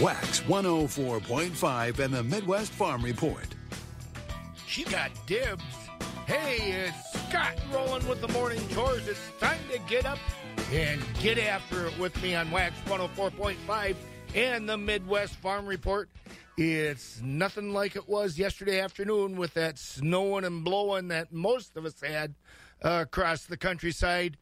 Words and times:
Wax 0.00 0.40
104.5 0.40 1.98
and 2.00 2.12
the 2.12 2.24
Midwest 2.24 2.72
Farm 2.72 3.00
Report. 3.00 3.46
She 4.66 4.82
got 4.82 5.12
dibs. 5.26 5.62
Hey, 6.26 6.88
it's 6.88 7.28
Scott 7.28 7.54
rolling 7.72 8.04
with 8.08 8.20
the 8.20 8.26
morning 8.28 8.60
chores. 8.70 9.06
It's 9.06 9.20
time 9.38 9.60
to 9.70 9.78
get 9.88 10.04
up 10.04 10.18
and 10.72 11.00
get 11.20 11.38
after 11.38 11.86
it 11.86 11.96
with 11.96 12.20
me 12.24 12.34
on 12.34 12.50
Wax 12.50 12.74
104.5 12.86 13.94
and 14.34 14.68
the 14.68 14.76
Midwest 14.76 15.36
Farm 15.36 15.64
Report. 15.64 16.10
It's 16.58 17.20
nothing 17.22 17.72
like 17.72 17.94
it 17.94 18.08
was 18.08 18.36
yesterday 18.36 18.80
afternoon 18.80 19.36
with 19.36 19.54
that 19.54 19.78
snowing 19.78 20.44
and 20.44 20.64
blowing 20.64 21.06
that 21.08 21.32
most 21.32 21.76
of 21.76 21.84
us 21.84 22.00
had 22.00 22.34
uh, 22.82 23.04
across 23.06 23.44
the 23.44 23.56
countryside. 23.56 24.38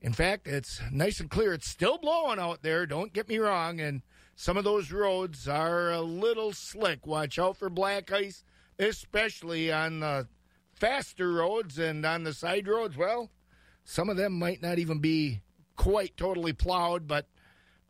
In 0.00 0.14
fact, 0.14 0.46
it's 0.46 0.80
nice 0.90 1.20
and 1.20 1.28
clear. 1.28 1.52
It's 1.52 1.68
still 1.68 1.98
blowing 1.98 2.38
out 2.38 2.62
there, 2.62 2.86
don't 2.86 3.12
get 3.12 3.28
me 3.28 3.36
wrong, 3.36 3.78
and 3.78 4.00
some 4.36 4.58
of 4.58 4.64
those 4.64 4.92
roads 4.92 5.48
are 5.48 5.90
a 5.90 6.02
little 6.02 6.52
slick. 6.52 7.06
Watch 7.06 7.38
out 7.38 7.56
for 7.56 7.70
black 7.70 8.12
ice, 8.12 8.44
especially 8.78 9.72
on 9.72 10.00
the 10.00 10.28
faster 10.74 11.32
roads 11.32 11.78
and 11.78 12.04
on 12.04 12.22
the 12.22 12.34
side 12.34 12.68
roads. 12.68 12.98
Well, 12.98 13.30
some 13.82 14.10
of 14.10 14.18
them 14.18 14.38
might 14.38 14.60
not 14.60 14.78
even 14.78 14.98
be 14.98 15.40
quite 15.76 16.18
totally 16.18 16.52
plowed, 16.52 17.08
but 17.08 17.26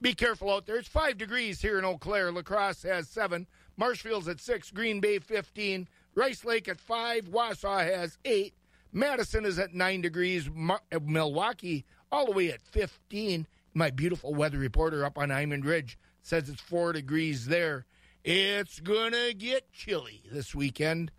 be 0.00 0.14
careful 0.14 0.48
out 0.50 0.66
there. 0.66 0.76
It's 0.76 0.88
five 0.88 1.18
degrees 1.18 1.60
here 1.60 1.80
in 1.80 1.84
Eau 1.84 1.98
Claire. 1.98 2.30
La 2.30 2.42
Crosse 2.42 2.84
has 2.84 3.08
seven. 3.08 3.48
Marshfield's 3.76 4.28
at 4.28 4.40
six. 4.40 4.70
Green 4.70 5.00
Bay 5.00 5.18
15. 5.18 5.88
Rice 6.14 6.44
Lake 6.44 6.68
at 6.68 6.78
five. 6.78 7.24
Wausau 7.24 7.84
has 7.84 8.18
eight. 8.24 8.54
Madison 8.92 9.44
is 9.44 9.58
at 9.58 9.74
nine 9.74 10.00
degrees. 10.00 10.48
Mar- 10.54 10.80
uh, 10.94 11.00
Milwaukee 11.02 11.84
all 12.12 12.26
the 12.26 12.32
way 12.32 12.50
at 12.50 12.62
15. 12.62 13.48
My 13.74 13.90
beautiful 13.90 14.32
weather 14.32 14.58
reporter 14.58 15.04
up 15.04 15.18
on 15.18 15.30
Diamond 15.30 15.64
Ridge 15.64 15.98
says 16.26 16.48
it's 16.48 16.60
four 16.60 16.92
degrees 16.92 17.46
there. 17.46 17.86
It's 18.24 18.80
going 18.80 19.12
to 19.12 19.32
get 19.32 19.70
chilly 19.72 20.24
this 20.32 20.56
weekend. 20.56 21.12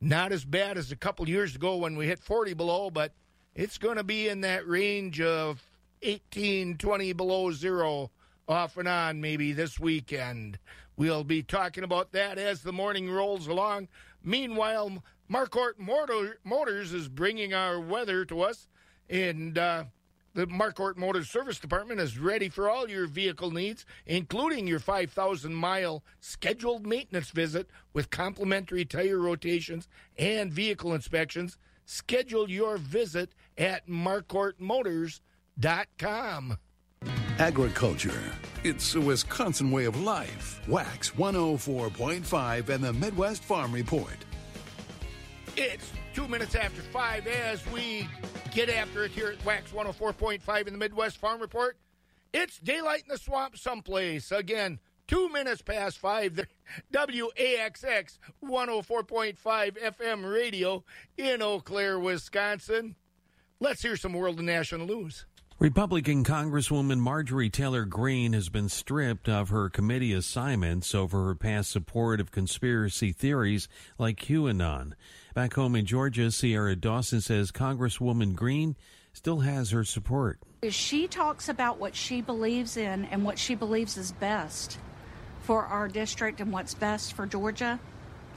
Not 0.00 0.30
as 0.30 0.44
bad 0.44 0.78
as 0.78 0.92
a 0.92 0.96
couple 0.96 1.28
years 1.28 1.56
ago 1.56 1.76
when 1.76 1.96
we 1.96 2.06
hit 2.06 2.20
40 2.20 2.54
below, 2.54 2.88
but 2.88 3.12
it's 3.56 3.78
going 3.78 3.96
to 3.96 4.04
be 4.04 4.28
in 4.28 4.42
that 4.42 4.68
range 4.68 5.20
of 5.20 5.60
18, 6.02 6.76
20 6.76 7.12
below 7.14 7.50
zero 7.50 8.12
off 8.46 8.76
and 8.76 8.86
on 8.86 9.20
maybe 9.20 9.52
this 9.52 9.80
weekend. 9.80 10.60
We'll 10.96 11.24
be 11.24 11.42
talking 11.42 11.82
about 11.82 12.12
that 12.12 12.38
as 12.38 12.62
the 12.62 12.72
morning 12.72 13.10
rolls 13.10 13.48
along. 13.48 13.88
Meanwhile, 14.22 15.02
Motor, 15.28 16.38
Motors 16.44 16.92
is 16.92 17.08
bringing 17.08 17.54
our 17.54 17.80
weather 17.80 18.24
to 18.26 18.42
us, 18.42 18.68
and 19.10 19.58
uh, 19.58 19.84
the 20.34 20.46
Marquardt 20.46 20.96
Motors 20.96 21.28
Service 21.30 21.60
Department 21.60 22.00
is 22.00 22.18
ready 22.18 22.48
for 22.48 22.68
all 22.68 22.88
your 22.88 23.06
vehicle 23.06 23.52
needs, 23.52 23.86
including 24.06 24.66
your 24.66 24.80
5,000 24.80 25.54
mile 25.54 26.02
scheduled 26.20 26.86
maintenance 26.86 27.30
visit 27.30 27.68
with 27.92 28.10
complimentary 28.10 28.84
tire 28.84 29.18
rotations 29.18 29.86
and 30.18 30.52
vehicle 30.52 30.92
inspections. 30.92 31.56
Schedule 31.86 32.50
your 32.50 32.78
visit 32.78 33.30
at 33.56 33.88
marquardtmotors.com. 33.88 36.58
Agriculture. 37.38 38.22
It's 38.64 38.94
a 38.94 39.00
Wisconsin 39.00 39.70
way 39.70 39.84
of 39.84 40.00
life. 40.00 40.60
Wax 40.66 41.10
104.5 41.10 42.68
and 42.70 42.82
the 42.82 42.92
Midwest 42.92 43.44
Farm 43.44 43.72
Report. 43.72 44.16
It's 45.56 45.92
two 46.14 46.26
minutes 46.26 46.54
after 46.54 46.80
five 46.82 47.26
as 47.26 47.64
we 47.70 48.08
get 48.54 48.70
after 48.70 49.04
it 49.04 49.10
here 49.10 49.28
at 49.28 49.44
Wax 49.44 49.72
104.5 49.72 50.66
in 50.68 50.72
the 50.72 50.78
Midwest 50.78 51.18
Farm 51.18 51.40
Report. 51.40 51.76
It's 52.32 52.58
daylight 52.60 53.02
in 53.02 53.08
the 53.08 53.18
swamp 53.18 53.58
someplace. 53.58 54.30
Again, 54.30 54.78
two 55.08 55.28
minutes 55.28 55.60
past 55.60 55.98
five. 55.98 56.36
The 56.36 56.46
WAXX 56.92 58.18
104.5 58.44 59.36
FM 59.42 60.32
radio 60.32 60.84
in 61.18 61.42
Eau 61.42 61.58
Claire, 61.58 61.98
Wisconsin. 61.98 62.94
Let's 63.58 63.82
hear 63.82 63.96
some 63.96 64.12
world 64.12 64.38
and 64.38 64.46
national 64.46 64.86
news. 64.86 65.26
Republican 65.58 66.24
Congresswoman 66.24 66.98
Marjorie 66.98 67.50
Taylor 67.50 67.84
Greene 67.84 68.34
has 68.34 68.48
been 68.48 68.68
stripped 68.68 69.28
of 69.28 69.48
her 69.48 69.68
committee 69.68 70.12
assignments 70.12 70.94
over 70.94 71.26
her 71.26 71.34
past 71.34 71.70
support 71.70 72.20
of 72.20 72.30
conspiracy 72.30 73.10
theories 73.10 73.68
like 73.98 74.20
QAnon. 74.20 74.92
Back 75.34 75.54
home 75.54 75.74
in 75.74 75.84
Georgia, 75.84 76.30
Sierra 76.30 76.76
Dawson 76.76 77.20
says 77.20 77.50
Congresswoman 77.50 78.36
Greene 78.36 78.76
still 79.12 79.40
has 79.40 79.72
her 79.72 79.82
support. 79.82 80.38
She 80.70 81.08
talks 81.08 81.48
about 81.48 81.80
what 81.80 81.96
she 81.96 82.20
believes 82.20 82.76
in 82.76 83.04
and 83.06 83.24
what 83.24 83.36
she 83.36 83.56
believes 83.56 83.96
is 83.96 84.12
best 84.12 84.78
for 85.42 85.64
our 85.64 85.88
district 85.88 86.40
and 86.40 86.52
what's 86.52 86.74
best 86.74 87.14
for 87.14 87.26
Georgia, 87.26 87.80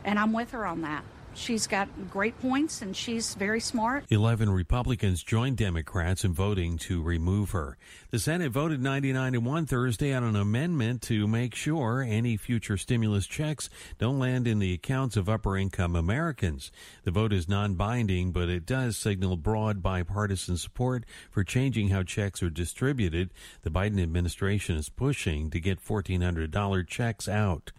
and 0.04 0.18
I'm 0.18 0.34
with 0.34 0.50
her 0.52 0.66
on 0.66 0.82
that. 0.82 1.04
She's 1.38 1.68
got 1.68 1.88
great 2.10 2.38
points 2.42 2.82
and 2.82 2.96
she's 2.96 3.36
very 3.36 3.60
smart. 3.60 4.06
11 4.10 4.50
Republicans 4.50 5.22
joined 5.22 5.58
Democrats 5.58 6.24
in 6.24 6.34
voting 6.34 6.80
to 6.80 7.02
remove 7.02 7.52
her. 7.52 7.78
The 8.10 8.18
Senate 8.18 8.52
voted 8.52 8.82
99 8.82 9.34
to 9.34 9.38
1 9.38 9.66
Thursday 9.68 10.14
on 10.14 10.24
an 10.24 10.36
amendment 10.36 11.04
to 11.04 11.28
make 11.28 11.54
sure 11.54 12.02
any 12.02 12.38
future 12.38 12.76
stimulus 12.76 13.28
checks 13.28 13.70
don't 14.00 14.18
land 14.18 14.48
in 14.48 14.58
the 14.58 14.74
accounts 14.74 15.16
of 15.16 15.30
upper 15.30 15.56
income 15.56 15.96
Americans. 15.96 16.72
The 17.04 17.12
vote 17.12 17.32
is 17.32 17.48
non 17.48 17.76
binding, 17.76 18.32
but 18.32 18.50
it 18.50 18.66
does 18.66 18.98
signal 18.98 19.38
broad 19.38 19.84
bipartisan 19.84 20.58
support 20.58 21.06
for 21.30 21.44
changing 21.44 21.90
how 21.90 22.02
checks 22.02 22.42
are 22.42 22.50
distributed. 22.50 23.30
The 23.62 23.70
Biden 23.70 24.02
administration 24.02 24.76
is 24.76 24.90
pushing 24.90 25.52
to 25.52 25.60
get 25.60 25.86
$1,400 25.86 26.88
checks 26.88 27.30
out. 27.30 27.72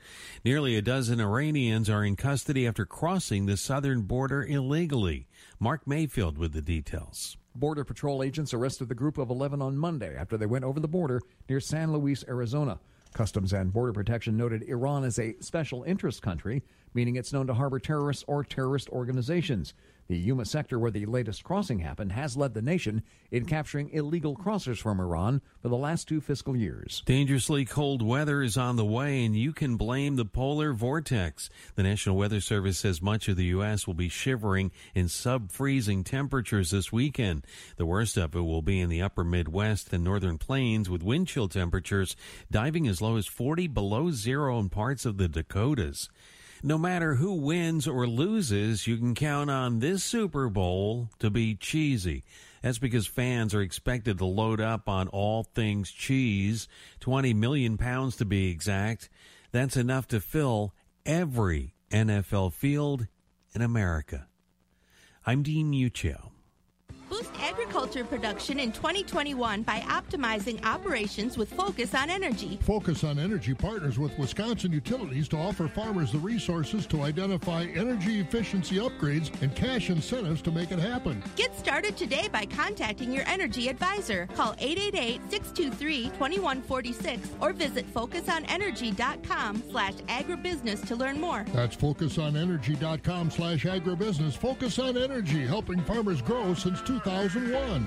Nearly 0.44 0.76
a 0.76 0.82
dozen 0.82 1.20
Iranians 1.20 1.90
are 1.90 2.04
in 2.04 2.14
custody 2.14 2.64
after 2.64 2.86
crossing 2.86 3.47
the 3.48 3.56
southern 3.56 4.02
border 4.02 4.44
illegally. 4.44 5.26
Mark 5.58 5.86
Mayfield 5.86 6.36
with 6.36 6.52
the 6.52 6.60
details. 6.60 7.38
Border 7.54 7.82
Patrol 7.82 8.22
agents 8.22 8.52
arrested 8.52 8.90
the 8.90 8.94
group 8.94 9.16
of 9.16 9.30
11 9.30 9.62
on 9.62 9.76
Monday 9.76 10.14
after 10.14 10.36
they 10.36 10.44
went 10.44 10.66
over 10.66 10.78
the 10.78 10.86
border 10.86 11.22
near 11.48 11.58
San 11.58 11.90
Luis, 11.90 12.22
Arizona. 12.28 12.78
Customs 13.14 13.54
and 13.54 13.72
Border 13.72 13.94
Protection 13.94 14.36
noted 14.36 14.64
Iran 14.64 15.02
is 15.02 15.18
a 15.18 15.34
special 15.40 15.82
interest 15.84 16.20
country, 16.20 16.62
meaning 16.92 17.16
it's 17.16 17.32
known 17.32 17.46
to 17.46 17.54
harbor 17.54 17.78
terrorists 17.78 18.22
or 18.28 18.44
terrorist 18.44 18.90
organizations. 18.90 19.72
The 20.08 20.16
Yuma 20.16 20.46
sector 20.46 20.78
where 20.78 20.90
the 20.90 21.04
latest 21.04 21.44
crossing 21.44 21.80
happened 21.80 22.12
has 22.12 22.34
led 22.34 22.54
the 22.54 22.62
nation 22.62 23.02
in 23.30 23.44
capturing 23.44 23.90
illegal 23.90 24.34
crossers 24.34 24.78
from 24.78 25.00
Iran 25.00 25.42
for 25.60 25.68
the 25.68 25.76
last 25.76 26.08
two 26.08 26.22
fiscal 26.22 26.56
years. 26.56 27.02
Dangerously 27.04 27.66
cold 27.66 28.00
weather 28.00 28.40
is 28.40 28.56
on 28.56 28.76
the 28.76 28.86
way, 28.86 29.22
and 29.26 29.36
you 29.36 29.52
can 29.52 29.76
blame 29.76 30.16
the 30.16 30.24
polar 30.24 30.72
vortex. 30.72 31.50
The 31.74 31.82
National 31.82 32.16
Weather 32.16 32.40
Service 32.40 32.78
says 32.78 33.02
much 33.02 33.28
of 33.28 33.36
the 33.36 33.44
U.S. 33.46 33.86
will 33.86 33.92
be 33.92 34.08
shivering 34.08 34.70
in 34.94 35.08
sub 35.08 35.52
freezing 35.52 36.04
temperatures 36.04 36.70
this 36.70 36.90
weekend. 36.90 37.46
The 37.76 37.84
worst 37.84 38.16
of 38.16 38.34
it 38.34 38.40
will 38.40 38.62
be 38.62 38.80
in 38.80 38.88
the 38.88 39.02
upper 39.02 39.24
Midwest 39.24 39.92
and 39.92 40.02
northern 40.02 40.38
plains, 40.38 40.88
with 40.88 41.02
wind 41.02 41.28
chill 41.28 41.48
temperatures 41.48 42.16
diving 42.50 42.88
as 42.88 43.02
low 43.02 43.16
as 43.16 43.26
40 43.26 43.66
below 43.66 44.10
zero 44.10 44.58
in 44.58 44.70
parts 44.70 45.04
of 45.04 45.18
the 45.18 45.28
Dakotas 45.28 46.08
no 46.62 46.78
matter 46.78 47.14
who 47.14 47.34
wins 47.34 47.86
or 47.86 48.06
loses, 48.06 48.86
you 48.86 48.96
can 48.96 49.14
count 49.14 49.50
on 49.50 49.78
this 49.78 50.02
Super 50.02 50.48
Bowl 50.48 51.10
to 51.18 51.30
be 51.30 51.54
cheesy. 51.54 52.24
That's 52.62 52.78
because 52.78 53.06
fans 53.06 53.54
are 53.54 53.60
expected 53.60 54.18
to 54.18 54.24
load 54.24 54.60
up 54.60 54.88
on 54.88 55.08
all 55.08 55.44
things 55.44 55.90
cheese, 55.90 56.68
20 57.00 57.32
million 57.34 57.78
pounds 57.78 58.16
to 58.16 58.24
be 58.24 58.50
exact. 58.50 59.08
That's 59.52 59.76
enough 59.76 60.08
to 60.08 60.20
fill 60.20 60.74
every 61.06 61.74
NFL 61.90 62.52
field 62.52 63.06
in 63.54 63.62
America. 63.62 64.26
I'm 65.24 65.42
Dean 65.42 65.70
Muccio. 65.70 66.30
Agriculture 67.40 68.04
production 68.04 68.58
in 68.58 68.72
2021 68.72 69.62
by 69.62 69.78
optimizing 69.80 70.64
operations 70.64 71.36
with 71.38 71.52
Focus 71.52 71.94
on 71.94 72.10
Energy. 72.10 72.58
Focus 72.62 73.04
on 73.04 73.18
Energy 73.18 73.52
partners 73.54 73.98
with 73.98 74.16
Wisconsin 74.18 74.72
Utilities 74.72 75.28
to 75.28 75.36
offer 75.36 75.68
farmers 75.68 76.10
the 76.10 76.18
resources 76.18 76.86
to 76.86 77.02
identify 77.02 77.64
energy 77.74 78.20
efficiency 78.20 78.76
upgrades 78.76 79.30
and 79.42 79.54
cash 79.54 79.90
incentives 79.90 80.40
to 80.42 80.50
make 80.50 80.72
it 80.72 80.78
happen. 80.78 81.22
Get 81.36 81.54
started 81.56 81.94
today 81.96 82.28
by 82.32 82.46
contacting 82.46 83.12
your 83.12 83.24
energy 83.26 83.68
advisor. 83.68 84.26
Call 84.34 84.54
888-623-2146 84.54 87.18
or 87.40 87.52
visit 87.52 87.86
focusonenergy.com 87.94 89.62
slash 89.70 89.94
agribusiness 90.08 90.86
to 90.86 90.96
learn 90.96 91.20
more. 91.20 91.44
That's 91.52 91.76
focusonenergy.com 91.76 93.30
slash 93.30 93.64
agribusiness. 93.64 94.36
Focus 94.36 94.78
on 94.78 94.96
Energy, 94.96 95.46
helping 95.46 95.80
farmers 95.82 96.22
grow 96.22 96.54
since 96.54 96.80
2000. 96.82 97.27
2001. 97.28 97.86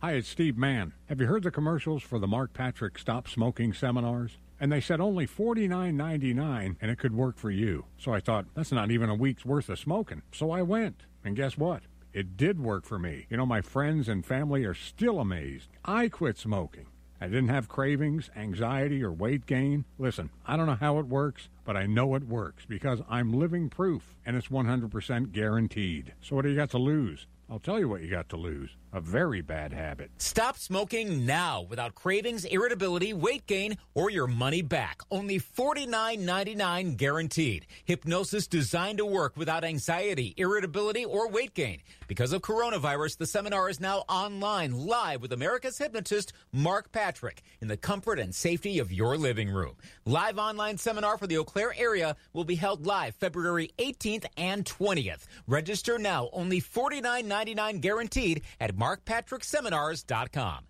Hi, 0.00 0.14
it's 0.14 0.28
Steve 0.28 0.58
Mann. 0.58 0.94
Have 1.08 1.20
you 1.20 1.28
heard 1.28 1.44
the 1.44 1.52
commercials 1.52 2.02
for 2.02 2.18
the 2.18 2.26
Mark 2.26 2.52
Patrick 2.52 2.98
Stop 2.98 3.28
Smoking 3.28 3.72
seminars? 3.72 4.36
And 4.58 4.72
they 4.72 4.80
said 4.80 5.00
only 5.00 5.28
$49.99 5.28 6.76
and 6.80 6.90
it 6.90 6.98
could 6.98 7.14
work 7.14 7.38
for 7.38 7.52
you. 7.52 7.84
So 7.96 8.12
I 8.12 8.18
thought, 8.18 8.46
that's 8.54 8.72
not 8.72 8.90
even 8.90 9.08
a 9.08 9.14
week's 9.14 9.44
worth 9.44 9.68
of 9.68 9.78
smoking. 9.78 10.22
So 10.32 10.50
I 10.50 10.62
went. 10.62 11.02
And 11.24 11.36
guess 11.36 11.56
what? 11.56 11.82
It 12.12 12.36
did 12.36 12.58
work 12.58 12.84
for 12.84 12.98
me. 12.98 13.26
You 13.30 13.36
know, 13.36 13.46
my 13.46 13.60
friends 13.60 14.08
and 14.08 14.26
family 14.26 14.64
are 14.64 14.74
still 14.74 15.20
amazed. 15.20 15.68
I 15.84 16.08
quit 16.08 16.36
smoking. 16.36 16.86
I 17.20 17.28
didn't 17.28 17.50
have 17.50 17.68
cravings, 17.68 18.28
anxiety, 18.34 19.04
or 19.04 19.12
weight 19.12 19.46
gain. 19.46 19.84
Listen, 20.00 20.30
I 20.44 20.56
don't 20.56 20.66
know 20.66 20.74
how 20.80 20.98
it 20.98 21.06
works, 21.06 21.48
but 21.64 21.76
I 21.76 21.86
know 21.86 22.16
it 22.16 22.26
works 22.26 22.64
because 22.68 23.02
I'm 23.08 23.32
living 23.32 23.68
proof 23.68 24.16
and 24.26 24.36
it's 24.36 24.48
100% 24.48 25.30
guaranteed. 25.30 26.14
So, 26.20 26.34
what 26.34 26.42
do 26.42 26.48
you 26.48 26.56
got 26.56 26.70
to 26.70 26.78
lose? 26.78 27.28
I'll 27.52 27.58
tell 27.58 27.78
you 27.78 27.86
what 27.86 28.00
you 28.00 28.08
got 28.08 28.30
to 28.30 28.38
lose 28.38 28.70
a 28.92 29.00
very 29.00 29.40
bad 29.40 29.72
habit. 29.72 30.10
Stop 30.18 30.58
smoking 30.58 31.24
now 31.24 31.62
without 31.62 31.94
cravings, 31.94 32.44
irritability, 32.44 33.14
weight 33.14 33.46
gain, 33.46 33.78
or 33.94 34.10
your 34.10 34.26
money 34.26 34.60
back. 34.60 35.00
Only 35.10 35.40
$49.99 35.40 36.96
guaranteed. 36.96 37.66
Hypnosis 37.84 38.46
designed 38.46 38.98
to 38.98 39.06
work 39.06 39.36
without 39.36 39.64
anxiety, 39.64 40.34
irritability, 40.36 41.04
or 41.04 41.28
weight 41.30 41.54
gain. 41.54 41.80
Because 42.06 42.34
of 42.34 42.42
coronavirus, 42.42 43.16
the 43.16 43.26
seminar 43.26 43.70
is 43.70 43.80
now 43.80 44.04
online, 44.08 44.86
live 44.86 45.22
with 45.22 45.32
America's 45.32 45.78
hypnotist, 45.78 46.34
Mark 46.52 46.92
Patrick, 46.92 47.42
in 47.62 47.68
the 47.68 47.76
comfort 47.78 48.18
and 48.18 48.34
safety 48.34 48.78
of 48.78 48.92
your 48.92 49.16
living 49.16 49.48
room. 49.48 49.76
Live 50.04 50.36
online 50.36 50.76
seminar 50.76 51.16
for 51.16 51.26
the 51.26 51.38
Eau 51.38 51.44
Claire 51.44 51.74
area 51.78 52.14
will 52.34 52.44
be 52.44 52.56
held 52.56 52.84
live 52.86 53.14
February 53.14 53.70
18th 53.78 54.26
and 54.36 54.66
20th. 54.66 55.24
Register 55.46 55.98
now, 55.98 56.28
only 56.34 56.60
$49.99 56.60 57.80
guaranteed 57.80 58.42
at 58.60 58.74
markpatrickseminars.com. 58.82 60.64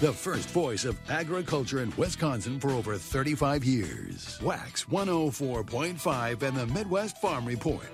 The 0.00 0.12
first 0.12 0.48
voice 0.48 0.84
of 0.84 0.98
agriculture 1.10 1.82
in 1.82 1.92
Wisconsin 1.96 2.58
for 2.58 2.70
over 2.70 2.96
35 2.96 3.62
years. 3.62 4.40
Wax 4.42 4.86
104.5 4.86 6.42
and 6.42 6.56
the 6.56 6.66
Midwest 6.68 7.20
Farm 7.20 7.44
Report. 7.44 7.86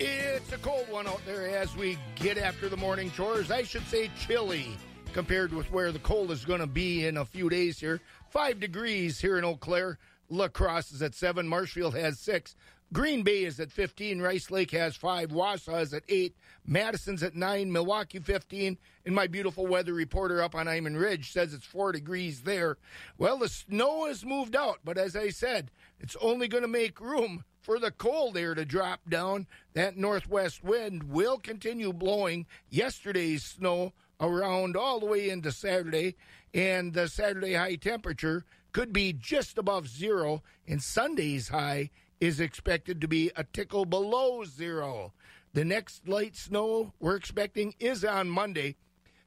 It's 0.00 0.50
a 0.52 0.58
cold 0.58 0.88
one 0.88 1.06
out 1.06 1.20
there 1.26 1.46
as 1.56 1.76
we 1.76 1.98
get 2.16 2.38
after 2.38 2.68
the 2.68 2.76
morning 2.76 3.10
chores. 3.10 3.50
I 3.50 3.62
should 3.62 3.86
say 3.86 4.10
chilly 4.18 4.76
compared 5.12 5.52
with 5.52 5.70
where 5.70 5.92
the 5.92 6.00
cold 6.00 6.32
is 6.32 6.44
going 6.44 6.60
to 6.60 6.66
be 6.66 7.06
in 7.06 7.18
a 7.18 7.24
few 7.24 7.48
days 7.50 7.78
here. 7.78 8.00
Five 8.30 8.58
degrees 8.58 9.20
here 9.20 9.38
in 9.38 9.44
Eau 9.44 9.54
Claire. 9.54 9.98
La 10.30 10.48
Crosse 10.48 10.90
is 10.92 11.02
at 11.02 11.14
seven. 11.14 11.46
Marshfield 11.46 11.94
has 11.94 12.18
six. 12.18 12.56
Green 12.94 13.24
Bay 13.24 13.42
is 13.42 13.58
at 13.58 13.72
15. 13.72 14.22
Rice 14.22 14.52
Lake 14.52 14.70
has 14.70 14.94
five. 14.94 15.30
Wausau 15.30 15.82
is 15.82 15.92
at 15.92 16.04
eight. 16.08 16.36
Madison's 16.64 17.24
at 17.24 17.34
nine. 17.34 17.72
Milwaukee 17.72 18.20
15. 18.20 18.78
And 19.04 19.14
my 19.14 19.26
beautiful 19.26 19.66
weather 19.66 19.92
reporter 19.92 20.40
up 20.40 20.54
on 20.54 20.66
Diamond 20.66 20.98
Ridge 20.98 21.32
says 21.32 21.52
it's 21.52 21.66
four 21.66 21.90
degrees 21.90 22.42
there. 22.42 22.78
Well, 23.18 23.36
the 23.38 23.48
snow 23.48 24.06
has 24.06 24.24
moved 24.24 24.54
out, 24.54 24.78
but 24.84 24.96
as 24.96 25.16
I 25.16 25.30
said, 25.30 25.72
it's 25.98 26.16
only 26.20 26.46
going 26.46 26.62
to 26.62 26.68
make 26.68 27.00
room 27.00 27.42
for 27.60 27.80
the 27.80 27.90
cold 27.90 28.36
air 28.36 28.54
to 28.54 28.64
drop 28.64 29.00
down. 29.10 29.48
That 29.72 29.96
northwest 29.96 30.62
wind 30.62 31.10
will 31.10 31.38
continue 31.38 31.92
blowing 31.92 32.46
yesterday's 32.70 33.42
snow 33.42 33.92
around 34.20 34.76
all 34.76 35.00
the 35.00 35.06
way 35.06 35.30
into 35.30 35.50
Saturday, 35.50 36.14
and 36.54 36.92
the 36.92 37.08
Saturday 37.08 37.54
high 37.54 37.74
temperature 37.74 38.44
could 38.74 38.92
be 38.92 39.12
just 39.12 39.56
above 39.56 39.88
zero, 39.88 40.42
and 40.66 40.82
Sunday's 40.82 41.48
high 41.48 41.90
is 42.20 42.40
expected 42.40 43.00
to 43.00 43.08
be 43.08 43.30
a 43.36 43.44
tickle 43.44 43.84
below 43.84 44.44
zero. 44.44 45.12
The 45.52 45.64
next 45.64 46.08
light 46.08 46.34
snow 46.34 46.92
we're 46.98 47.14
expecting 47.14 47.74
is 47.78 48.04
on 48.04 48.28
Monday. 48.28 48.74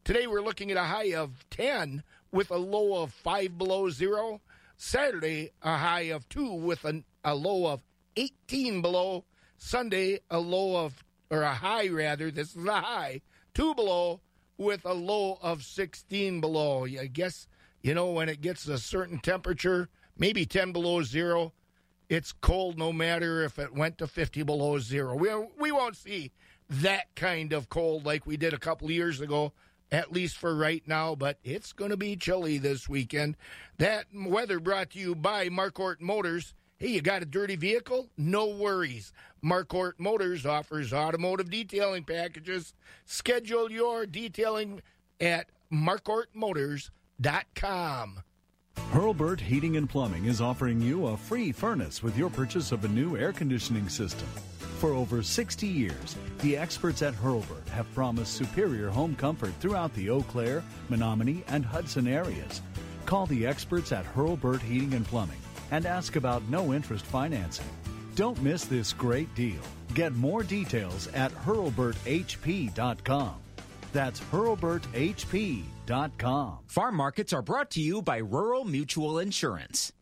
Today 0.04 0.28
we're 0.28 0.42
looking 0.42 0.70
at 0.70 0.78
a 0.78 0.84
high 0.84 1.14
of 1.14 1.46
10 1.50 2.04
with 2.30 2.52
a 2.52 2.58
low 2.58 3.02
of 3.02 3.14
5 3.14 3.58
below 3.58 3.90
zero. 3.90 4.42
Saturday, 4.76 5.52
a 5.62 5.78
high 5.78 6.12
of 6.12 6.28
2 6.28 6.54
with 6.54 6.84
a, 6.84 7.04
a 7.24 7.34
low 7.34 7.68
of 7.68 7.80
18 8.18 8.82
below. 8.82 9.24
Sunday, 9.58 10.20
a 10.30 10.40
low 10.40 10.84
of, 10.84 11.06
or 11.32 11.44
a 11.44 11.54
high 11.54 11.88
rather, 11.88 12.32
this 12.32 12.54
is 12.54 12.66
a 12.66 12.82
high, 12.82 13.22
2 13.54 13.74
below 13.76 14.20
with 14.58 14.84
a 14.84 14.94
low 14.94 15.40
of 15.42 15.64
16 15.64 16.42
below. 16.42 16.86
I 16.86 17.08
guess, 17.08 17.48
you 17.88 17.94
know, 17.94 18.12
when 18.12 18.28
it 18.28 18.42
gets 18.42 18.68
a 18.68 18.78
certain 18.78 19.18
temperature, 19.18 19.88
maybe 20.18 20.46
10 20.46 20.74
below 20.74 21.02
zero, 21.04 21.54
it's 22.10 22.34
cold 22.34 22.78
no 22.78 22.92
matter 22.92 23.46
if 23.46 23.58
it 23.58 23.74
went 23.74 23.98
to 23.98 24.08
50 24.08 24.44
below 24.44 24.78
zero. 24.78 25.16
We, 25.16 25.30
we 25.58 25.72
won't 25.72 25.96
see 25.96 26.34
that 26.70 27.16
kind 27.16 27.54
of 27.54 27.70
cold 27.70 28.06
like 28.06 28.26
we 28.26 28.36
did 28.36 28.54
a 28.54 28.60
couple 28.60 28.92
years 28.92 29.22
ago, 29.22 29.54
at 29.90 30.12
least 30.12 30.36
for 30.36 30.54
right 30.54 30.84
now, 30.86 31.16
but 31.16 31.40
it's 31.46 31.72
going 31.72 31.92
to 31.92 31.96
be 31.98 32.18
chilly 32.18 32.58
this 32.58 32.90
weekend. 32.90 33.38
That 33.78 34.08
weather 34.14 34.60
brought 34.60 34.90
to 34.90 35.00
you 35.00 35.16
by 35.16 35.48
Marquardt 35.48 36.02
Motors. 36.02 36.54
Hey, 36.80 36.90
you 36.90 37.02
got 37.02 37.22
a 37.22 37.26
dirty 37.26 37.56
vehicle? 37.56 38.10
No 38.18 38.48
worries. 38.48 39.14
Marquardt 39.42 39.94
Motors 39.98 40.46
offers 40.46 40.92
automotive 40.92 41.50
detailing 41.50 42.04
packages. 42.04 42.74
Schedule 43.06 43.72
your 43.72 44.06
detailing 44.06 44.82
at 45.22 45.48
marquardtmotors.com. 47.22 48.24
Hurlburt 48.92 49.40
Heating 49.40 49.78
and 49.78 49.90
Plumbing 49.90 50.26
is 50.26 50.40
offering 50.40 50.80
you 50.80 51.08
a 51.08 51.18
free 51.18 51.52
furnace 51.52 52.04
with 52.04 52.16
your 52.18 52.30
purchase 52.30 52.72
of 52.72 52.86
a 52.86 52.88
new 52.88 53.18
air 53.18 53.34
conditioning 53.34 53.90
system. 53.90 54.28
For 54.80 54.92
over 54.92 55.24
60 55.24 55.66
years, 55.66 56.16
the 56.40 56.56
experts 56.56 57.02
at 57.02 57.16
Hurlburt 57.16 57.68
have 57.70 57.92
promised 57.96 58.34
superior 58.34 58.90
home 58.90 59.16
comfort 59.16 59.54
throughout 59.60 59.94
the 59.96 60.10
Eau 60.10 60.22
Claire, 60.22 60.64
Menomonie, 60.90 61.42
and 61.48 61.66
Hudson 61.66 62.08
areas. 62.08 62.62
Call 63.06 63.26
the 63.26 63.48
experts 63.48 63.92
at 63.92 64.06
Hurlburt 64.06 64.62
Heating 64.62 64.94
and 64.94 65.06
Plumbing 65.06 65.40
and 65.72 65.88
ask 65.88 66.16
about 66.16 66.48
no 66.50 66.74
interest 66.74 67.06
financing. 67.06 67.66
Don't 68.16 68.42
miss 68.42 68.66
this 68.66 68.94
great 68.94 69.34
deal. 69.36 69.60
Get 69.96 70.14
more 70.14 70.44
details 70.44 71.08
at 71.10 71.34
hurlburthp.com. 71.34 73.36
That's 73.92 74.20
hurlburthp.com. 74.20 75.77
Farm 76.68 76.96
markets 76.96 77.32
are 77.32 77.42
brought 77.42 77.72
to 77.72 77.80
you 77.80 78.02
by 78.02 78.18
Rural 78.18 78.66
Mutual 78.66 79.20
Insurance. 79.20 79.94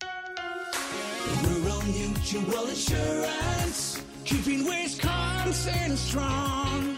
Rural 1.43 1.81
Mutual 1.83 2.67
Insurance, 2.67 4.03
keeping 4.23 4.65
Wisconsin 4.65 5.95
strong. 5.95 6.97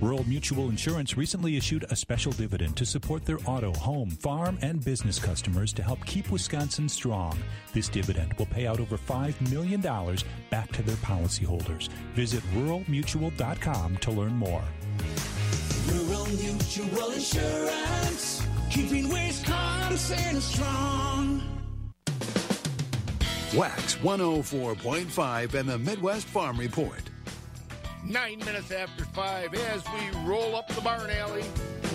Rural 0.00 0.22
Mutual 0.28 0.68
Insurance 0.68 1.16
recently 1.16 1.56
issued 1.56 1.86
a 1.90 1.96
special 1.96 2.30
dividend 2.30 2.76
to 2.76 2.86
support 2.86 3.24
their 3.24 3.38
auto, 3.46 3.72
home, 3.72 4.10
farm, 4.10 4.58
and 4.62 4.84
business 4.84 5.18
customers 5.18 5.72
to 5.72 5.82
help 5.82 6.04
keep 6.06 6.30
Wisconsin 6.30 6.88
strong. 6.88 7.36
This 7.72 7.88
dividend 7.88 8.34
will 8.34 8.46
pay 8.46 8.68
out 8.68 8.78
over 8.78 8.96
$5 8.96 9.50
million 9.50 9.80
back 9.80 10.70
to 10.70 10.82
their 10.82 10.96
policyholders. 10.96 11.88
Visit 12.14 12.44
ruralmutual.com 12.54 13.96
to 13.96 14.10
learn 14.12 14.34
more. 14.34 14.62
Rural 15.92 16.26
Mutual 16.26 17.10
Insurance, 17.12 18.42
keeping 18.70 19.08
Wisconsin 19.08 20.40
strong. 20.40 21.42
Wax 23.54 23.94
104.5 23.96 25.54
and 25.54 25.68
the 25.68 25.78
Midwest 25.78 26.26
Farm 26.26 26.58
Report. 26.58 27.02
Nine 28.04 28.38
minutes 28.40 28.70
after 28.70 29.04
five, 29.06 29.54
as 29.54 29.82
we 29.94 30.20
roll 30.26 30.56
up 30.56 30.68
the 30.68 30.80
barn 30.80 31.08
alley 31.10 31.44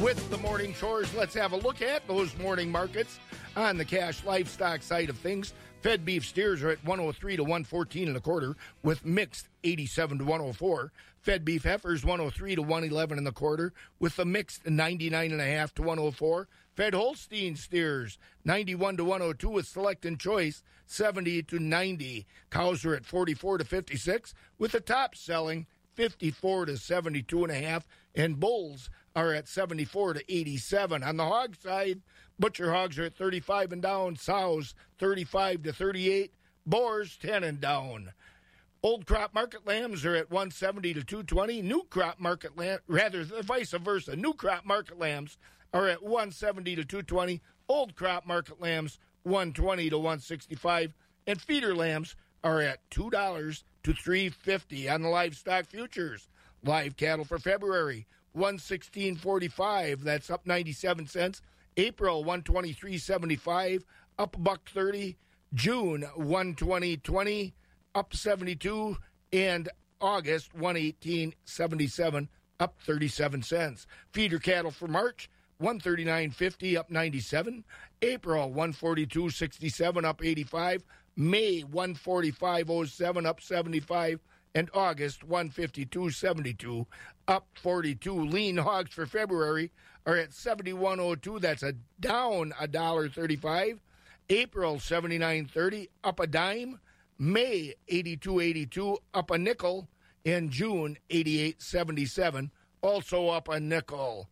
with 0.02 0.30
the 0.30 0.38
morning 0.38 0.74
chores, 0.74 1.14
let's 1.14 1.34
have 1.34 1.52
a 1.52 1.58
look 1.58 1.82
at 1.82 2.08
those 2.08 2.36
morning 2.38 2.72
markets 2.72 3.20
on 3.56 3.78
the 3.78 3.86
cash 3.86 4.24
livestock 4.24 4.82
side 4.82 5.10
of 5.10 5.18
things. 5.18 5.54
Fed 5.82 6.06
beef 6.06 6.26
steers 6.26 6.64
are 6.64 6.70
at 6.70 6.84
103 6.84 7.36
to 7.38 7.44
114 7.44 8.08
and 8.08 8.18
a 8.18 8.20
quarter, 8.20 8.56
with 8.84 9.06
mixed 9.06 9.48
87 9.64 10.20
to 10.20 10.24
104. 10.24 10.92
Fed 11.30 11.46
beef 11.46 11.64
heifers 11.64 12.04
103 12.04 12.56
to 12.56 12.64
111 12.64 13.20
and 13.20 13.28
a 13.28 13.32
quarter, 13.32 13.72
with 14.00 14.16
the 14.16 14.26
mixed 14.26 14.68
99 14.68 15.32
and 15.32 15.40
a 15.40 15.46
half 15.46 15.72
to 15.76 15.84
104. 15.84 16.48
Fed 16.76 16.96
Holstein 16.96 17.56
steers 17.56 18.18
91 18.46 18.98
to 18.98 19.04
102 19.04 19.48
with 19.48 19.68
select 19.68 20.08
and 20.08 20.20
choice 20.20 20.64
70 20.88 21.44
to 21.44 21.60
90. 21.60 22.26
Cows 22.50 22.84
are 22.84 22.96
at 22.96 23.06
44 23.06 23.60
to 23.60 23.64
56 23.64 24.34
with 24.58 24.72
the 24.72 24.80
top 24.80 25.14
selling 25.14 25.68
54 25.94 26.66
to 26.66 26.78
72 26.78 27.44
and 27.44 27.52
a 27.52 27.56
half 27.56 27.88
and 28.16 28.40
bulls 28.40 28.90
are 29.16 29.32
at 29.32 29.48
74 29.48 30.16
to 30.16 30.34
87. 30.36 31.04
On 31.04 31.16
the 31.16 31.26
hog 31.26 31.56
side, 31.62 32.02
butcher 32.40 32.74
hogs 32.74 32.98
are 32.98 33.04
at 33.04 33.14
35 33.14 33.72
and 33.74 33.84
down, 33.84 34.16
sows 34.16 34.74
35 34.98 35.62
to 35.62 35.74
38, 35.74 36.34
boars 36.66 37.18
10 37.18 37.44
and 37.44 37.62
down. 37.62 38.14
Old 38.82 39.06
crop 39.06 39.34
market 39.34 39.68
lambs 39.68 40.06
are 40.06 40.16
at 40.16 40.32
170 40.32 40.94
to 40.94 41.04
220. 41.04 41.62
New 41.62 41.84
crop 41.90 42.18
market 42.18 42.58
lamb, 42.58 42.80
rather 42.88 43.24
vice 43.24 43.72
versa. 43.72 44.16
New 44.16 44.34
crop 44.34 44.66
market 44.66 44.98
lambs 44.98 45.38
are 45.74 45.90
at 45.90 46.02
170 46.02 46.78
to 46.78 46.86
220. 46.86 47.42
Old 47.68 47.96
crop 47.96 48.26
market 48.26 48.62
lambs 48.62 48.98
120 49.24 49.90
to 49.90 49.98
165, 49.98 50.94
and 51.28 51.42
feeder 51.42 51.76
lambs 51.76 52.16
are 52.42 52.62
at 52.62 52.80
two 52.90 53.10
dollars 53.10 53.66
to 53.84 53.94
350 53.94 54.90
on 54.90 55.02
the 55.02 55.10
livestock 55.10 55.66
futures. 55.66 56.30
Live 56.64 56.96
cattle 56.96 57.26
for 57.26 57.38
February 57.38 58.08
116.45. 58.38 60.04
That's 60.04 60.30
up 60.30 60.48
97 60.48 61.08
cents. 61.08 61.42
April 61.76 62.24
123.75, 62.24 63.84
up 64.18 64.36
a 64.36 64.40
buck 64.40 64.70
30. 64.70 65.18
June 65.54 66.06
120.20, 66.18 67.54
up 67.96 68.14
72, 68.16 68.98
and 69.34 69.70
August 70.02 70.56
118.77, 70.58 72.28
up 72.60 72.76
37 72.82 73.44
cents. 73.44 73.88
Feeder 74.12 74.40
cattle 74.40 74.72
for 74.72 74.88
March 74.88 75.30
139.50 75.62 76.78
up 76.78 76.90
97. 76.90 77.64
April 78.02 78.50
142.67 78.52 80.06
up 80.06 80.24
85. 80.24 80.84
May 81.18 81.64
145.07 81.64 83.26
up 83.26 83.42
75 83.42 84.20
and 84.56 84.70
August 84.74 85.28
152.72 85.28 86.86
up 87.28 87.48
42. 87.56 88.26
Lean 88.26 88.58
hogs 88.58 88.94
for 88.94 89.06
February 89.06 89.72
are 90.06 90.16
at 90.16 90.32
71.02. 90.32 91.42
That's 91.42 91.64
a 91.64 91.74
down 92.00 92.54
a 92.60 92.68
dollar 92.68 93.10
35. 93.10 93.80
April 94.30 94.76
79.30 94.78 95.90
up 96.04 96.20
a 96.20 96.28
dime. 96.28 96.80
May 97.20 97.76
82.82 97.92 98.98
up 99.14 99.30
a 99.30 99.38
nickel. 99.38 99.90
And 100.26 100.50
June 100.50 100.98
88.77 101.10 102.50
also 102.82 103.30
up 103.30 103.48
a 103.50 103.60
nickel. 103.60 104.30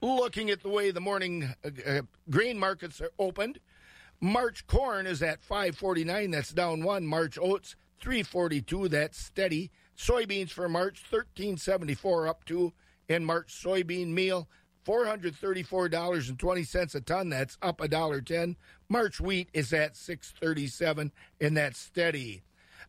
Looking 0.00 0.50
at 0.50 0.62
the 0.62 0.68
way 0.68 0.90
the 0.90 1.00
morning 1.00 1.54
uh, 1.64 1.70
uh, 1.86 2.02
grain 2.30 2.58
markets 2.58 3.00
are 3.00 3.12
opened, 3.18 3.60
March 4.20 4.66
corn 4.66 5.06
is 5.06 5.22
at 5.22 5.42
549. 5.42 6.30
That's 6.30 6.52
down 6.52 6.82
one. 6.82 7.06
March 7.06 7.38
oats 7.40 7.76
342. 8.00 8.88
That's 8.88 9.18
steady. 9.18 9.70
Soybeans 9.96 10.50
for 10.50 10.68
March 10.68 11.00
1374 11.08 12.28
up 12.28 12.44
two. 12.44 12.72
And 13.08 13.26
March 13.26 13.52
soybean 13.52 14.08
meal 14.08 14.48
$434.20 14.84 16.94
a 16.94 17.00
ton. 17.00 17.28
That's 17.28 17.58
up 17.62 17.80
a 17.80 17.88
dollar 17.88 18.20
ten. 18.20 18.56
March 18.88 19.20
wheat 19.20 19.48
is 19.52 19.72
at 19.72 19.96
637 19.96 21.12
and 21.40 21.56
that's 21.56 21.78
steady. 21.78 22.42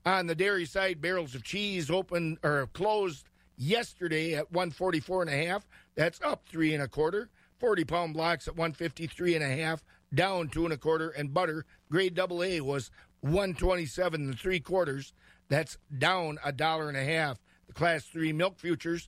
On 0.05 0.27
the 0.27 0.35
dairy 0.35 0.65
side, 0.65 1.01
barrels 1.01 1.35
of 1.35 1.43
cheese 1.43 1.89
open 1.89 2.38
or 2.43 2.67
closed 2.73 3.29
yesterday 3.57 4.35
at 4.35 4.51
144 4.51 5.23
and 5.23 5.31
a 5.31 5.45
half. 5.45 5.67
That's 5.95 6.21
up 6.21 6.43
three 6.47 6.73
and 6.73 6.83
a 6.83 6.88
quarter. 6.88 7.29
40 7.59 7.85
pound 7.85 8.13
blocks 8.13 8.47
at 8.47 8.57
153 8.57 9.35
and 9.35 9.43
a 9.43 9.47
half, 9.47 9.83
down 10.13 10.50
two 10.50 10.65
and 10.65 10.73
a 10.73 10.77
quarter. 10.77 11.09
And 11.09 11.33
butter, 11.33 11.65
grade 11.89 12.15
double 12.15 12.43
A, 12.43 12.59
was 12.59 12.91
127 13.21 14.21
and 14.21 14.38
three 14.38 14.59
quarters. 14.59 15.13
That's 15.47 15.77
down 15.97 16.39
a 16.43 16.51
dollar 16.51 16.89
and 16.89 16.97
a 16.97 17.03
half. 17.03 17.39
The 17.67 17.73
class 17.73 18.03
three 18.03 18.33
milk 18.33 18.59
futures, 18.59 19.07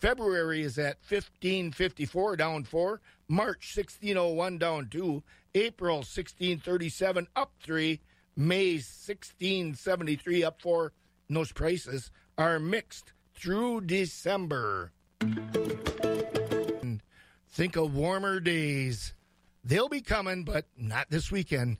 February 0.00 0.62
is 0.62 0.78
at 0.78 0.96
1554, 1.08 2.36
down 2.36 2.64
four. 2.64 3.02
March 3.28 3.76
1601, 3.76 4.58
down 4.58 4.88
two. 4.90 5.22
April 5.54 5.96
1637, 5.96 7.26
up 7.36 7.52
three. 7.62 8.00
May 8.34 8.74
1673, 8.74 10.44
up 10.44 10.62
four. 10.62 10.92
And 11.28 11.36
those 11.36 11.52
prices 11.52 12.10
are 12.38 12.58
mixed 12.58 13.12
through 13.34 13.82
December. 13.82 14.92
Think 17.50 17.76
of 17.76 17.94
warmer 17.94 18.40
days. 18.40 19.12
They'll 19.62 19.90
be 19.90 20.00
coming, 20.00 20.44
but 20.44 20.64
not 20.78 21.10
this 21.10 21.30
weekend. 21.30 21.76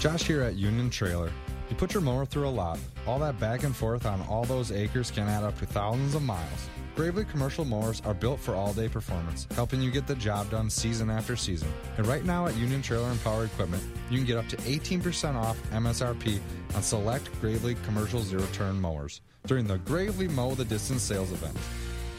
Josh 0.00 0.22
here 0.22 0.40
at 0.40 0.54
Union 0.54 0.88
Trailer. 0.88 1.30
You 1.68 1.76
put 1.76 1.92
your 1.92 2.00
mower 2.02 2.24
through 2.24 2.48
a 2.48 2.50
lot. 2.50 2.78
All 3.06 3.18
that 3.18 3.38
back 3.38 3.62
and 3.64 3.76
forth 3.76 4.06
on 4.06 4.22
all 4.22 4.44
those 4.44 4.72
acres 4.72 5.10
can 5.10 5.28
add 5.28 5.44
up 5.44 5.58
to 5.58 5.66
thousands 5.66 6.14
of 6.14 6.22
miles. 6.22 6.68
Gravely 6.98 7.24
commercial 7.26 7.64
mowers 7.64 8.02
are 8.04 8.12
built 8.12 8.40
for 8.40 8.56
all 8.56 8.72
day 8.72 8.88
performance, 8.88 9.46
helping 9.52 9.80
you 9.80 9.88
get 9.88 10.08
the 10.08 10.16
job 10.16 10.50
done 10.50 10.68
season 10.68 11.10
after 11.10 11.36
season. 11.36 11.68
And 11.96 12.04
right 12.08 12.24
now 12.24 12.48
at 12.48 12.56
Union 12.56 12.82
Trailer 12.82 13.08
and 13.08 13.22
Power 13.22 13.44
Equipment, 13.44 13.84
you 14.10 14.18
can 14.18 14.26
get 14.26 14.36
up 14.36 14.48
to 14.48 14.56
18% 14.56 15.36
off 15.36 15.56
MSRP 15.70 16.40
on 16.74 16.82
select 16.82 17.30
Gravely 17.40 17.76
commercial 17.84 18.20
zero 18.22 18.42
turn 18.52 18.80
mowers 18.80 19.20
during 19.46 19.64
the 19.64 19.78
Gravely 19.78 20.26
Mow 20.26 20.56
the 20.56 20.64
Distance 20.64 21.02
sales 21.02 21.30
event. 21.30 21.56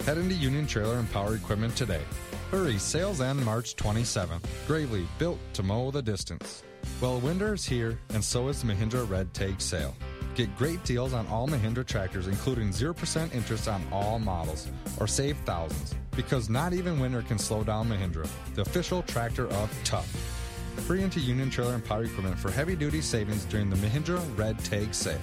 Head 0.06 0.18
into 0.18 0.36
Union 0.36 0.66
Trailer 0.66 0.98
and 0.98 1.12
Power 1.12 1.36
Equipment 1.36 1.76
today. 1.76 2.04
Hurry, 2.50 2.78
sales 2.78 3.20
end 3.20 3.44
March 3.44 3.76
27th. 3.76 4.46
Gravely, 4.66 5.06
built 5.18 5.40
to 5.56 5.62
mow 5.62 5.92
the 5.92 6.02
distance. 6.02 6.64
Well, 7.02 7.20
winter 7.20 7.54
is 7.54 7.66
here, 7.66 8.00
and 8.14 8.24
so 8.24 8.48
is 8.48 8.62
the 8.62 8.72
Mahindra 8.72 9.10
Red 9.10 9.34
Tag 9.34 9.60
sale. 9.60 9.94
Get 10.36 10.56
great 10.58 10.84
deals 10.84 11.14
on 11.14 11.28
all 11.28 11.48
Mahindra 11.48 11.86
tractors, 11.86 12.28
including 12.28 12.70
0% 12.70 13.34
interest 13.34 13.68
on 13.68 13.84
all 13.92 14.20
models, 14.20 14.68
or 15.00 15.08
save 15.08 15.38
thousands. 15.46 15.96
Because 16.16 16.50
not 16.50 16.74
even 16.74 17.00
winter 17.00 17.22
can 17.22 17.38
slow 17.38 17.64
down 17.64 17.90
Mahindra, 17.90 18.28
the 18.56 18.62
official 18.62 19.04
tractor 19.04 19.48
of 19.48 19.82
tough. 19.84 20.08
Free 20.88 21.04
into 21.04 21.20
Union 21.20 21.50
Trailer 21.50 21.74
and 21.74 21.84
Power 21.84 22.04
Equipment 22.04 22.40
for 22.40 22.52
heavy 22.52 22.76
duty 22.76 23.02
savings 23.02 23.46
during 23.46 23.70
the 23.70 23.76
Mahindra 23.78 24.22
Red 24.38 24.58
Tag 24.60 24.94
sale. 24.94 25.20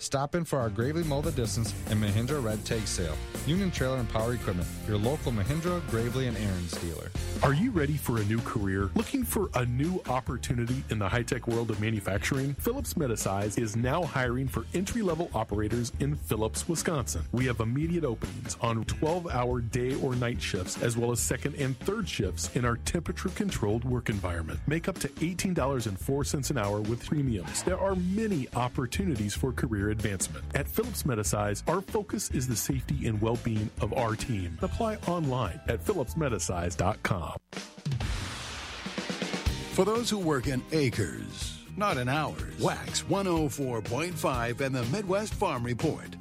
Stop 0.00 0.34
in 0.34 0.46
for 0.46 0.58
our 0.58 0.70
Gravely 0.70 1.04
Mow 1.04 1.20
the 1.20 1.30
Distance 1.30 1.74
and 1.90 2.02
Mahindra 2.02 2.42
Red 2.42 2.64
Tag 2.64 2.86
sale. 2.86 3.14
Union 3.46 3.70
Trailer 3.70 3.98
and 3.98 4.08
Power 4.08 4.32
Equipment, 4.32 4.66
your 4.88 4.96
local 4.96 5.30
Mahindra, 5.30 5.86
Gravely, 5.90 6.26
and 6.26 6.36
Ariens 6.38 6.80
dealer. 6.80 7.10
Are 7.42 7.52
you 7.52 7.70
ready 7.70 7.98
for 7.98 8.16
a 8.16 8.24
new 8.24 8.40
career? 8.40 8.90
Looking 8.94 9.24
for 9.24 9.50
a 9.54 9.66
new 9.66 10.02
opportunity 10.08 10.82
in 10.88 10.98
the 10.98 11.08
high 11.08 11.22
tech 11.22 11.46
world 11.46 11.70
of 11.70 11.82
manufacturing? 11.82 12.54
Phillips 12.54 12.94
Medisize 12.94 13.58
is 13.58 13.76
now 13.76 14.02
hiring 14.02 14.48
for 14.48 14.64
entry 14.72 15.02
level 15.02 15.30
operators 15.34 15.92
in 16.00 16.16
Phillips, 16.16 16.66
Wisconsin. 16.66 17.22
We 17.32 17.44
have 17.44 17.60
immediate 17.60 18.04
openings 18.04 18.56
on 18.62 18.86
12 18.86 19.28
hour 19.28 19.60
day 19.60 19.96
or 19.96 20.14
night 20.14 20.40
shifts, 20.40 20.82
as 20.82 20.96
well 20.96 21.12
as 21.12 21.20
second 21.20 21.56
and 21.56 21.78
third 21.80 22.08
shifts 22.08 22.48
in 22.56 22.64
our 22.64 22.76
temperature 22.78 23.28
controlled 23.30 23.84
work 23.84 24.08
environment. 24.08 24.60
Make 24.66 24.88
up 24.88 24.98
to 25.00 25.08
$18.04 25.08 26.50
an 26.50 26.58
hour 26.58 26.80
with 26.80 27.04
premiums. 27.06 27.62
There 27.64 27.78
are 27.78 27.94
many 27.96 28.48
opportunities 28.54 29.34
for 29.34 29.52
career 29.52 29.89
advancement. 29.90 30.44
At 30.54 30.66
Phillips 30.66 31.02
Medisize, 31.04 31.62
our 31.68 31.80
focus 31.80 32.30
is 32.30 32.48
the 32.48 32.56
safety 32.56 33.06
and 33.06 33.20
well 33.20 33.38
being 33.44 33.70
of 33.80 33.92
our 33.92 34.16
team. 34.16 34.58
Apply 34.62 34.96
online 35.06 35.60
at 35.68 35.84
phillipsmedisize.com. 35.84 37.36
For 39.72 39.84
those 39.84 40.10
who 40.10 40.18
work 40.18 40.46
in 40.46 40.62
acres, 40.72 41.58
not 41.76 41.96
in 41.96 42.08
hours, 42.08 42.58
Wax 42.60 43.02
104.5 43.04 44.60
and 44.60 44.74
the 44.74 44.84
Midwest 44.86 45.34
Farm 45.34 45.64
Report. 45.64 46.16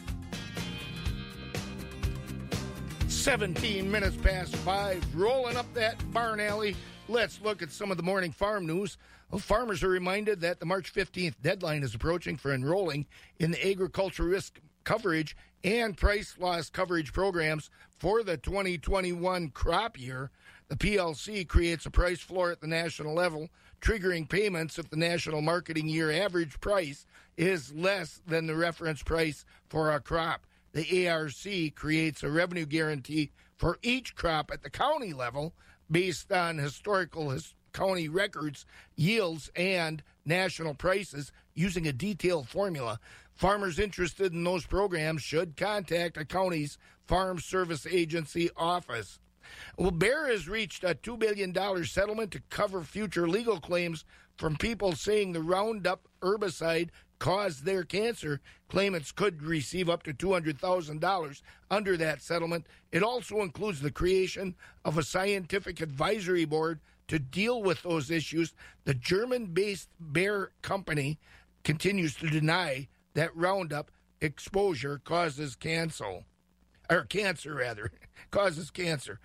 17 3.07 3.91
minutes 3.91 4.15
past 4.15 4.55
five, 4.57 5.03
rolling 5.13 5.57
up 5.57 5.71
that 5.73 5.95
barn 6.13 6.39
alley. 6.39 6.75
Let's 7.09 7.41
look 7.41 7.61
at 7.61 7.71
some 7.71 7.91
of 7.91 7.97
the 7.97 8.03
morning 8.03 8.31
farm 8.31 8.65
news. 8.65 8.97
Well, 9.29 9.39
farmers 9.39 9.83
are 9.83 9.89
reminded 9.89 10.41
that 10.41 10.59
the 10.59 10.65
March 10.65 10.91
15th 10.91 11.36
deadline 11.41 11.83
is 11.83 11.93
approaching 11.93 12.36
for 12.36 12.51
enrolling 12.51 13.05
in 13.38 13.51
the 13.51 13.67
agriculture 13.67 14.24
risk 14.24 14.59
coverage 14.83 15.38
and 15.63 15.95
price 15.95 16.36
loss 16.39 16.71
coverage 16.71 17.13
programs 17.13 17.69
for 18.00 18.24
the 18.24 18.38
2021 18.38 19.50
crop 19.50 20.00
year. 20.00 20.31
The 20.69 20.77
PLC 20.77 21.48
creates 21.48 21.86
a 21.86 21.91
price 21.91 22.21
floor 22.21 22.51
at 22.51 22.59
the 22.62 22.67
national 22.67 23.13
level, 23.13 23.50
triggering 23.81 24.27
payments 24.27 24.79
if 24.79 24.89
the 24.89 24.98
national 24.98 25.41
marketing 25.41 25.88
year 25.88 26.12
average 26.12 26.59
price 26.59 27.05
is 27.38 27.71
less 27.74 28.21
than 28.25 28.48
the 28.48 28.55
reference 28.55 29.03
price 29.03 29.45
for 29.67 29.91
a 29.91 30.00
crop. 30.00 30.48
The 30.74 31.07
ARC 31.07 31.75
creates 31.75 32.24
a 32.24 32.29
revenue 32.29 32.65
guarantee 32.65 33.31
for 33.57 33.77
each 33.83 34.15
crop 34.15 34.50
at 34.51 34.63
the 34.63 34.69
county 34.71 35.13
level 35.13 35.53
based 35.91 36.31
on 36.31 36.57
historical 36.57 37.29
his- 37.29 37.53
county 37.73 38.09
records, 38.09 38.65
yields, 38.95 39.49
and 39.55 40.03
national 40.25 40.73
prices 40.73 41.31
using 41.53 41.88
a 41.88 41.93
detailed 41.93 42.47
formula. 42.47 42.99
Farmers 43.33 43.79
interested 43.79 44.33
in 44.33 44.43
those 44.43 44.65
programs 44.65 45.21
should 45.21 45.55
contact 45.55 46.17
a 46.17 46.25
county's 46.25 46.77
Farm 47.07 47.39
Service 47.39 47.88
Agency 47.88 48.49
office. 48.55 49.19
Well, 49.77 49.91
Bayer 49.91 50.27
has 50.27 50.47
reached 50.47 50.83
a 50.83 50.93
$2 50.93 51.17
billion 51.17 51.53
settlement 51.85 52.31
to 52.31 52.41
cover 52.49 52.83
future 52.83 53.27
legal 53.27 53.59
claims 53.59 54.05
from 54.38 54.55
people 54.55 54.93
saying 54.93 55.31
the 55.31 55.41
Roundup 55.41 56.07
herbicide 56.21 56.89
caused 57.17 57.65
their 57.65 57.83
cancer. 57.83 58.41
Claimants 58.69 59.11
could 59.11 59.41
receive 59.43 59.89
up 59.89 60.03
to 60.03 60.13
$200,000 60.13 61.41
under 61.69 61.97
that 61.97 62.21
settlement. 62.21 62.65
It 62.91 63.03
also 63.03 63.41
includes 63.41 63.81
the 63.81 63.91
creation 63.91 64.55
of 64.85 64.97
a 64.97 65.03
scientific 65.03 65.81
advisory 65.81 66.45
board 66.45 66.79
to 67.10 67.20
deal 67.20 67.62
with 67.62 67.84
those 67.84 68.10
issues. 68.10 68.54
The 68.86 68.94
German 68.94 69.48
based 69.48 69.89
Bayer 70.00 70.51
company 70.62 71.20
continues 71.63 72.16
to 72.16 72.30
deny 72.30 72.88
that 73.16 73.36
Roundup 73.36 73.92
exposure 74.22 75.01
causes 75.04 75.56
cancer 75.56 76.24
or 76.89 77.04
cancer 77.04 77.54
rather 77.54 77.92
causes 78.32 78.72
cancer. 78.72 79.20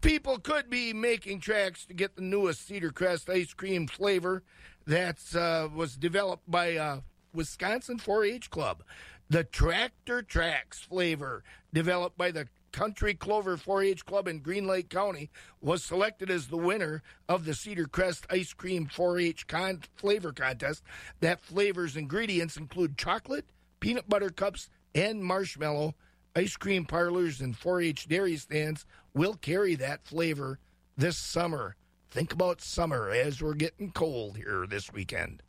People 0.00 0.38
could 0.38 0.70
be 0.70 0.92
making 0.92 1.40
tracks 1.40 1.84
to 1.86 1.94
get 1.94 2.16
the 2.16 2.22
newest 2.22 2.66
Cedar 2.66 2.92
Crest 2.92 3.28
ice 3.28 3.52
cream 3.52 3.86
flavor 3.86 4.42
that 4.86 5.18
uh, 5.34 5.68
was 5.74 5.96
developed 5.96 6.50
by 6.50 6.76
uh, 6.76 7.00
Wisconsin 7.34 7.98
4-H 7.98 8.50
Club. 8.50 8.82
The 9.28 9.44
Tractor 9.44 10.22
Tracks 10.22 10.80
flavor 10.80 11.44
developed 11.72 12.18
by 12.18 12.32
the 12.32 12.48
Country 12.72 13.14
Clover 13.14 13.56
4-H 13.56 14.04
Club 14.04 14.28
in 14.28 14.38
Green 14.40 14.66
Lake 14.66 14.88
County 14.88 15.30
was 15.60 15.84
selected 15.84 16.30
as 16.30 16.48
the 16.48 16.56
winner 16.56 17.02
of 17.28 17.44
the 17.44 17.54
Cedar 17.54 17.86
Crest 17.86 18.26
Ice 18.30 18.52
Cream 18.52 18.86
4-H 18.86 19.46
con- 19.46 19.82
flavor 19.96 20.32
contest. 20.32 20.82
That 21.20 21.40
flavor's 21.40 21.96
ingredients 21.96 22.56
include 22.56 22.96
chocolate, 22.96 23.46
peanut 23.80 24.08
butter 24.08 24.30
cups, 24.30 24.70
and 24.94 25.22
marshmallow 25.22 25.94
ice 26.36 26.56
cream 26.56 26.84
parlors 26.84 27.40
and 27.40 27.56
4 27.56 27.80
H 27.82 28.08
dairy 28.08 28.36
stands 28.36 28.86
will 29.14 29.34
carry 29.34 29.74
that 29.76 30.04
flavor 30.04 30.58
this 30.96 31.16
summer. 31.16 31.76
Think 32.10 32.32
about 32.32 32.60
summer 32.60 33.10
as 33.10 33.42
we're 33.42 33.54
getting 33.54 33.92
cold 33.92 34.36
here 34.36 34.66
this 34.68 34.92
weekend. 34.92 35.42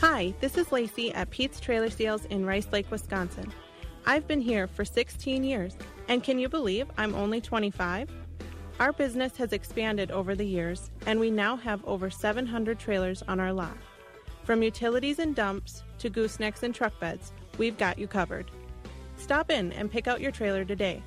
Hi, 0.00 0.34
this 0.40 0.56
is 0.56 0.70
Lacey 0.70 1.12
at 1.12 1.30
Pete's 1.30 1.60
Trailer 1.60 1.90
Sales 1.90 2.24
in 2.26 2.44
Rice 2.44 2.68
Lake, 2.72 2.90
Wisconsin. 2.90 3.52
I've 4.06 4.28
been 4.28 4.40
here 4.40 4.66
for 4.66 4.84
16 4.84 5.42
years, 5.42 5.76
and 6.08 6.22
can 6.22 6.38
you 6.38 6.48
believe 6.48 6.86
I'm 6.98 7.14
only 7.14 7.40
25? 7.40 8.10
Our 8.78 8.92
business 8.92 9.36
has 9.38 9.52
expanded 9.52 10.10
over 10.10 10.34
the 10.34 10.44
years, 10.46 10.90
and 11.06 11.18
we 11.18 11.30
now 11.30 11.56
have 11.56 11.82
over 11.86 12.10
700 12.10 12.78
trailers 12.78 13.22
on 13.28 13.40
our 13.40 13.52
lot. 13.52 13.76
From 14.42 14.62
utilities 14.62 15.20
and 15.20 15.34
dumps 15.34 15.84
to 15.98 16.10
goosenecks 16.10 16.62
and 16.62 16.74
truck 16.74 16.98
beds, 17.00 17.32
we've 17.56 17.78
got 17.78 17.98
you 17.98 18.06
covered. 18.06 18.50
Stop 19.16 19.50
in 19.50 19.72
and 19.72 19.90
pick 19.90 20.06
out 20.06 20.20
your 20.20 20.32
trailer 20.32 20.66
today. 20.66 21.02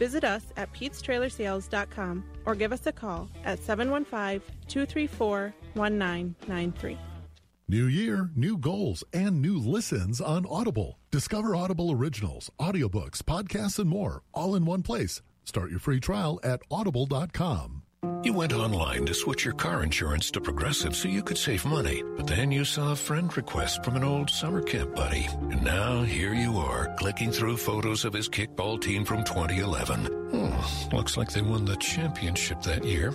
Visit 0.00 0.24
us 0.24 0.46
at 0.56 0.72
petestrailersales.com 0.72 2.24
or 2.46 2.54
give 2.56 2.72
us 2.72 2.86
a 2.86 2.92
call 2.92 3.28
at 3.44 3.62
715 3.62 4.40
234 4.66 5.54
1993. 5.74 6.98
New 7.68 7.84
year, 7.84 8.30
new 8.34 8.58
goals, 8.58 9.04
and 9.12 9.40
new 9.40 9.58
listens 9.58 10.20
on 10.20 10.44
Audible. 10.46 10.99
Discover 11.12 11.56
Audible 11.56 11.90
originals, 11.90 12.52
audiobooks, 12.60 13.20
podcasts, 13.20 13.80
and 13.80 13.90
more, 13.90 14.22
all 14.32 14.54
in 14.54 14.64
one 14.64 14.82
place. 14.84 15.22
Start 15.42 15.68
your 15.68 15.80
free 15.80 15.98
trial 15.98 16.38
at 16.44 16.62
audible.com. 16.70 17.82
You 18.22 18.32
went 18.32 18.52
online 18.52 19.06
to 19.06 19.14
switch 19.14 19.44
your 19.44 19.54
car 19.54 19.82
insurance 19.82 20.30
to 20.30 20.40
Progressive 20.40 20.94
so 20.94 21.08
you 21.08 21.24
could 21.24 21.36
save 21.36 21.64
money, 21.64 22.04
but 22.16 22.28
then 22.28 22.52
you 22.52 22.64
saw 22.64 22.92
a 22.92 22.96
friend 22.96 23.36
request 23.36 23.82
from 23.82 23.96
an 23.96 24.04
old 24.04 24.30
summer 24.30 24.62
camp 24.62 24.94
buddy. 24.94 25.26
And 25.50 25.64
now 25.64 26.02
here 26.02 26.32
you 26.32 26.56
are, 26.58 26.94
clicking 26.94 27.32
through 27.32 27.56
photos 27.56 28.04
of 28.04 28.12
his 28.12 28.28
kickball 28.28 28.80
team 28.80 29.04
from 29.04 29.24
2011. 29.24 30.04
Hmm, 30.06 30.94
looks 30.94 31.16
like 31.16 31.32
they 31.32 31.42
won 31.42 31.64
the 31.64 31.76
championship 31.78 32.62
that 32.62 32.84
year. 32.84 33.12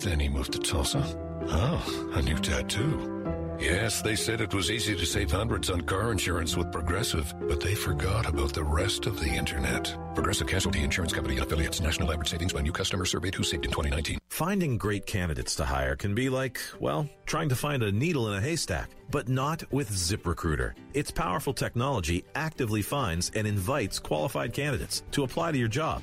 Then 0.00 0.20
he 0.20 0.28
moved 0.28 0.52
to 0.52 0.58
Tulsa. 0.58 1.02
Oh, 1.48 2.12
a 2.14 2.20
new 2.20 2.36
tattoo. 2.36 3.49
Yes, 3.60 4.00
they 4.00 4.16
said 4.16 4.40
it 4.40 4.54
was 4.54 4.70
easy 4.70 4.96
to 4.96 5.04
save 5.04 5.30
hundreds 5.30 5.68
on 5.68 5.82
car 5.82 6.12
insurance 6.12 6.56
with 6.56 6.72
Progressive, 6.72 7.34
but 7.46 7.60
they 7.60 7.74
forgot 7.74 8.26
about 8.26 8.54
the 8.54 8.64
rest 8.64 9.04
of 9.04 9.20
the 9.20 9.28
internet. 9.28 9.94
Progressive 10.14 10.46
Casualty 10.46 10.82
Insurance 10.82 11.12
Company 11.12 11.36
and 11.36 11.44
affiliates. 11.44 11.78
National 11.78 12.10
average 12.10 12.30
savings 12.30 12.54
by 12.54 12.62
new 12.62 12.72
customer 12.72 13.04
surveyed 13.04 13.34
who 13.34 13.42
saved 13.42 13.66
in 13.66 13.70
2019. 13.70 14.18
Finding 14.30 14.78
great 14.78 15.04
candidates 15.04 15.54
to 15.56 15.66
hire 15.66 15.94
can 15.94 16.14
be 16.14 16.30
like, 16.30 16.58
well, 16.80 17.06
trying 17.26 17.50
to 17.50 17.54
find 17.54 17.82
a 17.82 17.92
needle 17.92 18.28
in 18.28 18.34
a 18.34 18.40
haystack, 18.40 18.92
but 19.10 19.28
not 19.28 19.62
with 19.70 19.90
ZipRecruiter. 19.90 20.72
Its 20.94 21.10
powerful 21.10 21.52
technology 21.52 22.24
actively 22.34 22.80
finds 22.80 23.30
and 23.34 23.46
invites 23.46 23.98
qualified 23.98 24.54
candidates 24.54 25.02
to 25.10 25.24
apply 25.24 25.52
to 25.52 25.58
your 25.58 25.68
job. 25.68 26.02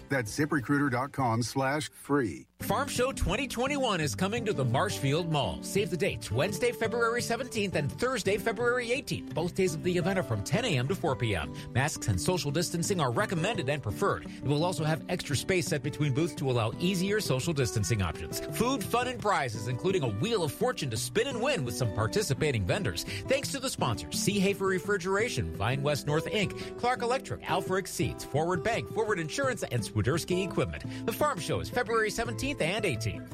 That's 0.11 0.37
ziprecruiter.com 0.37 1.41
slash 1.41 1.89
free. 1.93 2.45
Farm 2.59 2.87
Show 2.87 3.11
2021 3.11 3.99
is 4.01 4.13
coming 4.13 4.45
to 4.45 4.53
the 4.53 4.63
Marshfield 4.63 5.31
Mall. 5.31 5.57
Save 5.61 5.89
the 5.89 5.97
dates 5.97 6.29
Wednesday, 6.29 6.71
February 6.71 7.21
17th 7.21 7.73
and 7.73 7.91
Thursday, 7.91 8.37
February 8.37 8.89
18th. 8.89 9.33
Both 9.33 9.55
days 9.55 9.73
of 9.73 9.83
the 9.83 9.97
event 9.97 10.19
are 10.19 10.23
from 10.23 10.43
10 10.43 10.65
a.m. 10.65 10.87
to 10.89 10.95
4 10.95 11.15
p.m. 11.15 11.53
Masks 11.73 12.07
and 12.07 12.21
social 12.21 12.51
distancing 12.51 12.99
are 12.99 13.11
recommended 13.11 13.67
and 13.67 13.81
preferred. 13.81 14.25
It 14.25 14.43
will 14.43 14.63
also 14.63 14.83
have 14.83 15.01
extra 15.09 15.35
space 15.35 15.67
set 15.67 15.81
between 15.81 16.13
booths 16.13 16.35
to 16.35 16.51
allow 16.51 16.71
easier 16.79 17.19
social 17.19 17.51
distancing 17.51 18.01
options. 18.03 18.41
Food, 18.51 18.83
fun, 18.83 19.07
and 19.07 19.19
prizes, 19.19 19.67
including 19.67 20.03
a 20.03 20.09
Wheel 20.09 20.43
of 20.43 20.51
Fortune 20.51 20.91
to 20.91 20.97
spin 20.97 21.27
and 21.27 21.41
win 21.41 21.65
with 21.65 21.75
some 21.75 21.91
participating 21.93 22.63
vendors. 22.63 23.05
Thanks 23.27 23.51
to 23.53 23.59
the 23.59 23.69
sponsors 23.69 24.19
C. 24.19 24.39
Hafer 24.39 24.67
Refrigeration, 24.67 25.55
Vine 25.55 25.81
West 25.81 26.05
North 26.05 26.25
Inc., 26.25 26.77
Clark 26.77 27.01
Electric, 27.01 27.41
Alfric 27.41 27.87
Seats, 27.87 28.23
Forward 28.23 28.63
Bank, 28.63 28.93
Forward 28.93 29.19
Insurance, 29.19 29.63
and 29.63 29.71
Swiderski 30.01 30.45
Equipment. 30.45 30.83
The 31.05 31.13
Farm 31.13 31.39
Show 31.39 31.59
is 31.59 31.69
February 31.69 32.09
17th 32.09 32.61
and 32.61 32.85
18th. 32.85 33.27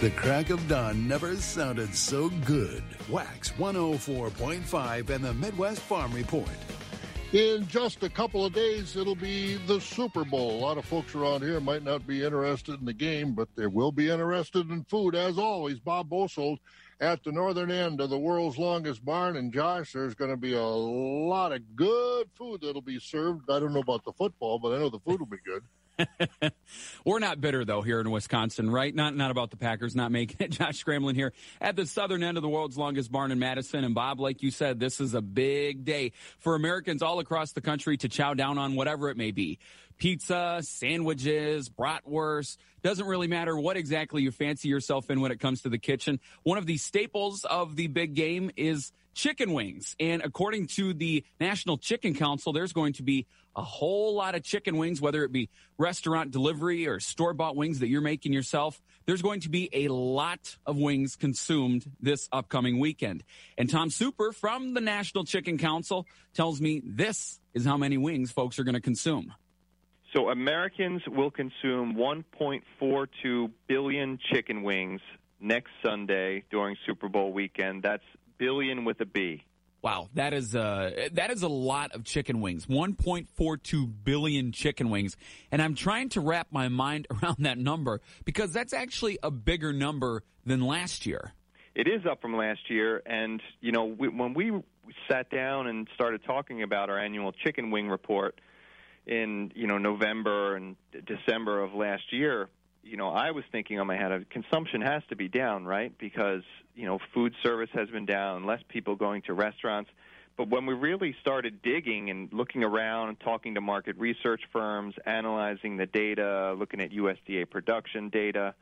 The 0.00 0.10
crack 0.10 0.50
of 0.50 0.66
dawn 0.68 1.08
never 1.08 1.36
sounded 1.36 1.94
so 1.94 2.28
good. 2.44 2.82
Wax 3.08 3.50
104.5 3.52 5.10
and 5.10 5.24
the 5.24 5.34
Midwest 5.34 5.80
Farm 5.80 6.12
Report. 6.12 6.48
In 7.32 7.66
just 7.66 8.02
a 8.02 8.08
couple 8.08 8.44
of 8.44 8.52
days, 8.52 8.96
it'll 8.96 9.16
be 9.16 9.56
the 9.66 9.80
Super 9.80 10.24
Bowl. 10.24 10.52
A 10.52 10.60
lot 10.60 10.78
of 10.78 10.84
folks 10.84 11.14
around 11.14 11.42
here 11.42 11.60
might 11.60 11.82
not 11.82 12.06
be 12.06 12.22
interested 12.22 12.78
in 12.78 12.86
the 12.86 12.92
game, 12.92 13.32
but 13.32 13.48
they 13.56 13.66
will 13.66 13.90
be 13.90 14.10
interested 14.10 14.70
in 14.70 14.84
food. 14.84 15.14
As 15.14 15.38
always, 15.38 15.80
Bob 15.80 16.08
Bosold 16.08 16.60
at 17.00 17.22
the 17.24 17.32
northern 17.32 17.70
end 17.70 18.00
of 18.00 18.10
the 18.10 18.18
world's 18.18 18.58
longest 18.58 19.04
barn. 19.04 19.36
And 19.36 19.52
Josh, 19.52 19.92
there's 19.92 20.14
going 20.14 20.30
to 20.30 20.36
be 20.36 20.54
a 20.54 20.62
lot 20.62 21.52
of 21.52 21.76
good 21.76 22.28
food 22.34 22.62
that'll 22.62 22.80
be 22.80 22.98
served. 22.98 23.50
I 23.50 23.58
don't 23.58 23.72
know 23.72 23.80
about 23.80 24.04
the 24.04 24.12
football, 24.12 24.58
but 24.58 24.72
I 24.72 24.78
know 24.78 24.90
the 24.90 25.00
food 25.00 25.20
will 25.20 25.26
be 25.26 25.38
good. 25.44 25.62
We're 27.04 27.18
not 27.18 27.40
bitter 27.40 27.64
though 27.64 27.80
here 27.80 28.00
in 28.00 28.10
Wisconsin, 28.10 28.68
right? 28.70 28.94
Not 28.94 29.16
not 29.16 29.30
about 29.30 29.50
the 29.50 29.56
Packers 29.56 29.96
not 29.96 30.12
making 30.12 30.36
it. 30.40 30.50
Josh 30.50 30.84
Scramlin 30.84 31.14
here 31.14 31.32
at 31.60 31.76
the 31.76 31.86
southern 31.86 32.22
end 32.22 32.36
of 32.36 32.42
the 32.42 32.48
world's 32.48 32.76
longest 32.76 33.10
barn 33.10 33.32
in 33.32 33.38
Madison. 33.38 33.84
And 33.84 33.94
Bob, 33.94 34.20
like 34.20 34.42
you 34.42 34.50
said, 34.50 34.78
this 34.78 35.00
is 35.00 35.14
a 35.14 35.22
big 35.22 35.84
day 35.84 36.12
for 36.38 36.54
Americans 36.54 37.02
all 37.02 37.18
across 37.18 37.52
the 37.52 37.60
country 37.60 37.96
to 37.98 38.08
chow 38.08 38.34
down 38.34 38.58
on 38.58 38.74
whatever 38.74 39.08
it 39.08 39.16
may 39.16 39.30
be. 39.30 39.58
Pizza, 39.98 40.60
sandwiches, 40.62 41.68
bratwurst. 41.68 42.58
Doesn't 42.82 43.06
really 43.06 43.28
matter 43.28 43.56
what 43.56 43.76
exactly 43.76 44.22
you 44.22 44.30
fancy 44.30 44.68
yourself 44.68 45.10
in 45.10 45.20
when 45.20 45.32
it 45.32 45.40
comes 45.40 45.62
to 45.62 45.68
the 45.68 45.78
kitchen. 45.78 46.20
One 46.42 46.58
of 46.58 46.66
the 46.66 46.76
staples 46.76 47.44
of 47.44 47.76
the 47.76 47.86
big 47.86 48.14
game 48.14 48.50
is 48.56 48.92
chicken 49.16 49.54
wings. 49.54 49.96
And 49.98 50.22
according 50.22 50.66
to 50.68 50.92
the 50.92 51.24
National 51.40 51.78
Chicken 51.78 52.14
Council, 52.14 52.52
there's 52.52 52.72
going 52.74 52.92
to 52.94 53.02
be 53.02 53.26
a 53.56 53.62
whole 53.62 54.14
lot 54.14 54.34
of 54.34 54.42
chicken 54.42 54.76
wings, 54.76 55.00
whether 55.00 55.24
it 55.24 55.32
be 55.32 55.48
restaurant 55.78 56.30
delivery 56.30 56.86
or 56.86 57.00
store 57.00 57.32
bought 57.32 57.56
wings 57.56 57.78
that 57.78 57.88
you're 57.88 58.02
making 58.02 58.34
yourself. 58.34 58.80
There's 59.06 59.22
going 59.22 59.40
to 59.40 59.48
be 59.48 59.70
a 59.72 59.88
lot 59.88 60.56
of 60.66 60.76
wings 60.76 61.16
consumed 61.16 61.90
this 62.00 62.28
upcoming 62.30 62.78
weekend. 62.78 63.24
And 63.56 63.70
Tom 63.70 63.88
Super 63.88 64.32
from 64.32 64.74
the 64.74 64.82
National 64.82 65.24
Chicken 65.24 65.56
Council 65.56 66.06
tells 66.34 66.60
me 66.60 66.82
this 66.84 67.40
is 67.54 67.64
how 67.64 67.78
many 67.78 67.96
wings 67.96 68.30
folks 68.30 68.58
are 68.58 68.64
going 68.64 68.74
to 68.74 68.80
consume. 68.80 69.32
So 70.16 70.30
Americans 70.30 71.02
will 71.06 71.30
consume 71.30 71.94
1.42 71.94 73.50
billion 73.68 74.18
chicken 74.32 74.62
wings 74.62 75.02
next 75.40 75.68
Sunday 75.84 76.42
during 76.50 76.74
Super 76.86 77.10
Bowl 77.10 77.34
weekend. 77.34 77.82
That's 77.82 78.02
billion 78.38 78.86
with 78.86 78.98
a 79.02 79.04
B. 79.04 79.44
Wow, 79.82 80.08
that 80.14 80.32
is 80.32 80.54
a 80.54 81.10
that 81.12 81.30
is 81.30 81.42
a 81.42 81.48
lot 81.48 81.92
of 81.92 82.04
chicken 82.04 82.40
wings. 82.40 82.64
1.42 82.64 83.92
billion 84.04 84.52
chicken 84.52 84.88
wings, 84.88 85.18
and 85.52 85.60
I'm 85.60 85.74
trying 85.74 86.08
to 86.10 86.22
wrap 86.22 86.46
my 86.50 86.68
mind 86.68 87.08
around 87.22 87.36
that 87.40 87.58
number 87.58 88.00
because 88.24 88.52
that's 88.52 88.72
actually 88.72 89.18
a 89.22 89.30
bigger 89.30 89.74
number 89.74 90.22
than 90.46 90.62
last 90.62 91.04
year. 91.04 91.34
It 91.74 91.88
is 91.88 92.06
up 92.10 92.22
from 92.22 92.34
last 92.34 92.70
year, 92.70 93.02
and 93.04 93.42
you 93.60 93.70
know 93.70 93.84
we, 93.84 94.08
when 94.08 94.32
we 94.32 94.50
sat 95.10 95.28
down 95.28 95.66
and 95.66 95.86
started 95.94 96.24
talking 96.24 96.62
about 96.62 96.88
our 96.88 96.98
annual 96.98 97.32
chicken 97.32 97.70
wing 97.70 97.90
report 97.90 98.40
in 99.06 99.52
you 99.54 99.66
know 99.66 99.78
November 99.78 100.56
and 100.56 100.76
December 101.06 101.62
of 101.62 101.74
last 101.74 102.12
year, 102.12 102.48
you 102.82 102.96
know, 102.96 103.08
I 103.08 103.32
was 103.32 103.44
thinking 103.50 103.80
on 103.80 103.86
my 103.86 103.96
head, 103.96 104.28
consumption 104.30 104.80
has 104.80 105.02
to 105.08 105.16
be 105.16 105.28
down, 105.28 105.64
right? 105.64 105.96
Because 105.98 106.42
you 106.74 106.86
know, 106.86 106.98
food 107.14 107.34
service 107.42 107.70
has 107.74 107.88
been 107.90 108.06
down, 108.06 108.44
less 108.44 108.60
people 108.68 108.96
going 108.96 109.22
to 109.22 109.34
restaurants. 109.34 109.90
But 110.36 110.50
when 110.50 110.66
we 110.66 110.74
really 110.74 111.16
started 111.20 111.62
digging 111.62 112.10
and 112.10 112.30
looking 112.30 112.62
around 112.62 113.08
and 113.08 113.20
talking 113.20 113.54
to 113.54 113.62
market 113.62 113.96
research 113.96 114.42
firms, 114.52 114.94
analyzing 115.06 115.78
the 115.78 115.86
data, 115.86 116.54
looking 116.58 116.80
at 116.80 116.90
USDA 116.90 117.48
production 117.48 118.10
data, 118.10 118.54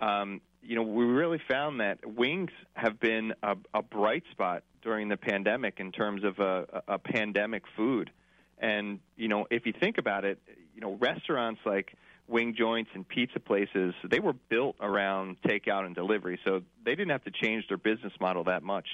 um, 0.00 0.40
you 0.62 0.74
know, 0.74 0.82
we 0.82 1.04
really 1.04 1.40
found 1.48 1.80
that 1.80 2.04
wings 2.04 2.50
have 2.74 2.98
been 2.98 3.32
a, 3.42 3.56
a 3.72 3.82
bright 3.82 4.24
spot 4.32 4.64
during 4.82 5.08
the 5.08 5.16
pandemic 5.16 5.78
in 5.78 5.92
terms 5.92 6.24
of 6.24 6.38
a, 6.38 6.82
a 6.88 6.98
pandemic 6.98 7.62
food. 7.76 8.10
And 8.60 9.00
you 9.16 9.28
know, 9.28 9.46
if 9.50 9.66
you 9.66 9.72
think 9.72 9.98
about 9.98 10.24
it, 10.24 10.38
you 10.74 10.80
know, 10.80 10.96
restaurants 11.00 11.60
like 11.64 11.94
wing 12.28 12.54
joints 12.56 12.90
and 12.94 13.08
pizza 13.08 13.40
places, 13.40 13.94
they 14.04 14.20
were 14.20 14.34
built 14.34 14.76
around 14.80 15.40
takeout 15.42 15.86
and 15.86 15.94
delivery, 15.94 16.38
so 16.44 16.62
they 16.84 16.92
didn't 16.92 17.10
have 17.10 17.24
to 17.24 17.30
change 17.30 17.66
their 17.68 17.78
business 17.78 18.12
model 18.20 18.44
that 18.44 18.62
much. 18.62 18.86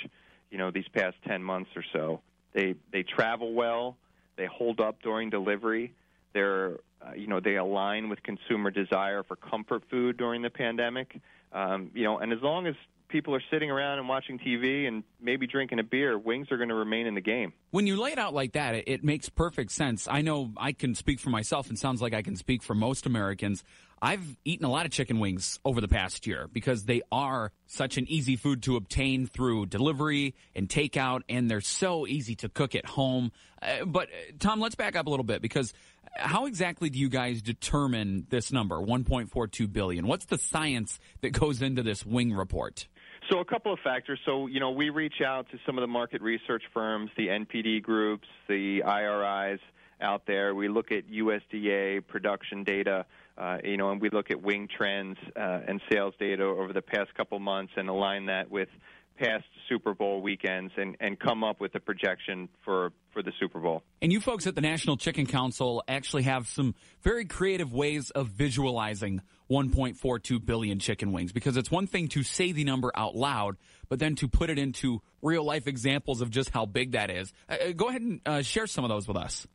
You 0.50 0.58
know, 0.58 0.70
these 0.70 0.88
past 0.94 1.16
ten 1.26 1.42
months 1.42 1.70
or 1.76 1.84
so, 1.92 2.20
they 2.52 2.76
they 2.92 3.02
travel 3.02 3.52
well, 3.52 3.96
they 4.36 4.46
hold 4.46 4.80
up 4.80 5.02
during 5.02 5.30
delivery. 5.30 5.92
They're 6.32 6.78
uh, 7.04 7.14
you 7.16 7.26
know 7.26 7.40
they 7.40 7.56
align 7.56 8.08
with 8.08 8.22
consumer 8.22 8.70
desire 8.70 9.24
for 9.24 9.36
comfort 9.36 9.82
food 9.90 10.16
during 10.16 10.42
the 10.42 10.50
pandemic. 10.50 11.20
Um, 11.52 11.90
you 11.94 12.04
know, 12.04 12.18
and 12.18 12.32
as 12.32 12.40
long 12.40 12.66
as 12.66 12.74
people 13.08 13.34
are 13.34 13.42
sitting 13.50 13.70
around 13.70 13.98
and 13.98 14.08
watching 14.08 14.38
TV 14.38 14.86
and 14.86 15.04
maybe 15.20 15.46
drinking 15.46 15.78
a 15.78 15.82
beer, 15.82 16.18
wings 16.18 16.48
are 16.50 16.56
going 16.56 16.68
to 16.68 16.74
remain 16.74 17.06
in 17.06 17.14
the 17.14 17.20
game. 17.20 17.52
When 17.70 17.86
you 17.86 18.00
lay 18.00 18.12
it 18.12 18.18
out 18.18 18.34
like 18.34 18.52
that, 18.52 18.74
it, 18.74 18.84
it 18.86 19.04
makes 19.04 19.28
perfect 19.28 19.72
sense. 19.72 20.08
I 20.10 20.22
know 20.22 20.52
I 20.56 20.72
can 20.72 20.94
speak 20.94 21.20
for 21.20 21.30
myself, 21.30 21.68
and 21.68 21.78
sounds 21.78 22.02
like 22.02 22.14
I 22.14 22.22
can 22.22 22.36
speak 22.36 22.62
for 22.62 22.74
most 22.74 23.06
Americans. 23.06 23.64
I've 24.00 24.36
eaten 24.44 24.66
a 24.66 24.70
lot 24.70 24.84
of 24.84 24.92
chicken 24.92 25.20
wings 25.20 25.58
over 25.64 25.80
the 25.80 25.88
past 25.88 26.26
year 26.26 26.48
because 26.52 26.84
they 26.84 27.00
are 27.10 27.52
such 27.66 27.96
an 27.96 28.06
easy 28.08 28.36
food 28.36 28.62
to 28.64 28.76
obtain 28.76 29.26
through 29.26 29.66
delivery 29.66 30.34
and 30.54 30.68
takeout, 30.68 31.22
and 31.28 31.50
they're 31.50 31.62
so 31.62 32.06
easy 32.06 32.34
to 32.36 32.48
cook 32.48 32.74
at 32.74 32.84
home. 32.84 33.32
Uh, 33.62 33.86
but, 33.86 34.08
uh, 34.08 34.32
Tom, 34.38 34.60
let's 34.60 34.74
back 34.74 34.96
up 34.96 35.06
a 35.06 35.10
little 35.10 35.24
bit 35.24 35.40
because 35.40 35.72
how 36.18 36.46
exactly 36.46 36.90
do 36.90 36.98
you 36.98 37.08
guys 37.08 37.42
determine 37.42 38.26
this 38.28 38.52
number, 38.52 38.76
1.42 38.76 39.72
billion? 39.72 40.06
What's 40.06 40.26
the 40.26 40.38
science 40.38 40.98
that 41.20 41.30
goes 41.30 41.62
into 41.62 41.82
this 41.82 42.04
wing 42.04 42.32
report? 42.32 42.88
So 43.30 43.40
a 43.40 43.44
couple 43.44 43.72
of 43.72 43.80
factors. 43.80 44.20
So 44.24 44.46
you 44.46 44.60
know, 44.60 44.70
we 44.70 44.90
reach 44.90 45.20
out 45.24 45.50
to 45.50 45.58
some 45.66 45.76
of 45.78 45.82
the 45.82 45.88
market 45.88 46.22
research 46.22 46.62
firms, 46.72 47.10
the 47.16 47.28
NPD 47.28 47.82
groups, 47.82 48.28
the 48.48 48.82
IRIs 48.82 49.60
out 50.00 50.22
there. 50.26 50.54
We 50.54 50.68
look 50.68 50.92
at 50.92 51.10
USDA 51.10 52.06
production 52.06 52.62
data, 52.62 53.04
uh, 53.38 53.58
you 53.64 53.76
know, 53.76 53.90
and 53.90 54.00
we 54.00 54.10
look 54.10 54.30
at 54.30 54.40
wing 54.40 54.68
trends 54.68 55.16
uh, 55.34 55.60
and 55.66 55.80
sales 55.90 56.14
data 56.20 56.44
over 56.44 56.72
the 56.72 56.82
past 56.82 57.14
couple 57.14 57.38
months 57.38 57.72
and 57.76 57.88
align 57.88 58.26
that 58.26 58.50
with 58.50 58.68
past 59.16 59.44
Super 59.68 59.94
Bowl 59.94 60.20
weekends 60.20 60.72
and, 60.76 60.96
and 61.00 61.18
come 61.18 61.42
up 61.42 61.60
with 61.60 61.74
a 61.74 61.80
projection 61.80 62.48
for, 62.64 62.92
for 63.12 63.22
the 63.22 63.32
Super 63.40 63.58
Bowl. 63.58 63.82
And 64.00 64.12
you 64.12 64.20
folks 64.20 64.46
at 64.46 64.54
the 64.54 64.60
National 64.60 64.96
Chicken 64.96 65.26
Council 65.26 65.82
actually 65.88 66.24
have 66.24 66.46
some 66.46 66.74
very 67.02 67.24
creative 67.24 67.72
ways 67.72 68.10
of 68.10 68.28
visualizing 68.28 69.22
1.42 69.50 70.44
billion 70.44 70.78
chicken 70.78 71.12
wings 71.12 71.32
because 71.32 71.56
it's 71.56 71.70
one 71.70 71.86
thing 71.86 72.08
to 72.08 72.22
say 72.22 72.52
the 72.52 72.64
number 72.64 72.92
out 72.94 73.16
loud, 73.16 73.56
but 73.88 73.98
then 73.98 74.14
to 74.16 74.28
put 74.28 74.50
it 74.50 74.58
into 74.58 75.00
real 75.22 75.44
life 75.44 75.66
examples 75.66 76.20
of 76.20 76.30
just 76.30 76.50
how 76.50 76.66
big 76.66 76.92
that 76.92 77.10
is. 77.10 77.32
Uh, 77.48 77.56
uh 77.68 77.72
go 77.72 77.88
ahead 77.88 78.02
and 78.02 78.20
uh, 78.26 78.42
share 78.42 78.66
some 78.66 78.84
of 78.84 78.90
those 78.90 79.08
with 79.08 79.16
us. 79.16 79.46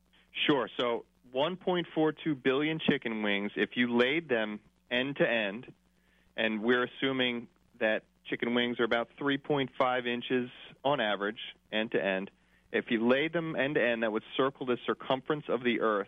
Sure. 0.48 0.70
So 0.80 1.06
1.42 1.36 2.42
billion 2.44 2.80
chicken 2.90 3.24
wings, 3.24 3.52
if 3.56 3.72
you 3.76 3.96
laid 3.96 4.28
them 4.28 4.60
end 4.90 5.18
to 5.18 5.30
end, 5.30 5.68
and 6.38 6.62
we're 6.62 6.86
assuming 6.86 7.48
that 7.80 8.04
chicken 8.30 8.54
wings 8.54 8.80
are 8.80 8.84
about 8.84 9.10
3.5 9.20 10.08
inches 10.08 10.50
on 10.84 11.00
average, 11.00 11.40
end 11.72 11.92
to 11.92 12.04
end. 12.04 12.32
If 12.72 12.86
you 12.90 13.08
laid 13.08 13.34
them 13.34 13.56
end 13.56 13.76
to 13.76 13.84
end, 13.84 14.04
that 14.04 14.12
would 14.12 14.24
circle 14.38 14.66
the 14.66 14.78
circumference 14.86 15.46
of 15.50 15.64
the 15.64 15.82
Earth 15.82 16.08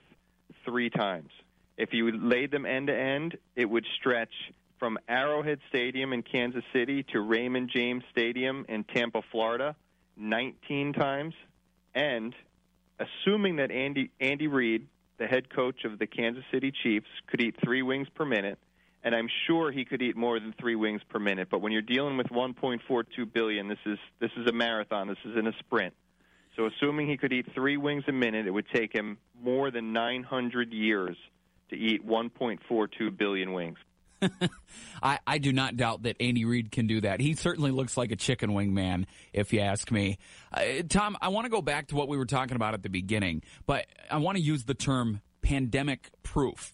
three 0.65 0.89
times. 0.89 1.29
If 1.77 1.93
you 1.93 2.11
laid 2.11 2.51
them 2.51 2.65
end 2.65 2.87
to 2.87 2.95
end, 2.95 3.37
it 3.55 3.69
would 3.69 3.85
stretch 3.99 4.33
from 4.79 4.97
Arrowhead 5.07 5.59
Stadium 5.69 6.13
in 6.13 6.23
Kansas 6.23 6.63
City 6.73 7.03
to 7.11 7.21
Raymond 7.21 7.69
James 7.73 8.03
Stadium 8.11 8.65
in 8.69 8.83
Tampa, 8.83 9.21
Florida, 9.31 9.75
19 10.17 10.93
times. 10.93 11.33
And 11.95 12.35
assuming 12.99 13.57
that 13.57 13.71
Andy 13.71 14.11
Andy 14.19 14.47
Reid, 14.47 14.87
the 15.17 15.27
head 15.27 15.53
coach 15.53 15.85
of 15.85 15.99
the 15.99 16.07
Kansas 16.07 16.43
City 16.51 16.71
Chiefs, 16.83 17.07
could 17.27 17.41
eat 17.41 17.55
three 17.63 17.81
wings 17.81 18.07
per 18.13 18.25
minute, 18.25 18.59
and 19.03 19.13
I'm 19.13 19.27
sure 19.47 19.71
he 19.71 19.85
could 19.85 20.01
eat 20.01 20.15
more 20.15 20.39
than 20.39 20.53
three 20.59 20.75
wings 20.75 21.01
per 21.09 21.19
minute. 21.19 21.49
But 21.51 21.59
when 21.61 21.71
you're 21.71 21.81
dealing 21.81 22.17
with 22.17 22.27
1.42 22.27 23.33
billion, 23.33 23.67
this 23.67 23.79
is 23.85 23.99
this 24.19 24.31
is 24.37 24.47
a 24.47 24.53
marathon. 24.53 25.07
This 25.07 25.17
isn't 25.25 25.47
a 25.47 25.53
sprint. 25.59 25.93
So 26.55 26.67
assuming 26.67 27.09
he 27.09 27.17
could 27.17 27.33
eat 27.33 27.47
three 27.53 27.77
wings 27.77 28.03
a 28.07 28.11
minute, 28.11 28.45
it 28.45 28.51
would 28.51 28.67
take 28.73 28.93
him 28.93 29.17
more 29.41 29.71
than 29.71 29.91
900 29.91 30.71
years 30.71 31.17
to 31.69 31.75
eat 31.75 32.05
1.42 32.05 33.17
billion 33.17 33.53
wings. 33.53 33.77
I, 35.03 35.19
I 35.25 35.37
do 35.39 35.51
not 35.51 35.75
doubt 35.75 36.03
that 36.03 36.15
Andy 36.21 36.45
Reid 36.45 36.71
can 36.71 36.87
do 36.87 37.01
that. 37.01 37.19
He 37.19 37.33
certainly 37.33 37.71
looks 37.71 37.97
like 37.97 38.11
a 38.11 38.15
chicken 38.15 38.53
wing 38.53 38.73
man, 38.73 39.07
if 39.33 39.51
you 39.51 39.59
ask 39.59 39.91
me. 39.91 40.17
Uh, 40.53 40.83
Tom, 40.87 41.17
I 41.21 41.29
want 41.29 41.45
to 41.45 41.49
go 41.49 41.61
back 41.61 41.87
to 41.87 41.95
what 41.95 42.07
we 42.07 42.17
were 42.17 42.25
talking 42.25 42.55
about 42.55 42.73
at 42.73 42.83
the 42.83 42.89
beginning, 42.89 43.41
but 43.65 43.85
I 44.09 44.17
want 44.17 44.37
to 44.37 44.43
use 44.43 44.63
the 44.63 44.75
term 44.75 45.21
pandemic 45.41 46.11
proof. 46.21 46.73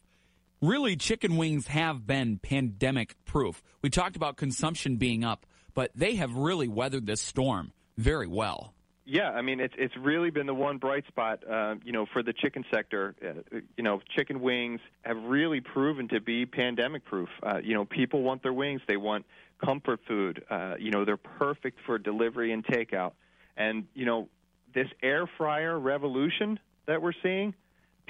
Really, 0.61 0.97
chicken 0.97 1.37
wings 1.37 1.67
have 1.67 2.05
been 2.05 2.37
pandemic 2.37 3.15
proof. 3.23 3.63
We 3.81 3.89
talked 3.89 4.17
about 4.17 4.35
consumption 4.35 4.97
being 4.97 5.23
up, 5.23 5.45
but 5.73 5.89
they 5.95 6.15
have 6.15 6.35
really 6.35 6.67
weathered 6.67 7.05
this 7.05 7.21
storm 7.21 7.71
very 7.97 8.27
well. 8.27 8.73
Yeah, 9.05 9.29
I 9.29 9.41
mean 9.41 9.61
it's 9.61 9.73
it's 9.77 9.95
really 9.95 10.31
been 10.31 10.47
the 10.47 10.53
one 10.53 10.77
bright 10.77 11.07
spot, 11.07 11.39
uh, 11.49 11.75
you 11.83 11.93
know, 11.93 12.05
for 12.11 12.21
the 12.21 12.33
chicken 12.33 12.65
sector. 12.71 13.15
Uh, 13.25 13.59
you 13.77 13.83
know, 13.83 14.01
chicken 14.15 14.41
wings 14.41 14.81
have 15.03 15.15
really 15.23 15.61
proven 15.61 16.09
to 16.09 16.19
be 16.19 16.45
pandemic 16.45 17.05
proof. 17.05 17.29
Uh, 17.41 17.59
you 17.63 17.73
know, 17.73 17.85
people 17.85 18.21
want 18.21 18.43
their 18.43 18.53
wings; 18.53 18.81
they 18.85 18.97
want 18.97 19.25
comfort 19.65 20.01
food. 20.07 20.43
Uh, 20.49 20.75
you 20.77 20.91
know, 20.91 21.05
they're 21.05 21.17
perfect 21.17 21.79
for 21.85 21.97
delivery 21.97 22.51
and 22.51 22.65
takeout. 22.65 23.13
And 23.55 23.85
you 23.95 24.05
know, 24.05 24.27
this 24.75 24.87
air 25.01 25.25
fryer 25.37 25.79
revolution 25.79 26.59
that 26.85 27.01
we're 27.01 27.13
seeing, 27.23 27.55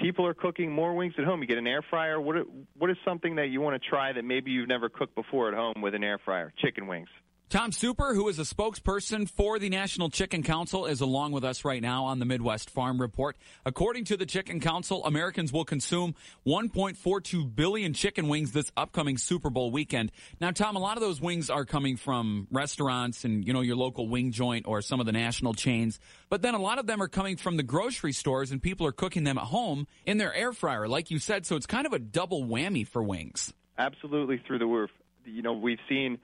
people 0.00 0.26
are 0.26 0.34
cooking 0.34 0.72
more 0.72 0.94
wings 0.94 1.14
at 1.18 1.24
home. 1.24 1.40
You 1.40 1.46
get 1.46 1.58
an 1.58 1.66
air 1.66 1.82
fryer. 1.82 2.20
What 2.20 2.36
what 2.76 2.90
is 2.90 2.96
something 3.04 3.36
that 3.36 3.48
you 3.48 3.60
want 3.60 3.80
to 3.80 3.88
try 3.88 4.12
that 4.12 4.24
maybe 4.24 4.50
you've 4.50 4.68
never 4.68 4.88
cooked 4.88 5.14
before 5.14 5.48
at 5.48 5.54
home 5.54 5.80
with 5.82 5.94
an 5.94 6.02
air 6.02 6.18
fryer? 6.18 6.52
Chicken 6.58 6.86
wings. 6.86 7.08
Tom 7.50 7.72
Super, 7.72 8.14
who 8.14 8.28
is 8.28 8.38
a 8.38 8.42
spokesperson 8.42 9.28
for 9.28 9.58
the 9.58 9.68
National 9.68 10.08
Chicken 10.08 10.44
Council, 10.44 10.86
is 10.86 11.00
along 11.00 11.32
with 11.32 11.42
us 11.42 11.64
right 11.64 11.82
now 11.82 12.04
on 12.04 12.20
the 12.20 12.24
Midwest 12.24 12.70
Farm 12.70 13.00
Report. 13.00 13.36
According 13.66 14.04
to 14.04 14.16
the 14.16 14.24
Chicken 14.24 14.60
Council, 14.60 15.04
Americans 15.04 15.52
will 15.52 15.64
consume 15.64 16.14
1.42 16.46 17.52
billion 17.56 17.92
chicken 17.92 18.28
wings 18.28 18.52
this 18.52 18.70
upcoming 18.76 19.18
Super 19.18 19.50
Bowl 19.50 19.72
weekend. 19.72 20.12
Now, 20.40 20.52
Tom, 20.52 20.76
a 20.76 20.78
lot 20.78 20.96
of 20.96 21.00
those 21.00 21.20
wings 21.20 21.50
are 21.50 21.64
coming 21.64 21.96
from 21.96 22.46
restaurants 22.52 23.24
and, 23.24 23.44
you 23.44 23.52
know, 23.52 23.62
your 23.62 23.74
local 23.74 24.08
wing 24.08 24.30
joint 24.30 24.68
or 24.68 24.80
some 24.80 25.00
of 25.00 25.06
the 25.06 25.12
national 25.12 25.54
chains. 25.54 25.98
But 26.28 26.42
then 26.42 26.54
a 26.54 26.60
lot 26.60 26.78
of 26.78 26.86
them 26.86 27.02
are 27.02 27.08
coming 27.08 27.36
from 27.36 27.56
the 27.56 27.64
grocery 27.64 28.12
stores 28.12 28.52
and 28.52 28.62
people 28.62 28.86
are 28.86 28.92
cooking 28.92 29.24
them 29.24 29.38
at 29.38 29.46
home 29.46 29.88
in 30.06 30.18
their 30.18 30.32
air 30.32 30.52
fryer, 30.52 30.86
like 30.86 31.10
you 31.10 31.18
said. 31.18 31.46
So 31.46 31.56
it's 31.56 31.66
kind 31.66 31.84
of 31.84 31.92
a 31.92 31.98
double 31.98 32.44
whammy 32.44 32.86
for 32.86 33.02
wings. 33.02 33.52
Absolutely 33.76 34.40
through 34.46 34.60
the 34.60 34.66
roof. 34.66 34.90
You 35.24 35.42
know, 35.42 35.52
we've 35.52 35.80
seen 35.88 36.18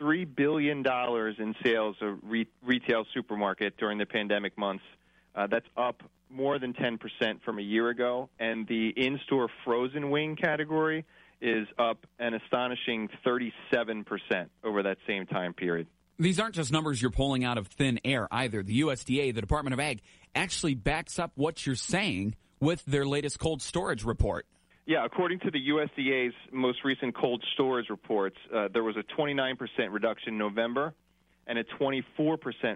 three 0.00 0.24
billion 0.24 0.82
dollars 0.82 1.36
in 1.38 1.54
sales 1.62 1.94
of 2.00 2.18
re- 2.24 2.48
retail 2.64 3.04
supermarket 3.14 3.76
during 3.76 3.98
the 3.98 4.06
pandemic 4.06 4.58
months. 4.58 4.82
Uh, 5.36 5.46
that's 5.46 5.66
up 5.76 6.02
more 6.28 6.58
than 6.58 6.72
10% 6.72 6.98
from 7.44 7.58
a 7.58 7.62
year 7.62 7.88
ago, 7.88 8.28
and 8.40 8.66
the 8.66 8.88
in-store 8.96 9.48
frozen 9.64 10.10
wing 10.10 10.34
category 10.34 11.04
is 11.40 11.68
up 11.78 12.06
an 12.18 12.34
astonishing 12.34 13.08
37% 13.24 14.04
over 14.64 14.82
that 14.82 14.98
same 15.06 15.26
time 15.26 15.52
period. 15.52 15.86
These 16.18 16.38
aren't 16.38 16.54
just 16.54 16.72
numbers 16.72 17.00
you're 17.00 17.10
pulling 17.10 17.44
out 17.44 17.58
of 17.58 17.66
thin 17.68 18.00
air 18.04 18.28
either. 18.30 18.62
The 18.62 18.80
USDA, 18.82 19.34
the 19.34 19.40
Department 19.40 19.74
of 19.74 19.80
Ag, 19.80 20.02
actually 20.34 20.74
backs 20.74 21.18
up 21.18 21.32
what 21.34 21.64
you're 21.64 21.76
saying 21.76 22.34
with 22.60 22.84
their 22.84 23.06
latest 23.06 23.38
cold 23.38 23.62
storage 23.62 24.04
report. 24.04 24.46
Yeah, 24.90 25.04
according 25.04 25.38
to 25.44 25.52
the 25.52 25.68
USDA's 25.68 26.34
most 26.50 26.82
recent 26.82 27.14
cold 27.14 27.44
storage 27.54 27.88
reports, 27.90 28.34
uh, 28.52 28.66
there 28.72 28.82
was 28.82 28.96
a 28.96 29.04
29% 29.16 29.56
reduction 29.88 30.32
in 30.32 30.38
November 30.38 30.94
and 31.46 31.60
a 31.60 31.62
24% 31.80 32.08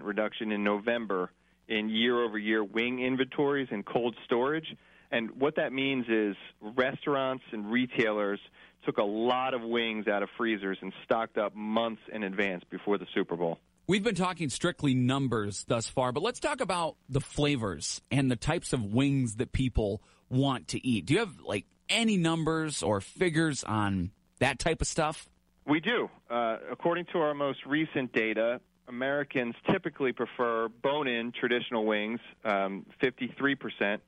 reduction 0.01 0.53
in 0.53 0.63
November 0.63 1.31
in 1.67 1.89
year 1.89 2.23
over 2.23 2.37
year 2.37 2.63
wing 2.63 3.01
inventories 3.01 3.67
and 3.69 3.85
cold 3.85 4.15
storage. 4.23 4.77
And 5.11 5.29
what 5.41 5.57
that 5.57 5.73
means 5.73 6.05
is 6.07 6.37
restaurants 6.61 7.43
and 7.51 7.69
retailers 7.69 8.39
took 8.85 8.97
a 8.97 9.03
lot 9.03 9.53
of 9.53 9.61
wings 9.61 10.07
out 10.07 10.23
of 10.23 10.29
freezers 10.37 10.77
and 10.81 10.93
stocked 11.03 11.37
up 11.37 11.53
months 11.53 12.01
in 12.13 12.23
advance 12.23 12.63
before 12.69 12.97
the 12.97 13.07
Super 13.13 13.35
Bowl. 13.35 13.59
We've 13.87 14.05
been 14.05 14.15
talking 14.15 14.47
strictly 14.47 14.93
numbers 14.93 15.65
thus 15.67 15.89
far, 15.89 16.13
but 16.13 16.23
let's 16.23 16.39
talk 16.39 16.61
about 16.61 16.95
the 17.09 17.19
flavors 17.19 18.01
and 18.09 18.31
the 18.31 18.37
types 18.37 18.71
of 18.71 18.85
wings 18.85 19.35
that 19.35 19.51
people 19.51 20.01
want 20.29 20.69
to 20.69 20.87
eat. 20.87 21.07
Do 21.07 21.13
you 21.13 21.19
have 21.19 21.41
like 21.41 21.65
any 21.89 22.17
numbers 22.17 22.83
or 22.83 23.01
figures 23.01 23.63
on 23.63 24.11
that 24.39 24.59
type 24.59 24.81
of 24.81 24.87
stuff? 24.87 25.27
We 25.67 25.79
do. 25.79 26.09
Uh, 26.29 26.57
according 26.71 27.05
to 27.13 27.19
our 27.19 27.33
most 27.33 27.65
recent 27.65 28.13
data, 28.13 28.59
Americans 28.87 29.55
typically 29.71 30.11
prefer 30.11 30.67
bone 30.67 31.07
in 31.07 31.31
traditional 31.31 31.85
wings, 31.85 32.19
um, 32.43 32.85
53%, 33.01 33.99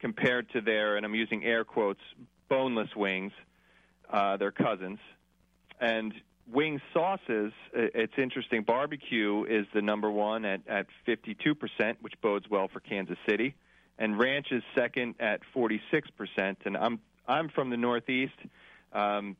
compared 0.00 0.50
to 0.50 0.60
their, 0.60 0.96
and 0.96 1.06
I'm 1.06 1.14
using 1.14 1.44
air 1.44 1.64
quotes, 1.64 2.00
boneless 2.48 2.88
wings, 2.96 3.32
uh, 4.10 4.36
their 4.36 4.50
cousins. 4.50 4.98
And 5.80 6.12
wing 6.50 6.80
sauces, 6.92 7.52
it's 7.72 8.12
interesting. 8.18 8.62
Barbecue 8.62 9.44
is 9.44 9.66
the 9.74 9.82
number 9.82 10.10
one 10.10 10.44
at, 10.44 10.60
at 10.68 10.86
52%, 11.06 11.96
which 12.00 12.14
bodes 12.20 12.46
well 12.50 12.68
for 12.68 12.80
Kansas 12.80 13.18
City. 13.28 13.54
And 13.98 14.18
ranch 14.18 14.48
is 14.50 14.62
second 14.74 15.14
at 15.20 15.40
46%. 15.54 15.80
And 16.64 16.76
I'm 16.76 17.00
I'm 17.28 17.48
from 17.48 17.70
the 17.70 17.76
Northeast, 17.76 18.34
um, 18.92 19.36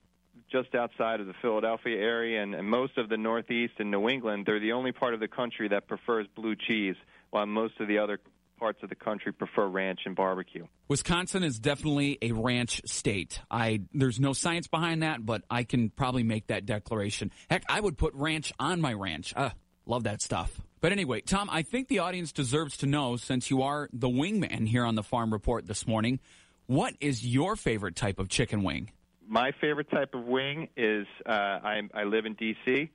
just 0.51 0.75
outside 0.75 1.21
of 1.21 1.27
the 1.27 1.35
Philadelphia 1.41 1.97
area, 1.97 2.43
and, 2.43 2.55
and 2.55 2.69
most 2.69 2.99
of 2.99 3.09
the 3.09 3.17
Northeast 3.17 3.75
and 3.79 3.91
New 3.91 4.09
England, 4.09 4.45
they're 4.47 4.61
the 4.61 4.73
only 4.73 4.93
part 4.93 5.15
of 5.15 5.21
the 5.21 5.29
country 5.29 5.69
that 5.69 5.89
prefers 5.89 6.27
blue 6.35 6.55
cheese, 6.57 6.97
while 7.31 7.47
most 7.47 7.81
of 7.81 7.89
the 7.89 7.99
other 7.99 8.19
parts 8.59 8.83
of 8.83 8.89
the 8.89 8.95
country 8.95 9.33
prefer 9.33 9.67
ranch 9.67 10.01
and 10.07 10.17
barbecue. 10.17 10.67
Wisconsin 10.89 11.43
is 11.43 11.59
definitely 11.59 12.19
a 12.23 12.33
ranch 12.33 12.81
state. 12.87 13.41
I 13.51 13.83
there's 13.93 14.19
no 14.19 14.33
science 14.33 14.67
behind 14.67 15.03
that, 15.03 15.25
but 15.25 15.43
I 15.51 15.65
can 15.65 15.91
probably 15.91 16.23
make 16.23 16.47
that 16.47 16.65
declaration. 16.65 17.33
Heck, 17.51 17.65
I 17.69 17.81
would 17.81 17.99
put 17.99 18.15
ranch 18.15 18.53
on 18.59 18.81
my 18.81 18.93
ranch. 18.93 19.35
Uh, 19.37 19.51
love 19.85 20.05
that 20.05 20.23
stuff. 20.23 20.61
But 20.81 20.93
anyway, 20.93 21.21
Tom, 21.21 21.49
I 21.51 21.63
think 21.63 21.89
the 21.89 22.01
audience 22.01 22.33
deserves 22.33 22.77
to 22.79 22.87
know 22.87 23.17
since 23.17 23.51
you 23.51 23.63
are 23.63 23.89
the 23.93 24.09
wingman 24.09 24.69
here 24.69 24.85
on 24.85 24.95
the 24.95 25.03
Farm 25.03 25.33
Report 25.33 25.67
this 25.67 25.87
morning, 25.87 26.21
what 26.67 26.95
is 27.01 27.25
your 27.25 27.57
favorite 27.57 27.97
type 27.97 28.19
of 28.19 28.29
chicken 28.29 28.63
wing? 28.63 28.91
My 29.29 29.53
favorite 29.61 29.91
type 29.91 30.15
of 30.15 30.25
wing 30.25 30.69
is 30.77 31.07
uh, 31.25 31.31
I, 31.33 31.81
I 31.95 32.05
live 32.05 32.27
in 32.27 32.35
D.C. 32.35 32.91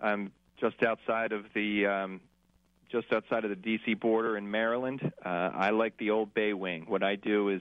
I'm 0.00 0.32
just 0.60 0.82
outside 0.82 1.32
of 1.32 1.44
the 1.54 1.86
um, 1.86 2.20
just 2.90 3.12
outside 3.12 3.44
of 3.44 3.50
the 3.50 3.56
D.C. 3.56 3.94
border 3.94 4.36
in 4.36 4.50
Maryland. 4.50 5.00
Uh, 5.24 5.28
I 5.28 5.70
like 5.70 5.96
the 5.98 6.10
Old 6.10 6.34
Bay 6.34 6.52
wing. 6.52 6.84
What 6.88 7.02
I 7.02 7.16
do 7.16 7.50
is 7.50 7.60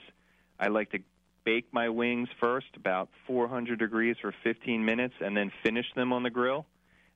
I 0.60 0.68
like 0.68 0.92
to 0.92 1.00
bake 1.44 1.68
my 1.72 1.90
wings 1.90 2.30
first, 2.40 2.68
about 2.76 3.10
400 3.28 3.80
degrees 3.80 4.16
for 4.22 4.34
15 4.44 4.84
minutes, 4.84 5.14
and 5.22 5.36
then 5.36 5.52
finish 5.64 5.86
them 5.96 6.12
on 6.12 6.24
the 6.24 6.30
grill. 6.30 6.66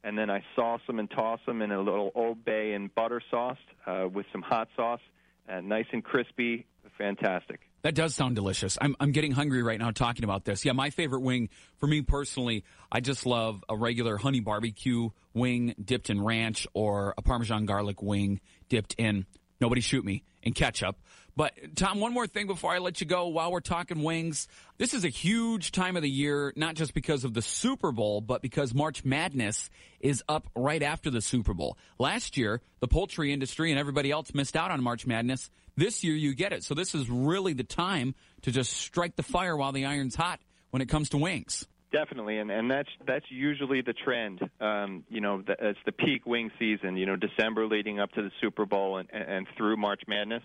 And 0.04 0.18
then 0.18 0.30
I 0.30 0.44
sauce 0.56 0.82
them 0.88 1.00
and 1.00 1.10
toss 1.10 1.40
them 1.46 1.62
in 1.62 1.72
a 1.72 1.80
little 1.80 2.12
Old 2.16 2.44
Bay 2.44 2.74
and 2.74 2.94
butter 2.96 3.22
sauce 3.30 3.58
uh, 3.86 4.08
with 4.12 4.26
some 4.32 4.42
hot 4.42 4.68
sauce, 4.76 5.02
uh, 5.48 5.62
nice 5.62 5.86
and 5.92 6.04
crispy, 6.04 6.66
fantastic. 6.98 7.71
That 7.84 7.96
does 7.96 8.14
sound 8.14 8.36
delicious. 8.36 8.78
I'm, 8.80 8.96
I'm 9.00 9.12
getting 9.12 9.32
hungry 9.32 9.64
right 9.64 9.80
now 9.80 9.92
talking 9.92 10.24
about 10.24 10.46
this. 10.46 10.64
Yeah, 10.66 10.74
my 10.74 10.92
favorite 10.92 11.22
wing, 11.22 11.50
for 11.78 11.88
me 11.88 12.02
personally, 12.02 12.64
I 12.92 13.00
just 13.00 13.26
love 13.26 13.64
a 13.68 13.76
regular 13.76 14.18
honey 14.18 14.40
barbecue 14.40 15.10
wing 15.34 15.74
dipped 15.84 16.10
in 16.10 16.24
ranch 16.24 16.68
or 16.74 17.16
a 17.18 17.22
Parmesan 17.22 17.66
garlic 17.66 18.02
wing 18.02 18.40
dipped 18.70 18.94
in, 18.98 19.26
nobody 19.60 19.82
shoot 19.82 20.06
me, 20.06 20.24
in 20.44 20.54
ketchup. 20.54 20.96
But 21.36 21.54
Tom, 21.76 22.00
one 22.00 22.14
more 22.14 22.28
thing 22.28 22.48
before 22.48 22.72
I 22.72 22.80
let 22.80 23.00
you 23.00 23.08
go. 23.08 23.28
While 23.28 23.52
we're 23.52 23.62
talking 23.62 24.04
wings, 24.04 24.48
this 24.78 24.94
is 24.94 25.06
a 25.06 25.10
huge 25.10 25.72
time 25.72 25.96
of 25.96 26.04
the 26.04 26.10
year, 26.10 26.52
not 26.56 26.76
just 26.76 26.94
because 26.94 27.24
of 27.24 27.34
the 27.34 27.42
Super 27.42 27.92
Bowl, 27.92 28.22
but 28.22 28.42
because 28.42 28.74
March 28.74 29.06
Madness 29.06 29.70
is 30.02 30.22
up 30.28 30.48
right 30.56 30.84
after 30.84 31.10
the 31.10 31.22
Super 31.22 31.54
Bowl. 31.54 31.78
Last 31.98 32.36
year, 32.36 32.62
the 32.80 32.88
poultry 32.88 33.32
industry 33.32 33.72
and 33.72 33.80
everybody 33.80 34.12
else 34.12 34.34
missed 34.34 34.58
out 34.58 34.72
on 34.72 34.84
March 34.84 35.08
Madness. 35.08 35.50
This 35.76 36.04
year, 36.04 36.16
you 36.16 36.34
get 36.34 36.54
it. 36.54 36.64
So 36.64 36.74
this 36.74 36.94
is 36.94 37.10
really 37.10 37.54
the 37.54 37.64
time 37.64 38.16
to 38.44 38.52
just 38.52 38.74
strike 38.74 39.16
the 39.16 39.24
fire 39.24 39.56
while 39.56 39.72
the 39.72 39.86
iron's 39.86 40.16
hot 40.16 40.40
when 40.72 40.82
it 40.82 40.90
comes 40.90 41.10
to 41.10 41.18
wings. 41.18 41.68
Definitely, 41.92 42.38
and 42.38 42.50
and 42.50 42.72
that's 42.72 42.90
that's 43.06 43.26
usually 43.30 43.82
the 43.82 43.92
trend. 43.92 44.40
Um, 44.62 45.04
you 45.10 45.20
know, 45.20 45.42
the, 45.42 45.56
it's 45.60 45.80
the 45.86 45.92
peak 45.92 46.26
wing 46.26 46.50
season. 46.58 46.96
You 46.96 47.06
know, 47.06 47.18
December 47.18 47.68
leading 47.68 48.00
up 48.00 48.12
to 48.14 48.22
the 48.22 48.32
Super 48.40 48.66
Bowl 48.66 48.98
and, 48.98 49.10
and 49.12 49.46
through 49.58 49.76
March 49.76 50.02
Madness. 50.08 50.44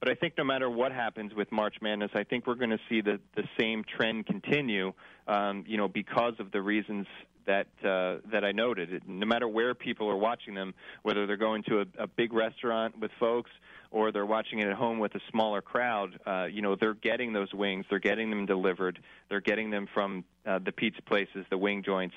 But 0.00 0.10
I 0.10 0.14
think 0.14 0.34
no 0.38 0.44
matter 0.44 0.70
what 0.70 0.92
happens 0.92 1.34
with 1.34 1.52
March 1.52 1.74
Madness, 1.82 2.12
I 2.14 2.24
think 2.24 2.46
we're 2.46 2.54
going 2.54 2.70
to 2.70 2.80
see 2.88 3.02
the 3.02 3.20
the 3.36 3.44
same 3.60 3.84
trend 3.84 4.26
continue. 4.26 4.94
Um, 5.26 5.64
you 5.66 5.76
know, 5.76 5.88
because 5.88 6.34
of 6.38 6.52
the 6.52 6.62
reasons 6.62 7.06
that 7.48 7.66
uh, 7.82 8.20
that 8.30 8.44
I 8.44 8.52
noted. 8.52 9.02
No 9.08 9.26
matter 9.26 9.48
where 9.48 9.74
people 9.74 10.08
are 10.08 10.16
watching 10.16 10.54
them, 10.54 10.74
whether 11.02 11.26
they're 11.26 11.36
going 11.36 11.64
to 11.64 11.80
a, 11.80 12.04
a 12.04 12.06
big 12.06 12.32
restaurant 12.32 12.98
with 13.00 13.10
folks 13.18 13.50
or 13.90 14.12
they're 14.12 14.26
watching 14.26 14.58
it 14.58 14.68
at 14.68 14.74
home 14.74 14.98
with 14.98 15.14
a 15.14 15.20
smaller 15.30 15.60
crowd, 15.60 16.18
uh, 16.26 16.44
you 16.44 16.62
know, 16.62 16.76
they're 16.76 16.94
getting 16.94 17.32
those 17.32 17.52
wings. 17.52 17.86
They're 17.88 17.98
getting 17.98 18.30
them 18.30 18.46
delivered. 18.46 18.98
They're 19.28 19.40
getting 19.40 19.70
them 19.70 19.86
from 19.92 20.24
uh, 20.46 20.58
the 20.58 20.72
pizza 20.72 21.02
places, 21.02 21.46
the 21.50 21.58
wing 21.58 21.82
joints. 21.82 22.14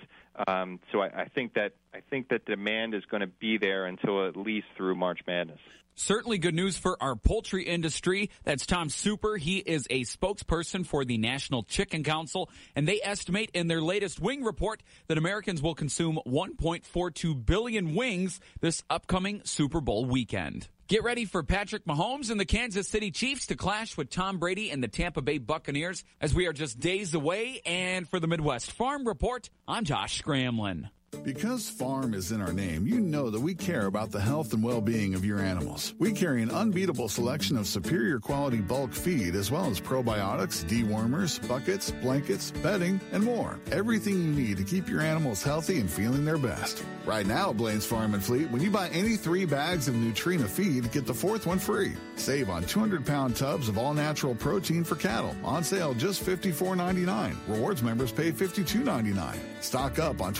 Um, 0.48 0.80
so 0.92 1.02
I, 1.02 1.22
I 1.22 1.26
think 1.26 1.54
that 1.54 1.74
I 1.94 2.00
think 2.10 2.30
that 2.30 2.46
demand 2.46 2.94
is 2.94 3.04
going 3.06 3.22
to 3.22 3.28
be 3.28 3.58
there 3.58 3.86
until 3.86 4.28
at 4.28 4.36
least 4.36 4.68
through 4.78 4.96
March 4.96 5.20
Madness. 5.28 5.60
Certainly 5.96 6.38
good 6.38 6.56
news 6.56 6.78
for 6.78 6.98
our 7.02 7.16
poultry 7.16 7.64
industry. 7.64 8.30
That's 8.44 8.66
Tom 8.66 8.90
Super. 8.90 9.38
He 9.38 9.58
is 9.58 9.88
a 9.90 10.02
spokesperson 10.02 10.86
for 10.86 11.04
the 11.04 11.18
National 11.18 11.64
Chicken 11.64 12.04
Council, 12.04 12.50
and 12.76 12.88
they 12.88 13.02
estimate 13.04 13.52
in 13.54 13.68
their 13.68 13.82
latest 13.82 14.20
wing 14.20 14.44
report 14.44 14.82
that 15.08 15.18
Americans 15.18 15.62
will 15.62 15.76
consume 15.76 16.20
1.42 16.26 17.46
billion 17.46 17.94
wings 17.94 18.40
this 18.62 18.84
upcoming 18.90 19.42
Super 19.44 19.82
Bowl 19.82 20.06
weekend. 20.06 20.70
Get 20.92 21.04
ready 21.06 21.24
for 21.24 21.42
Patrick 21.42 21.86
Mahomes 21.86 22.32
and 22.32 22.38
the 22.38 22.44
Kansas 22.44 22.86
City 22.86 23.12
Chiefs 23.12 23.46
to 23.46 23.56
clash 23.56 23.96
with 23.96 24.10
Tom 24.10 24.40
Brady 24.40 24.72
and 24.72 24.84
the 24.84 24.90
Tampa 24.90 25.22
Bay 25.22 25.38
Buccaneers 25.38 26.04
as 26.20 26.34
we 26.34 26.48
are 26.48 26.52
just 26.52 26.82
days 26.82 27.14
away. 27.14 27.62
And 27.66 28.10
for 28.10 28.20
the 28.20 28.28
Midwest 28.28 28.74
Farm 28.74 29.08
Report, 29.08 29.50
I'm 29.66 29.86
Josh 29.86 30.22
Scramlin. 30.22 30.90
Because 31.24 31.70
farm 31.70 32.14
is 32.14 32.32
in 32.32 32.42
our 32.42 32.54
name, 32.54 32.88
you 32.88 33.00
know 33.00 33.30
that 33.30 33.40
we 33.40 33.54
care 33.54 33.86
about 33.86 34.12
the 34.12 34.20
health 34.20 34.54
and 34.54 34.64
well-being 34.64 35.14
of 35.14 35.24
your 35.24 35.40
animals. 35.40 35.94
We 36.00 36.14
carry 36.14 36.42
an 36.42 36.50
unbeatable 36.50 37.10
selection 37.10 37.58
of 37.58 37.68
superior 37.68 38.20
quality 38.20 38.58
bulk 38.58 38.94
feed 38.94 39.36
as 39.36 39.52
well 39.52 39.66
as 39.66 39.80
probiotics, 39.80 40.66
dewormers, 40.66 41.46
buckets, 41.48 41.92
blankets, 41.92 42.52
bedding, 42.64 43.00
and 43.12 43.24
more. 43.24 43.60
Everything 43.72 44.14
you 44.14 44.32
need 44.32 44.58
to 44.58 44.64
keep 44.64 44.90
your 44.90 45.02
animals 45.02 45.44
healthy 45.44 45.80
and 45.80 45.92
feeling 45.92 46.26
their 46.26 46.40
best. 46.40 46.84
Right 47.06 47.26
now 47.26 47.52
at 47.52 47.58
Blaine's 47.58 47.86
Farm 47.86 48.14
and 48.14 48.24
Fleet, 48.24 48.50
when 48.50 48.62
you 48.62 48.72
buy 48.72 48.90
any 48.90 49.16
three 49.16 49.46
bags 49.46 49.88
of 49.88 49.96
Nutrena 49.96 50.48
feed, 50.48 50.92
get 50.92 51.06
the 51.06 51.14
fourth 51.14 51.46
one 51.46 51.60
free. 51.60 51.94
Save 52.16 52.50
on 52.50 52.64
200-pound 52.64 53.36
tubs 53.36 53.68
of 53.68 53.78
all-natural 53.78 54.36
protein 54.36 54.84
for 54.84 54.96
cattle. 54.96 55.36
On 55.44 55.64
sale 55.64 55.94
just 55.94 56.24
$54.99. 56.24 57.36
Rewards 57.48 57.84
members 57.84 58.12
pay 58.12 58.32
$52.99. 58.32 59.38
Stock 59.62 60.00
up 60.00 60.22
on 60.22 60.34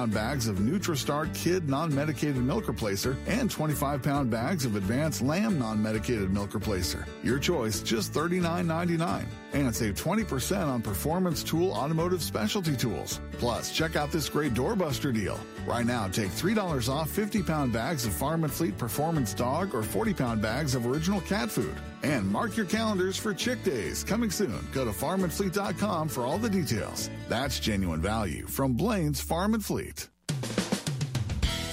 25-pound 0.00 0.14
bags 0.14 0.48
of 0.48 0.56
NutriStart 0.56 1.34
Kid 1.34 1.68
non-medicated 1.68 2.36
milk 2.36 2.64
replacer 2.64 3.16
and 3.26 3.50
25-pound 3.50 4.30
bags 4.30 4.64
of 4.64 4.76
Advanced 4.76 5.20
Lamb 5.20 5.58
non-medicated 5.58 6.30
milk 6.30 6.50
replacer. 6.50 7.06
Your 7.22 7.38
choice, 7.38 7.82
just 7.82 8.14
$39.99. 8.14 9.26
And 9.52 9.74
save 9.74 9.94
20% 9.94 10.66
on 10.66 10.80
Performance 10.80 11.42
Tool 11.42 11.72
Automotive 11.72 12.22
Specialty 12.22 12.76
Tools. 12.76 13.20
Plus, 13.32 13.72
check 13.72 13.96
out 13.96 14.12
this 14.12 14.28
great 14.28 14.54
doorbuster 14.54 15.12
deal. 15.12 15.40
Right 15.66 15.84
now, 15.84 16.06
take 16.08 16.30
$3 16.30 16.88
off 16.88 17.10
50-pound 17.10 17.72
bags 17.72 18.06
of 18.06 18.12
Farm 18.12 18.44
and 18.44 18.52
Fleet 18.52 18.78
Performance 18.78 19.34
Dog 19.34 19.74
or 19.74 19.82
40-pound 19.82 20.40
bags 20.40 20.74
of 20.74 20.86
original 20.86 21.20
cat 21.22 21.50
food. 21.50 21.74
And 22.02 22.30
mark 22.30 22.56
your 22.56 22.66
calendars 22.66 23.16
for 23.16 23.34
Chick 23.34 23.62
Days 23.64 24.04
coming 24.04 24.30
soon. 24.30 24.66
Go 24.72 24.84
to 24.84 24.92
farmandfleet.com 24.92 26.08
for 26.08 26.24
all 26.24 26.38
the 26.38 26.48
details. 26.48 27.10
That's 27.28 27.58
genuine 27.58 28.00
value 28.00 28.46
from 28.46 28.74
Blaine's 28.74 29.20
Farm 29.20 29.54
and 29.54 29.64
Fleet. 29.64 30.08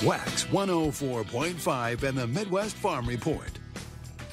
Wax 0.04 0.46
104.5 0.46 2.04
and 2.04 2.18
the 2.18 2.28
Midwest 2.28 2.76
Farm 2.76 3.08
Report. 3.08 3.50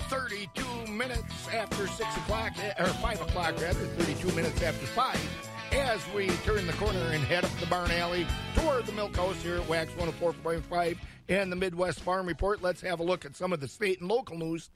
32 0.09 0.84
minutes 0.94 1.48
after 1.52 1.87
6 1.87 2.16
o'clock, 2.18 2.52
eh, 2.62 2.72
or 2.78 2.87
5 2.87 3.20
o'clock 3.22 3.61
rather, 3.61 3.87
32 3.87 4.35
minutes 4.35 4.62
after 4.62 4.87
5, 4.87 5.48
as 5.72 6.00
we 6.14 6.28
turn 6.44 6.66
the 6.66 6.72
corner 6.74 6.98
and 7.11 7.22
head 7.24 7.44
up 7.44 7.50
the 7.59 7.66
barn 7.66 7.90
alley 7.90 8.26
toward 8.54 8.87
the 8.87 8.92
milk 8.92 9.14
house 9.16 9.40
here 9.42 9.57
at 9.57 9.68
Wax 9.68 9.90
104.5 9.92 10.96
and 11.28 11.50
the 11.50 11.57
Midwest 11.57 12.00
Farm 12.00 12.26
Report. 12.26 12.62
Let's 12.62 12.80
have 12.83 13.00
a 13.00 13.04
look 13.04 13.24
at 13.24 13.35
some 13.37 13.52
of 13.52 13.61
the 13.61 13.68
state 13.68 14.00
and 14.00 14.09
local 14.09 14.38
news. 14.38 14.70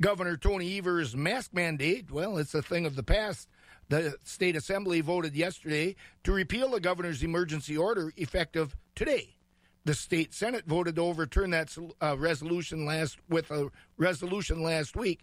Governor 0.00 0.36
Tony 0.36 0.78
Evers' 0.78 1.16
mask 1.16 1.54
mandate, 1.54 2.10
well, 2.10 2.38
it's 2.38 2.54
a 2.54 2.62
thing 2.62 2.86
of 2.86 2.96
the 2.96 3.02
past. 3.02 3.48
The 3.88 4.16
state 4.24 4.56
assembly 4.56 5.00
voted 5.00 5.34
yesterday 5.34 5.96
to 6.24 6.32
repeal 6.32 6.70
the 6.70 6.80
governor's 6.80 7.22
emergency 7.22 7.76
order 7.76 8.12
effective 8.16 8.76
today. 8.94 9.36
The 9.84 9.94
state 9.94 10.34
senate 10.34 10.64
voted 10.66 10.96
to 10.96 11.02
overturn 11.02 11.50
that 11.50 11.76
uh, 12.02 12.16
resolution 12.18 12.84
last 12.84 13.18
with 13.28 13.50
a 13.52 13.70
resolution 13.96 14.62
last 14.62 14.96
week. 14.96 15.20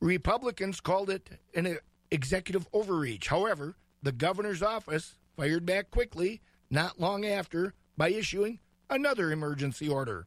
Republicans 0.00 0.80
called 0.80 1.10
it 1.10 1.30
an 1.54 1.78
executive 2.10 2.68
overreach. 2.72 3.28
However, 3.28 3.76
the 4.02 4.12
governor's 4.12 4.62
office 4.62 5.16
fired 5.36 5.66
back 5.66 5.90
quickly 5.90 6.40
not 6.70 7.00
long 7.00 7.24
after 7.24 7.74
by 7.96 8.10
issuing 8.10 8.58
another 8.90 9.32
emergency 9.32 9.88
order. 9.88 10.26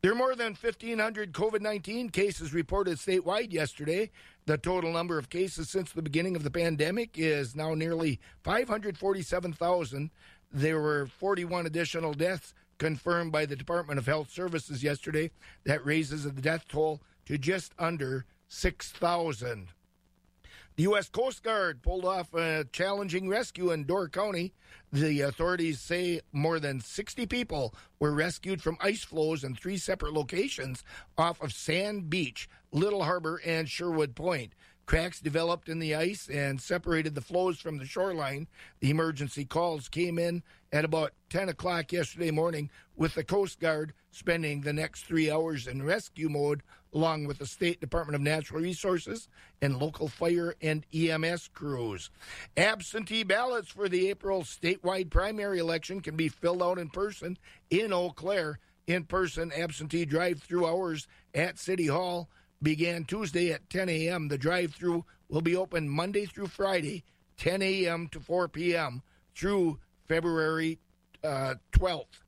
There 0.00 0.12
are 0.12 0.16
more 0.16 0.36
than 0.36 0.54
1,500 0.54 1.32
COVID 1.32 1.60
19 1.60 2.10
cases 2.10 2.54
reported 2.54 2.98
statewide 2.98 3.52
yesterday. 3.52 4.10
The 4.46 4.56
total 4.56 4.92
number 4.92 5.18
of 5.18 5.28
cases 5.28 5.68
since 5.68 5.90
the 5.90 6.02
beginning 6.02 6.36
of 6.36 6.44
the 6.44 6.50
pandemic 6.50 7.18
is 7.18 7.56
now 7.56 7.74
nearly 7.74 8.20
547,000. 8.44 10.10
There 10.52 10.80
were 10.80 11.06
41 11.06 11.66
additional 11.66 12.14
deaths 12.14 12.54
confirmed 12.78 13.32
by 13.32 13.44
the 13.44 13.56
Department 13.56 13.98
of 13.98 14.06
Health 14.06 14.30
Services 14.30 14.84
yesterday. 14.84 15.32
That 15.64 15.84
raises 15.84 16.22
the 16.22 16.30
death 16.30 16.66
toll 16.68 17.00
to 17.26 17.36
just 17.36 17.72
under 17.76 18.24
6,000. 18.48 19.68
The 20.76 20.84
U.S. 20.84 21.08
Coast 21.08 21.42
Guard 21.42 21.82
pulled 21.82 22.04
off 22.04 22.32
a 22.34 22.64
challenging 22.70 23.28
rescue 23.28 23.72
in 23.72 23.84
Door 23.84 24.10
County. 24.10 24.54
The 24.92 25.22
authorities 25.22 25.80
say 25.80 26.20
more 26.32 26.60
than 26.60 26.80
60 26.80 27.26
people 27.26 27.74
were 27.98 28.12
rescued 28.12 28.62
from 28.62 28.78
ice 28.80 29.02
floes 29.02 29.42
in 29.42 29.56
three 29.56 29.76
separate 29.76 30.12
locations 30.12 30.84
off 31.16 31.42
of 31.42 31.52
Sand 31.52 32.08
Beach, 32.08 32.48
Little 32.70 33.02
Harbor, 33.02 33.40
and 33.44 33.68
Sherwood 33.68 34.14
Point. 34.14 34.52
Cracks 34.88 35.20
developed 35.20 35.68
in 35.68 35.80
the 35.80 35.94
ice 35.94 36.30
and 36.30 36.58
separated 36.58 37.14
the 37.14 37.20
floes 37.20 37.58
from 37.58 37.76
the 37.76 37.84
shoreline. 37.84 38.46
The 38.80 38.88
emergency 38.88 39.44
calls 39.44 39.86
came 39.86 40.18
in 40.18 40.42
at 40.72 40.86
about 40.86 41.12
10 41.28 41.50
o'clock 41.50 41.92
yesterday 41.92 42.30
morning, 42.30 42.70
with 42.96 43.12
the 43.12 43.22
Coast 43.22 43.60
Guard 43.60 43.92
spending 44.10 44.62
the 44.62 44.72
next 44.72 45.04
three 45.04 45.30
hours 45.30 45.66
in 45.66 45.82
rescue 45.82 46.30
mode, 46.30 46.62
along 46.94 47.26
with 47.26 47.36
the 47.36 47.44
State 47.44 47.82
Department 47.82 48.14
of 48.14 48.22
Natural 48.22 48.62
Resources 48.62 49.28
and 49.60 49.76
local 49.76 50.08
fire 50.08 50.54
and 50.62 50.86
EMS 50.94 51.50
crews. 51.52 52.10
Absentee 52.56 53.24
ballots 53.24 53.68
for 53.68 53.90
the 53.90 54.08
April 54.08 54.40
statewide 54.40 55.10
primary 55.10 55.58
election 55.58 56.00
can 56.00 56.16
be 56.16 56.30
filled 56.30 56.62
out 56.62 56.78
in 56.78 56.88
person 56.88 57.36
in 57.68 57.92
Eau 57.92 58.08
Claire. 58.08 58.58
In 58.86 59.04
person 59.04 59.52
absentee 59.54 60.06
drive 60.06 60.42
through 60.42 60.66
hours 60.66 61.06
at 61.34 61.58
City 61.58 61.88
Hall 61.88 62.30
began 62.62 63.04
Tuesday 63.04 63.52
at 63.52 63.68
10 63.70 63.88
a.m. 63.88 64.28
The 64.28 64.38
drive 64.38 64.74
through 64.74 65.04
will 65.28 65.42
be 65.42 65.56
open 65.56 65.88
Monday 65.88 66.26
through 66.26 66.48
Friday, 66.48 67.04
10 67.36 67.62
a.m. 67.62 68.08
to 68.08 68.20
4 68.20 68.48
p.m. 68.48 69.02
through 69.34 69.78
February 70.06 70.78
uh, 71.22 71.54
12th. 71.72 72.22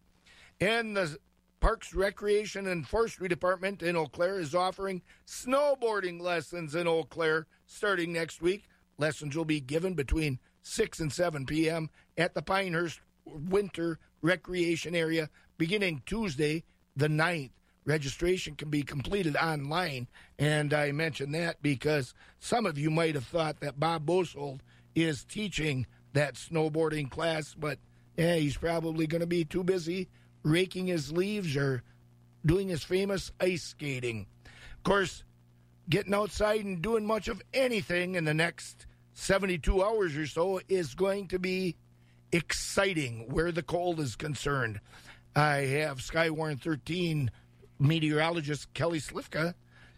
And 0.61 0.97
the 0.97 1.17
Parks, 1.61 1.95
Recreation, 1.95 2.67
and 2.67 2.87
Forestry 2.87 3.29
Department 3.29 3.83
in 3.83 3.97
Eau 3.97 4.07
Claire 4.07 4.41
is 4.41 4.55
offering 4.55 5.03
snowboarding 5.27 6.21
lessons 6.21 6.75
in 6.75 6.87
Eau 6.87 7.05
Claire 7.05 7.47
starting 7.67 8.13
next 8.13 8.41
week. 8.41 8.65
Lessons 8.99 9.37
will 9.37 9.45
be 9.45 9.61
given 9.61 9.95
between 9.95 10.39
6 10.63 11.01
and 11.01 11.13
7 11.13 11.47
p.m. 11.47 11.91
at 12.17 12.35
the 12.35 12.43
Pinehurst 12.43 13.01
Winter 13.25 13.99
Recreation 14.23 14.95
Area 14.95 15.29
beginning 15.59 16.03
Tuesday, 16.07 16.65
the 16.97 17.09
9th. 17.09 17.51
Registration 17.85 18.55
can 18.55 18.69
be 18.69 18.83
completed 18.83 19.37
online, 19.37 20.07
and 20.39 20.75
I 20.75 20.93
mention 20.93 21.33
that 21.33 21.63
because 21.63 22.15
some 22.39 22.67
of 22.67 22.79
you 22.79 22.91
might 22.91 23.15
have 23.15 23.25
thought 23.25 23.61
that 23.61 23.81
Bob 23.81 24.05
Bosold 24.05 24.63
is 24.95 25.25
teaching 25.25 25.87
that 26.13 26.35
snowboarding 26.35 27.11
class, 27.11 27.55
but 27.55 27.79
yeah, 28.17 28.35
he's 28.35 28.57
probably 28.57 29.07
going 29.07 29.23
to 29.23 29.27
be 29.27 29.45
too 29.45 29.65
busy 29.65 30.09
raking 30.43 30.87
his 30.87 31.13
leaves 31.13 31.57
or 31.57 31.83
doing 32.45 32.69
his 32.69 32.83
famous 32.85 33.33
ice 33.41 33.63
skating. 33.63 34.27
Of 34.45 34.83
course, 34.83 35.25
getting 35.89 36.15
outside 36.15 36.65
and 36.65 36.83
doing 36.83 37.07
much 37.07 37.29
of 37.29 37.43
anything 37.53 38.15
in 38.15 38.25
the 38.25 38.35
next 38.35 38.87
72 39.15 39.83
hours 39.83 40.17
or 40.17 40.27
so 40.27 40.61
is 40.69 40.95
going 40.95 41.29
to 41.29 41.39
be 41.39 41.77
exciting 42.33 43.27
where 43.31 43.53
the 43.53 43.63
cold 43.63 44.01
is 44.01 44.17
concerned. 44.17 44.81
I 45.35 45.57
have 45.57 45.99
Skywarn 45.99 46.61
13 46.61 47.31
meteorologist 47.81 48.73
Kelly 48.75 49.01
Slifka 49.01 49.55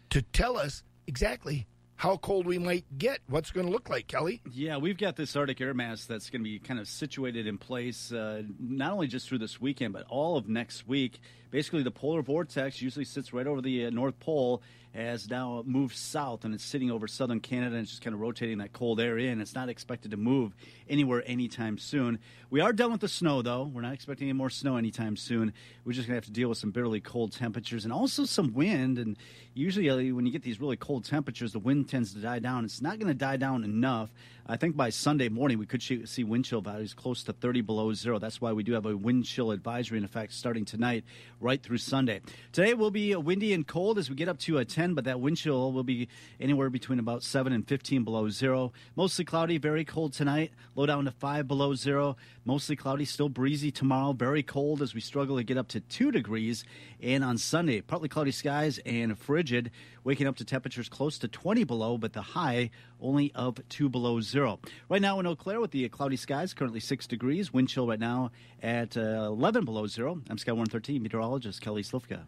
to 0.09 0.21
tell 0.21 0.57
us 0.57 0.83
exactly 1.05 1.67
how 1.95 2.17
cold 2.17 2.45
we 2.45 2.57
might 2.57 2.85
get. 2.97 3.19
What's 3.27 3.51
going 3.51 3.65
to 3.65 3.71
look 3.71 3.89
like, 3.89 4.07
Kelly? 4.07 4.41
Yeah, 4.51 4.77
we've 4.77 4.97
got 4.97 5.15
this 5.15 5.35
Arctic 5.35 5.61
air 5.61 5.73
mass 5.73 6.05
that's 6.05 6.29
going 6.29 6.41
to 6.41 6.43
be 6.43 6.59
kind 6.59 6.79
of 6.79 6.87
situated 6.87 7.47
in 7.47 7.57
place 7.57 8.11
uh, 8.11 8.43
not 8.59 8.93
only 8.93 9.07
just 9.07 9.27
through 9.27 9.37
this 9.39 9.61
weekend, 9.61 9.93
but 9.93 10.05
all 10.09 10.37
of 10.37 10.47
next 10.47 10.87
week. 10.87 11.19
Basically, 11.53 11.83
the 11.83 11.91
polar 11.91 12.23
vortex 12.23 12.81
usually 12.81 13.05
sits 13.05 13.31
right 13.31 13.45
over 13.45 13.61
the 13.61 13.85
uh, 13.85 13.89
North 13.91 14.19
Pole 14.19 14.63
has 14.93 15.27
now 15.27 15.63
moved 15.65 15.95
south 15.95 16.45
and 16.45 16.53
it's 16.53 16.63
sitting 16.63 16.91
over 16.91 17.07
southern 17.07 17.39
Canada 17.39 17.75
and 17.75 17.83
it's 17.83 17.91
just 17.91 18.03
kind 18.03 18.13
of 18.13 18.19
rotating 18.19 18.59
that 18.59 18.73
cold 18.73 18.99
air 18.99 19.17
in. 19.17 19.41
It's 19.41 19.55
not 19.55 19.67
expected 19.67 20.11
to 20.11 20.17
move 20.17 20.55
anywhere 20.87 21.23
anytime 21.25 21.79
soon. 21.79 22.19
We 22.51 22.61
are 22.61 22.71
done 22.71 22.91
with 22.91 23.01
the 23.01 23.07
snow, 23.07 23.41
though. 23.41 23.63
We're 23.63 23.81
not 23.81 23.93
expecting 23.93 24.29
any 24.29 24.37
more 24.37 24.51
snow 24.51 24.77
anytime 24.77 25.15
soon. 25.15 25.53
We're 25.83 25.93
just 25.93 26.07
going 26.07 26.13
to 26.13 26.17
have 26.17 26.25
to 26.25 26.31
deal 26.31 26.49
with 26.49 26.59
some 26.59 26.69
bitterly 26.69 27.01
cold 27.01 27.31
temperatures 27.31 27.85
and 27.85 27.91
also 27.93 28.25
some 28.25 28.53
wind. 28.53 28.99
And 28.99 29.17
usually, 29.55 29.89
uh, 29.89 30.15
when 30.15 30.27
you 30.27 30.31
get 30.31 30.43
these 30.43 30.61
really 30.61 30.77
cold 30.77 31.05
temperatures, 31.05 31.53
the 31.53 31.59
wind 31.59 31.89
tends 31.89 32.13
to 32.13 32.19
die 32.19 32.37
down. 32.37 32.63
It's 32.63 32.81
not 32.81 32.99
going 32.99 33.07
to 33.07 33.15
die 33.15 33.37
down 33.37 33.63
enough. 33.63 34.11
I 34.45 34.57
think 34.57 34.75
by 34.75 34.91
Sunday 34.91 35.29
morning, 35.29 35.57
we 35.57 35.65
could 35.65 35.81
see 35.81 36.23
wind 36.23 36.45
chill 36.45 36.61
values 36.61 36.93
close 36.93 37.23
to 37.23 37.33
30 37.33 37.61
below 37.61 37.93
zero. 37.93 38.19
That's 38.19 38.41
why 38.41 38.51
we 38.51 38.61
do 38.61 38.73
have 38.73 38.85
a 38.85 38.95
wind 38.95 39.25
chill 39.25 39.51
advisory 39.51 39.97
in 39.97 40.03
effect 40.03 40.33
starting 40.33 40.65
tonight, 40.65 41.05
right 41.43 41.61
through 41.61 41.77
Sunday. 41.77 42.21
Today 42.53 42.73
will 42.73 42.89
be 42.89 43.13
windy 43.15 43.53
and 43.53 43.67
cold 43.67 43.97
as 43.97 44.09
we 44.09 44.15
get 44.15 44.29
up 44.29 44.39
to 44.39 44.57
a 44.57 44.65
10, 44.65 44.93
but 44.93 45.03
that 45.03 45.19
wind 45.19 45.37
chill 45.37 45.73
will 45.73 45.83
be 45.83 46.07
anywhere 46.39 46.69
between 46.69 46.99
about 46.99 47.21
7 47.21 47.51
and 47.51 47.67
15 47.67 48.03
below 48.03 48.29
zero. 48.29 48.71
Mostly 48.95 49.25
cloudy, 49.25 49.57
very 49.57 49.83
cold 49.83 50.13
tonight, 50.13 50.51
low 50.75 50.85
down 50.85 51.05
to 51.05 51.11
5 51.11 51.47
below 51.47 51.75
zero. 51.75 52.15
Mostly 52.45 52.75
cloudy, 52.75 53.05
still 53.05 53.29
breezy 53.29 53.71
tomorrow, 53.71 54.13
very 54.13 54.41
cold 54.41 54.81
as 54.81 54.95
we 54.95 55.01
struggle 55.01 55.35
to 55.35 55.43
get 55.43 55.57
up 55.57 55.67
to 55.69 55.81
2 55.81 56.11
degrees. 56.11 56.63
And 57.01 57.23
on 57.23 57.37
Sunday, 57.37 57.81
partly 57.81 58.07
cloudy 58.07 58.31
skies 58.31 58.79
and 58.85 59.17
frigid, 59.19 59.69
waking 60.03 60.27
up 60.27 60.35
to 60.37 60.45
temperatures 60.45 60.89
close 60.89 61.17
to 61.19 61.27
20 61.27 61.63
below, 61.63 61.97
but 61.97 62.13
the 62.13 62.21
high 62.21 62.69
only 63.01 63.31
of 63.35 63.57
2 63.69 63.89
below 63.89 64.21
zero. 64.21 64.59
Right 64.89 65.01
now 65.01 65.19
in 65.19 65.27
Eau 65.27 65.35
Claire 65.35 65.59
with 65.59 65.71
the 65.71 65.87
cloudy 65.89 66.15
skies, 66.17 66.53
currently 66.53 66.79
6 66.79 67.07
degrees, 67.07 67.53
wind 67.53 67.69
chill 67.69 67.87
right 67.87 67.99
now 67.99 68.31
at 68.61 68.97
uh, 68.97 69.01
11 69.27 69.65
below 69.65 69.87
zero. 69.87 70.21
I'm 70.29 70.37
Sky 70.37 70.51
113 70.51 71.01
meteorologist 71.01 71.61
Kelly 71.61 71.83
Slifka. 71.83 72.21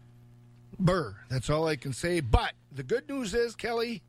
Burr, 0.79 1.15
that's 1.29 1.49
all 1.49 1.67
I 1.67 1.75
can 1.75 1.93
say. 1.93 2.19
But 2.19 2.53
the 2.71 2.83
good 2.83 3.07
news 3.07 3.33
is, 3.33 3.55
Kelly, 3.55 4.03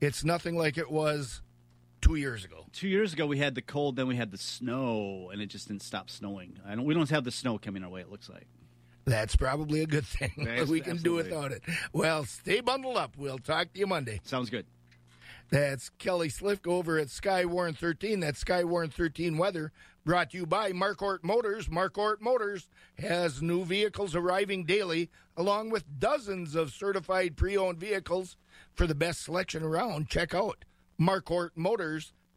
it's 0.00 0.24
nothing 0.24 0.56
like 0.56 0.76
it 0.76 0.90
was 0.90 1.40
two 2.00 2.16
years 2.16 2.44
ago. 2.44 2.66
Two 2.72 2.88
years 2.88 3.12
ago, 3.12 3.26
we 3.26 3.38
had 3.38 3.54
the 3.54 3.62
cold, 3.62 3.96
then 3.96 4.08
we 4.08 4.16
had 4.16 4.30
the 4.30 4.38
snow, 4.38 5.30
and 5.32 5.40
it 5.40 5.46
just 5.46 5.68
didn't 5.68 5.82
stop 5.82 6.10
snowing. 6.10 6.58
I 6.66 6.74
don't, 6.74 6.84
we 6.84 6.94
don't 6.94 7.08
have 7.10 7.24
the 7.24 7.30
snow 7.30 7.58
coming 7.58 7.82
our 7.84 7.90
way, 7.90 8.00
it 8.00 8.10
looks 8.10 8.28
like. 8.28 8.46
That's 9.04 9.36
probably 9.36 9.82
a 9.82 9.86
good 9.86 10.06
thing. 10.06 10.32
We 10.36 10.80
can 10.80 10.92
absolutely. 10.92 10.98
do 11.02 11.14
without 11.14 11.52
it. 11.52 11.62
Well, 11.92 12.24
stay 12.24 12.60
bundled 12.60 12.96
up. 12.96 13.16
We'll 13.16 13.38
talk 13.38 13.72
to 13.72 13.78
you 13.78 13.86
Monday. 13.86 14.20
Sounds 14.24 14.48
good. 14.48 14.66
That's 15.50 15.90
Kelly 15.98 16.28
Slifka 16.28 16.68
over 16.68 16.98
at 16.98 17.10
Sky 17.10 17.44
Skywarn 17.44 17.76
13. 17.76 18.20
That's 18.20 18.38
Sky 18.38 18.62
Skywarn 18.62 18.92
13 18.92 19.36
weather 19.36 19.72
brought 20.04 20.30
to 20.30 20.38
you 20.38 20.46
by 20.46 20.72
Marquardt 20.72 21.22
Motors. 21.22 21.68
Marquardt 21.68 22.20
Motors 22.20 22.68
has 22.98 23.42
new 23.42 23.64
vehicles 23.64 24.14
arriving 24.16 24.64
daily, 24.64 25.10
along 25.36 25.70
with 25.70 25.98
dozens 25.98 26.54
of 26.54 26.72
certified 26.72 27.36
pre 27.36 27.56
owned 27.56 27.78
vehicles. 27.78 28.36
For 28.74 28.86
the 28.86 28.94
best 28.94 29.22
selection 29.22 29.62
around, 29.62 30.08
check 30.08 30.34
out 30.34 30.64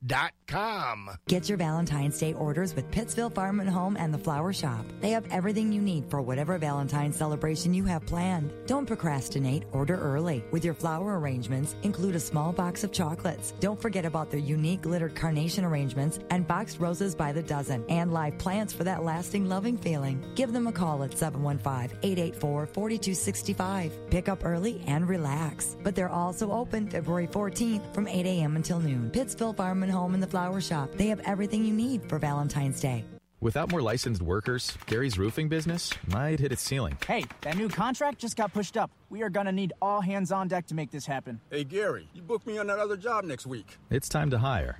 MarquardtMotors.com. 0.08 1.10
Get 1.28 1.50
your 1.50 1.58
Valentine's 1.58 2.20
Day 2.20 2.34
orders 2.34 2.76
with 2.76 2.92
Pittsville 2.92 3.34
Farm 3.34 3.60
and 3.60 3.70
Home 3.70 3.98
and 3.98 4.14
the 4.14 4.18
Flower 4.18 4.54
Shop. 4.54 4.86
They 5.02 5.10
have 5.12 5.28
everything 5.32 5.72
you 5.72 5.82
need 5.82 6.10
for 6.10 6.22
whatever 6.22 6.58
Valentine's 6.58 7.18
celebration 7.18 7.74
you 7.74 7.84
have 7.86 8.06
planned. 8.06 8.54
Don't 8.68 8.86
procrastinate, 8.86 9.64
order 9.72 9.96
early. 9.96 10.44
With 10.52 10.64
your 10.64 10.76
flower 10.76 11.20
arrangements, 11.20 11.76
include 11.84 12.16
a 12.16 12.20
small 12.20 12.54
box 12.54 12.84
of 12.84 12.92
chocolates. 12.92 13.54
Don't 13.60 13.82
forget 13.82 14.06
about 14.06 14.30
their 14.32 14.40
unique 14.40 14.82
glittered 14.82 15.16
carnation 15.16 15.64
arrangements 15.66 16.20
and 16.30 16.48
boxed 16.48 16.80
roses 16.80 17.16
by 17.16 17.32
the 17.32 17.44
dozen 17.44 17.84
and 17.90 18.14
live 18.14 18.38
plants 18.38 18.74
for 18.74 18.84
that 18.84 19.04
lasting 19.04 19.48
loving 19.48 19.78
feeling. 19.78 20.24
Give 20.36 20.54
them 20.54 20.68
a 20.68 20.72
call 20.72 21.04
at 21.04 21.12
715-884-4265. 21.12 23.92
Pick 24.10 24.30
up 24.30 24.46
early 24.46 24.84
and 24.88 25.10
relax. 25.10 25.76
But 25.84 25.96
they're 25.96 26.10
also 26.10 26.52
open 26.52 26.90
February 26.90 27.28
14th 27.28 27.94
from 27.94 28.08
8 28.08 28.26
a.m. 28.26 28.56
until 28.56 28.80
noon. 28.80 29.12
Pittsville 29.12 29.56
Farm 29.56 29.84
and 29.84 29.92
Home 29.96 30.14
and 30.14 30.22
the 30.22 30.28
Flower 30.28 30.62
Shop. 30.62 30.90
They 30.96 31.08
have 31.08 31.22
everything 31.22 31.66
you 31.66 31.74
need 31.74 32.08
for 32.10 32.20
Valentine's 32.20 32.80
Day. 32.80 33.06
Without 33.42 33.72
more 33.72 33.82
licensed 33.82 34.22
workers, 34.22 34.78
Gary's 34.86 35.18
roofing 35.18 35.50
business 35.50 35.92
might 36.08 36.40
hit 36.40 36.52
its 36.52 36.62
ceiling. 36.62 36.98
Hey, 37.06 37.26
that 37.42 37.58
new 37.58 37.70
contract 37.70 38.18
just 38.20 38.36
got 38.36 38.54
pushed 38.54 38.76
up. 38.76 38.92
We 39.10 39.24
are 39.24 39.30
gonna 39.30 39.52
need 39.52 39.74
all 39.82 40.02
hands 40.02 40.32
on 40.32 40.48
deck 40.48 40.68
to 40.68 40.76
make 40.76 40.90
this 40.92 41.06
happen. 41.06 41.40
Hey, 41.52 41.64
Gary, 41.64 42.08
you 42.14 42.22
booked 42.22 42.48
me 42.48 42.58
on 42.58 42.68
that 42.68 42.80
other 42.80 42.98
job 42.98 43.24
next 43.24 43.46
week. 43.46 43.78
It's 43.90 44.10
time 44.10 44.30
to 44.32 44.38
hire. 44.38 44.80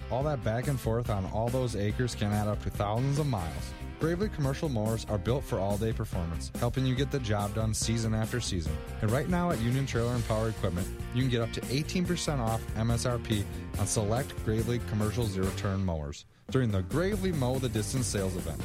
All 0.11 0.23
that 0.23 0.43
back 0.43 0.67
and 0.67 0.77
forth 0.77 1.09
on 1.09 1.25
all 1.27 1.47
those 1.47 1.77
acres 1.77 2.15
can 2.15 2.33
add 2.33 2.49
up 2.49 2.61
to 2.63 2.69
thousands 2.69 3.17
of 3.17 3.27
miles. 3.27 3.73
Gravely 4.01 4.27
commercial 4.27 4.67
mowers 4.67 5.05
are 5.09 5.17
built 5.17 5.43
for 5.43 5.57
all 5.57 5.77
day 5.77 5.93
performance, 5.93 6.51
helping 6.59 6.85
you 6.85 6.95
get 6.95 7.11
the 7.11 7.19
job 7.19 7.55
done 7.55 7.73
season 7.73 8.13
after 8.13 8.41
season. 8.41 8.75
And 9.01 9.09
right 9.09 9.29
now 9.29 9.51
at 9.51 9.61
Union 9.61 9.85
Trailer 9.85 10.13
and 10.13 10.27
Power 10.27 10.49
Equipment, 10.49 10.87
you 11.13 11.21
can 11.21 11.31
get 11.31 11.41
up 11.41 11.53
to 11.53 11.61
18% 11.61 12.39
off 12.39 12.61
MSRP 12.75 13.45
on 13.79 13.87
select 13.87 14.33
Gravely 14.43 14.79
commercial 14.89 15.23
zero 15.23 15.47
turn 15.55 15.85
mowers 15.85 16.25
during 16.49 16.71
the 16.71 16.81
Gravely 16.81 17.31
Mow 17.31 17.59
the 17.59 17.69
Distance 17.69 18.07
sales 18.07 18.35
event. 18.35 18.59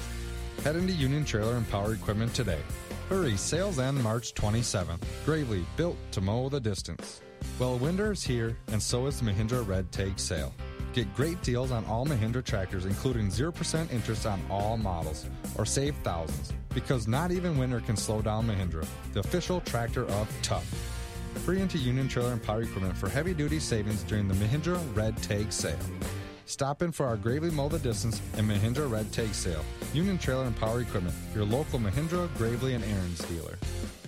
Head 0.64 0.74
into 0.74 0.94
Union 0.94 1.24
Trailer 1.24 1.56
and 1.56 1.68
Power 1.70 1.94
Equipment 1.94 2.35
today. 2.35 2.61
Hurry, 3.09 3.37
sales 3.37 3.78
end 3.78 4.03
March 4.03 4.34
27th. 4.34 5.03
Gravely, 5.24 5.64
built 5.76 5.97
to 6.11 6.20
mow 6.20 6.49
the 6.49 6.59
distance. 6.59 7.20
Well, 7.61 7.78
winter 7.78 8.11
is 8.11 8.24
here, 8.24 8.57
and 8.72 8.82
so 8.82 9.07
is 9.07 9.20
the 9.20 9.30
Mahindra 9.30 9.64
Red 9.64 9.92
Tag 9.92 10.18
sale. 10.18 10.53
Get 10.97 11.14
great 11.14 11.42
deals 11.42 11.72
on 11.72 11.84
all 11.84 12.07
Mahindra 12.07 12.42
tractors, 12.42 12.86
including 12.86 13.26
0% 13.26 13.92
interest 13.92 14.24
on 14.24 14.40
all 14.49 14.78
models, 14.78 15.26
or 15.59 15.66
save 15.66 15.94
thousands. 15.97 16.55
Because 16.72 17.07
not 17.07 17.30
even 17.30 17.59
winter 17.59 17.80
can 17.80 17.99
slow 17.99 18.22
down 18.22 18.47
Mahindra, 18.47 18.86
the 19.12 19.20
official 19.20 19.61
tractor 19.61 20.07
of 20.07 20.34
tough. 20.40 20.64
Free 21.44 21.61
into 21.61 21.76
Union 21.76 22.09
Trailer 22.09 22.32
and 22.32 22.42
Power 22.42 22.62
Equipment 22.62 22.97
for 22.97 23.11
heavy 23.11 23.34
duty 23.34 23.61
savings 23.61 24.05
during 24.05 24.26
the 24.26 24.32
Mahindra 24.36 24.80
Red 24.97 25.22
Tag 25.22 25.53
Sale. 25.53 25.78
Stop 26.47 26.80
in 26.80 26.92
for 26.92 27.05
our 27.05 27.18
Gravely 27.18 27.51
Mow 27.51 27.68
the 27.68 27.78
Distance 27.78 28.22
and 28.38 28.49
Mahindra 28.49 28.90
Red 28.90 29.12
Tag 29.12 29.34
Sale. 29.34 29.66
Union 29.92 30.16
Trailer 30.16 30.44
and 30.44 30.57
Power 30.57 30.80
Equipment, 30.80 31.14
your 31.34 31.44
local 31.44 31.78
Mahindra, 31.78 32.34
Gravely, 32.38 32.72
and 32.72 32.82
Ariens 32.82 33.28
dealer. 33.28 33.59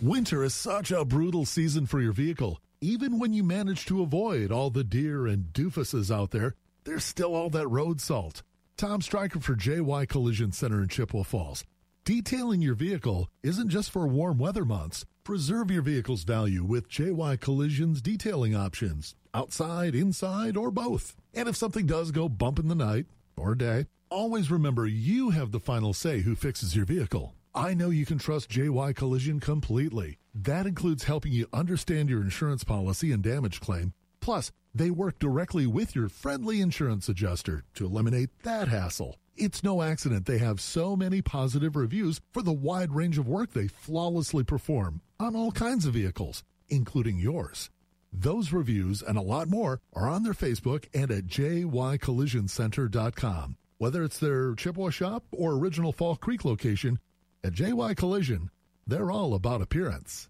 Winter 0.00 0.42
is 0.42 0.54
such 0.54 0.90
a 0.90 1.04
brutal 1.04 1.44
season 1.44 1.84
for 1.84 2.00
your 2.00 2.12
vehicle. 2.12 2.62
Even 2.80 3.18
when 3.18 3.34
you 3.34 3.44
manage 3.44 3.84
to 3.86 4.00
avoid 4.00 4.50
all 4.50 4.70
the 4.70 4.84
deer 4.84 5.26
and 5.26 5.52
doofuses 5.52 6.14
out 6.14 6.30
there, 6.30 6.54
there's 6.88 7.04
still 7.04 7.34
all 7.34 7.50
that 7.50 7.68
road 7.68 8.00
salt. 8.00 8.42
Tom 8.78 9.02
Stryker 9.02 9.40
for 9.40 9.54
JY 9.54 10.08
Collision 10.08 10.52
Center 10.52 10.80
in 10.80 10.88
Chippewa 10.88 11.22
Falls. 11.22 11.62
Detailing 12.04 12.62
your 12.62 12.74
vehicle 12.74 13.28
isn't 13.42 13.68
just 13.68 13.90
for 13.90 14.08
warm 14.08 14.38
weather 14.38 14.64
months. 14.64 15.04
Preserve 15.22 15.70
your 15.70 15.82
vehicle's 15.82 16.24
value 16.24 16.64
with 16.64 16.88
JY 16.88 17.38
Collision's 17.40 18.00
detailing 18.00 18.56
options, 18.56 19.14
outside, 19.34 19.94
inside, 19.94 20.56
or 20.56 20.70
both. 20.70 21.14
And 21.34 21.46
if 21.46 21.56
something 21.56 21.84
does 21.84 22.10
go 22.10 22.26
bump 22.26 22.58
in 22.58 22.68
the 22.68 22.74
night 22.74 23.04
or 23.36 23.54
day, 23.54 23.84
always 24.08 24.50
remember 24.50 24.86
you 24.86 25.28
have 25.28 25.52
the 25.52 25.60
final 25.60 25.92
say 25.92 26.20
who 26.20 26.34
fixes 26.34 26.74
your 26.74 26.86
vehicle. 26.86 27.34
I 27.54 27.74
know 27.74 27.90
you 27.90 28.06
can 28.06 28.16
trust 28.16 28.48
JY 28.48 28.96
Collision 28.96 29.40
completely. 29.40 30.16
That 30.34 30.66
includes 30.66 31.04
helping 31.04 31.32
you 31.32 31.48
understand 31.52 32.08
your 32.08 32.22
insurance 32.22 32.64
policy 32.64 33.12
and 33.12 33.22
damage 33.22 33.60
claim. 33.60 33.92
Plus, 34.28 34.52
they 34.74 34.90
work 34.90 35.18
directly 35.18 35.66
with 35.66 35.96
your 35.96 36.10
friendly 36.10 36.60
insurance 36.60 37.08
adjuster 37.08 37.64
to 37.72 37.86
eliminate 37.86 38.28
that 38.42 38.68
hassle. 38.68 39.16
It's 39.38 39.64
no 39.64 39.80
accident 39.80 40.26
they 40.26 40.36
have 40.36 40.60
so 40.60 40.94
many 40.94 41.22
positive 41.22 41.76
reviews 41.76 42.20
for 42.34 42.42
the 42.42 42.52
wide 42.52 42.92
range 42.92 43.16
of 43.16 43.26
work 43.26 43.54
they 43.54 43.68
flawlessly 43.68 44.44
perform 44.44 45.00
on 45.18 45.34
all 45.34 45.50
kinds 45.50 45.86
of 45.86 45.94
vehicles, 45.94 46.44
including 46.68 47.18
yours. 47.18 47.70
Those 48.12 48.52
reviews 48.52 49.00
and 49.00 49.16
a 49.16 49.22
lot 49.22 49.48
more 49.48 49.80
are 49.94 50.10
on 50.10 50.24
their 50.24 50.34
Facebook 50.34 50.84
and 50.92 51.10
at 51.10 51.26
jycollisioncenter.com. 51.26 53.56
Whether 53.78 54.04
it's 54.04 54.18
their 54.18 54.54
Chippewa 54.54 54.90
shop 54.90 55.24
or 55.32 55.54
original 55.54 55.92
Fall 55.92 56.16
Creek 56.16 56.44
location, 56.44 56.98
at 57.42 57.54
JY 57.54 57.96
Collision, 57.96 58.50
they're 58.86 59.10
all 59.10 59.32
about 59.32 59.62
appearance. 59.62 60.28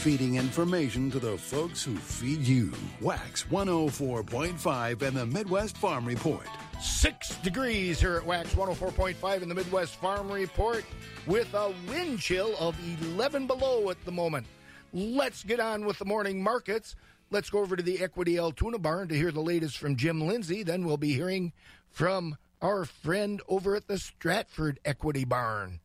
Feeding 0.00 0.36
information 0.36 1.10
to 1.10 1.18
the 1.18 1.36
folks 1.36 1.84
who 1.84 1.94
feed 1.94 2.40
you. 2.40 2.72
Wax 3.02 3.44
104.5 3.50 5.02
and 5.02 5.14
the 5.14 5.26
Midwest 5.26 5.76
Farm 5.76 6.06
Report. 6.06 6.46
Six 6.80 7.36
degrees 7.40 8.00
here 8.00 8.16
at 8.16 8.24
Wax 8.24 8.54
104.5 8.54 9.42
in 9.42 9.48
the 9.50 9.54
Midwest 9.54 9.96
Farm 9.96 10.32
Report 10.32 10.86
with 11.26 11.52
a 11.52 11.74
wind 11.86 12.18
chill 12.18 12.54
of 12.58 12.74
11 13.12 13.46
below 13.46 13.90
at 13.90 14.02
the 14.06 14.10
moment. 14.10 14.46
Let's 14.94 15.44
get 15.44 15.60
on 15.60 15.84
with 15.84 15.98
the 15.98 16.06
morning 16.06 16.42
markets. 16.42 16.96
Let's 17.30 17.50
go 17.50 17.58
over 17.58 17.76
to 17.76 17.82
the 17.82 18.02
Equity 18.02 18.38
Altoona 18.38 18.78
barn 18.78 19.08
to 19.08 19.14
hear 19.14 19.30
the 19.30 19.42
latest 19.42 19.76
from 19.76 19.96
Jim 19.96 20.26
Lindsay. 20.26 20.62
Then 20.62 20.86
we'll 20.86 20.96
be 20.96 21.12
hearing 21.12 21.52
from 21.90 22.38
our 22.62 22.86
friend 22.86 23.42
over 23.48 23.76
at 23.76 23.86
the 23.86 23.98
Stratford 23.98 24.80
Equity 24.82 25.26
Barn. 25.26 25.80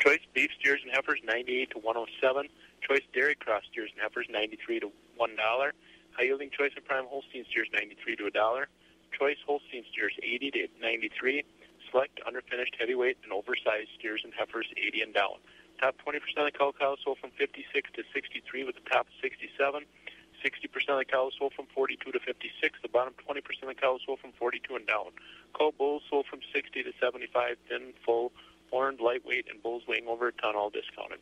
Choice 0.00 0.20
beef 0.34 0.50
steers 0.60 0.80
and 0.82 0.92
heifers 0.94 1.20
98 1.26 1.70
to 1.72 1.78
107. 1.78 2.48
Choice 2.86 3.02
dairy 3.14 3.34
cross 3.34 3.62
steers 3.72 3.90
and 3.92 4.02
heifers 4.02 4.26
93 4.28 4.80
to 4.80 4.92
one 5.16 5.34
dollar. 5.36 5.72
High 6.12 6.24
yielding 6.24 6.50
choice 6.50 6.72
and 6.76 6.84
prime 6.84 7.06
Holstein 7.08 7.44
steers 7.50 7.68
93 7.72 8.16
to 8.16 8.26
a 8.26 8.30
dollar. 8.30 8.68
Choice 9.18 9.38
Holstein 9.46 9.84
steers 9.90 10.12
80 10.22 10.50
to 10.52 10.68
93. 10.82 11.44
Select 11.90 12.20
underfinished 12.28 12.76
heavyweight 12.78 13.16
and 13.24 13.32
oversized 13.32 13.88
steers 13.98 14.20
and 14.22 14.34
heifers 14.36 14.66
80 14.76 15.00
and 15.00 15.14
down. 15.14 15.40
Top 15.80 15.96
20% 16.06 16.16
of 16.36 16.44
the 16.44 16.52
cow 16.52 16.72
cows 16.78 16.98
sold 17.02 17.18
from 17.18 17.30
56 17.38 17.90
to 17.94 18.02
63 18.12 18.64
with 18.64 18.74
the 18.76 18.90
top 18.90 19.06
67. 19.22 19.84
60% 20.44 20.88
of 20.88 20.98
the 20.98 21.04
cows 21.04 21.32
sold 21.38 21.54
from 21.54 21.66
42 21.74 22.12
to 22.12 22.20
56. 22.20 22.78
The 22.82 22.88
bottom 22.88 23.14
20% 23.26 23.38
of 23.62 23.68
the 23.68 23.74
cows 23.74 24.00
sold 24.04 24.20
from 24.20 24.32
42 24.32 24.76
and 24.76 24.86
down. 24.86 25.10
Cow 25.58 25.72
bulls 25.76 26.02
sold 26.10 26.26
from 26.26 26.40
60 26.52 26.82
to 26.82 26.92
75. 27.00 27.56
Thin, 27.68 27.94
full, 28.04 28.30
horned, 28.70 29.00
lightweight, 29.00 29.46
and 29.48 29.62
bulls 29.62 29.82
weighing 29.88 30.06
over 30.06 30.28
a 30.28 30.32
ton, 30.32 30.54
all 30.54 30.70
discounted. 30.70 31.18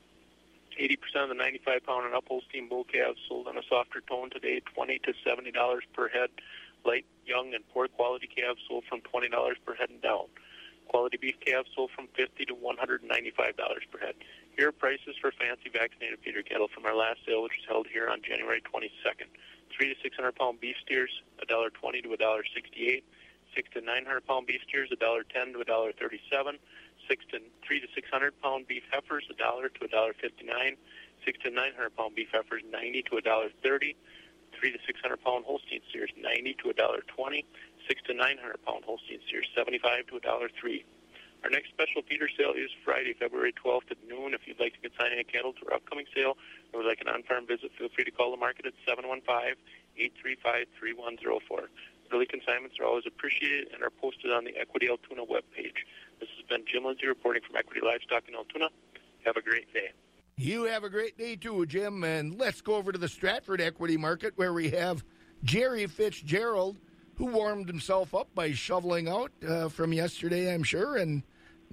80% 0.78 1.22
of 1.22 1.28
the 1.28 1.34
95 1.34 1.84
pound 1.84 2.06
and 2.06 2.14
up 2.14 2.24
Holstein 2.26 2.68
bull 2.68 2.84
calves 2.84 3.18
sold 3.28 3.48
on 3.48 3.56
a 3.56 3.62
softer 3.68 4.00
tone 4.00 4.30
today, 4.30 4.60
20 4.74 4.98
to 5.00 5.12
$70 5.26 5.52
per 5.92 6.08
head. 6.08 6.30
Light, 6.84 7.06
young, 7.26 7.54
and 7.54 7.66
poor 7.68 7.88
quality 7.88 8.26
calves 8.26 8.60
sold 8.68 8.84
from 8.88 9.00
$20 9.02 9.30
per 9.64 9.74
head 9.74 9.90
and 9.90 10.02
down. 10.02 10.26
Quality 10.88 11.16
beef 11.16 11.36
calves 11.40 11.70
sold 11.74 11.90
from 11.94 12.08
50 12.16 12.44
to 12.46 12.54
$195 12.54 13.00
per 13.90 13.98
head. 13.98 14.14
Here 14.56 14.68
are 14.68 14.72
prices 14.72 15.16
for 15.20 15.32
fancy 15.32 15.70
vaccinated 15.72 16.18
feeder 16.24 16.42
cattle 16.42 16.68
from 16.68 16.84
our 16.84 16.94
last 16.94 17.20
sale, 17.26 17.42
which 17.42 17.56
was 17.56 17.66
held 17.68 17.86
here 17.86 18.08
on 18.08 18.20
January 18.22 18.60
22nd. 18.60 19.30
3 19.76 19.94
to 19.94 20.00
600 20.02 20.34
pound 20.34 20.60
beef 20.60 20.76
steers, 20.84 21.10
$1.20 21.48 22.02
to 22.02 22.08
$1.68. 22.08 23.02
6 23.54 23.68
to 23.74 23.80
900 23.80 24.26
pound 24.26 24.46
beef 24.46 24.60
steers, 24.68 24.90
$1.10 24.90 25.52
to 25.52 25.58
$1.37. 25.64 26.58
6 27.08 27.24
to 27.32 27.40
3 27.66 27.80
to 27.80 27.86
600 27.94 28.42
pound 28.42 28.66
beef 28.66 28.82
heifers, 28.90 29.24
a 29.30 29.34
dollar 29.34 29.68
to 29.68 29.84
a 29.84 29.88
dollar 29.88 30.14
fifty 30.14 30.44
nine, 30.44 30.76
6 31.24 31.38
to 31.44 31.50
900 31.50 31.96
pound 31.96 32.14
beef 32.14 32.28
heifers, 32.32 32.62
90 32.70 33.02
to 33.02 33.10
$1.30. 33.10 33.94
3 34.52 34.70
to 34.70 34.78
600 34.86 35.24
pound 35.24 35.44
Holstein 35.44 35.80
steers, 35.88 36.10
90 36.20 36.54
to 36.62 36.72
$1.20. 36.74 37.44
6 37.88 38.02
to 38.06 38.14
900 38.14 38.64
pound 38.64 38.84
Holstein 38.84 39.18
steers, 39.26 39.48
75 39.56 40.06
to 40.06 40.16
a 40.16 40.20
dollar 40.20 40.48
three. 40.60 40.84
Our 41.42 41.50
next 41.50 41.70
special 41.70 42.02
feeder 42.02 42.28
sale 42.38 42.52
is 42.54 42.70
Friday, 42.84 43.14
February 43.18 43.52
12th 43.52 43.90
at 43.90 43.96
noon. 44.06 44.32
If 44.32 44.46
you'd 44.46 44.60
like 44.60 44.74
to 44.74 44.80
consign 44.88 45.10
any 45.12 45.24
cattle 45.24 45.52
to 45.54 45.66
our 45.66 45.74
upcoming 45.74 46.06
sale 46.14 46.36
or 46.72 46.78
would 46.80 46.86
like 46.86 47.00
an 47.00 47.08
on-farm 47.08 47.48
visit, 47.48 47.72
feel 47.76 47.88
free 47.88 48.04
to 48.04 48.12
call 48.12 48.30
the 48.30 48.36
market 48.36 48.66
at 48.66 48.74
715-835-3104. 48.86 51.66
Early 52.12 52.26
consignments 52.26 52.78
are 52.78 52.84
always 52.84 53.06
appreciated 53.06 53.72
and 53.74 53.82
are 53.82 53.90
posted 53.90 54.30
on 54.30 54.44
the 54.44 54.56
Equity 54.56 54.88
Altoona 54.88 55.26
webpage. 55.26 55.82
This 56.52 56.58
been 56.58 56.66
Jim 56.70 56.84
Lindsay 56.84 57.06
reporting 57.06 57.42
from 57.46 57.56
Equity 57.56 57.80
Livestock 57.82 58.24
in 58.28 58.34
Altoona. 58.34 58.68
Have 59.24 59.36
a 59.36 59.42
great 59.42 59.72
day. 59.72 59.90
You 60.36 60.64
have 60.64 60.84
a 60.84 60.90
great 60.90 61.16
day 61.16 61.36
too, 61.36 61.64
Jim. 61.66 62.04
And 62.04 62.38
let's 62.38 62.60
go 62.60 62.74
over 62.74 62.92
to 62.92 62.98
the 62.98 63.08
Stratford 63.08 63.60
Equity 63.60 63.96
Market 63.96 64.32
where 64.36 64.52
we 64.52 64.68
have 64.70 65.04
Jerry 65.44 65.86
Fitzgerald, 65.86 66.78
who 67.14 67.26
warmed 67.26 67.68
himself 67.68 68.14
up 68.14 68.28
by 68.34 68.52
shoveling 68.52 69.08
out 69.08 69.30
uh, 69.48 69.68
from 69.68 69.92
yesterday, 69.92 70.52
I'm 70.52 70.62
sure, 70.62 70.96
and 70.96 71.22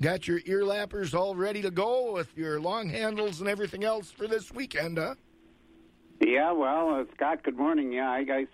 got 0.02 0.28
your 0.28 0.40
ear 0.46 0.62
lappers 0.62 1.14
all 1.14 1.36
ready 1.36 1.62
to 1.62 1.72
go 1.72 2.14
with 2.14 2.38
your 2.38 2.62
long 2.62 2.90
handles 2.90 3.42
and 3.42 3.50
everything 3.50 3.84
else 3.84 4.12
for 4.12 4.28
this 4.28 4.52
weekend, 4.52 4.98
huh? 4.98 5.16
Yeah, 6.22 6.52
well, 6.52 6.96
uh, 6.96 7.04
Scott, 7.16 7.44
good 7.44 7.58
morning. 7.58 7.92
Yeah, 7.92 8.10
I 8.10 8.24
guess, 8.24 8.48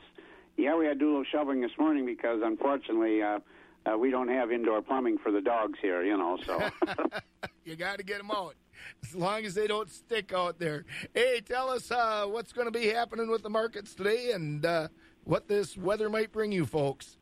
yeah, 0.57 0.75
we 0.75 0.85
had 0.85 0.93
to 0.93 0.99
do 0.99 1.07
a 1.07 1.11
little 1.11 1.25
shoveling 1.31 1.61
this 1.61 1.77
morning 1.77 2.05
because 2.05 2.41
unfortunately 2.43 3.21
uh, 3.21 3.39
uh, 3.85 3.97
we 3.97 4.09
don't 4.09 4.27
have 4.27 4.51
indoor 4.51 4.81
plumbing 4.81 5.17
for 5.17 5.31
the 5.31 5.41
dogs 5.41 5.77
here, 5.81 6.03
you 6.03 6.17
know, 6.17 6.37
so. 6.45 6.69
you 7.65 7.75
got 7.75 7.97
to 7.97 8.03
get 8.03 8.17
them 8.17 8.31
out 8.31 8.55
as 9.03 9.15
long 9.15 9.45
as 9.45 9.53
they 9.53 9.67
don't 9.67 9.89
stick 9.89 10.33
out 10.33 10.59
there. 10.59 10.85
Hey, 11.13 11.41
tell 11.41 11.69
us 11.69 11.91
uh, 11.91 12.25
what's 12.27 12.51
going 12.51 12.65
to 12.65 12.77
be 12.77 12.87
happening 12.87 13.29
with 13.29 13.43
the 13.43 13.49
markets 13.49 13.93
today 13.93 14.31
and 14.31 14.65
uh, 14.65 14.87
what 15.23 15.47
this 15.47 15.77
weather 15.77 16.09
might 16.09 16.31
bring 16.31 16.51
you 16.51 16.65
folks. 16.65 17.17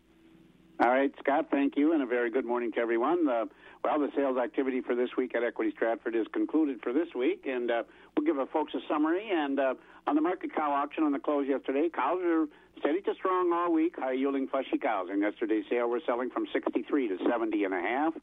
All 0.79 0.89
right, 0.89 1.13
Scott, 1.19 1.47
thank 1.51 1.77
you, 1.77 1.93
and 1.93 2.01
a 2.01 2.05
very 2.05 2.31
good 2.31 2.45
morning 2.45 2.71
to 2.73 2.79
everyone. 2.79 3.29
Uh, 3.29 3.45
well, 3.83 3.99
the 3.99 4.09
sales 4.15 4.37
activity 4.37 4.81
for 4.81 4.95
this 4.95 5.09
week 5.17 5.35
at 5.35 5.43
Equity 5.43 5.71
Stratford 5.71 6.15
is 6.15 6.25
concluded 6.33 6.79
for 6.81 6.91
this 6.91 7.09
week, 7.15 7.45
and 7.47 7.69
uh, 7.69 7.83
we'll 8.17 8.25
give 8.25 8.39
our 8.39 8.47
folks 8.47 8.73
a 8.73 8.79
summary. 8.87 9.29
And 9.31 9.59
uh, 9.59 9.75
on 10.07 10.15
the 10.15 10.21
market 10.21 10.55
cow 10.55 10.71
auction 10.71 11.03
on 11.03 11.11
the 11.11 11.19
close 11.19 11.47
yesterday, 11.47 11.89
cows 11.93 12.21
are 12.23 12.47
steady 12.79 13.01
to 13.01 13.13
strong 13.15 13.51
all 13.53 13.71
week, 13.71 13.95
high 13.97 14.13
yielding 14.13 14.47
fleshy 14.47 14.77
cows. 14.77 15.07
In 15.11 15.21
yesterday's 15.21 15.65
sale, 15.69 15.89
we're 15.89 16.03
selling 16.05 16.29
from 16.29 16.45
63 16.51 17.09
to 17.09 17.17
70 17.29 17.63
and 17.63 17.73
a 17.73 17.81
half. 17.81 18.13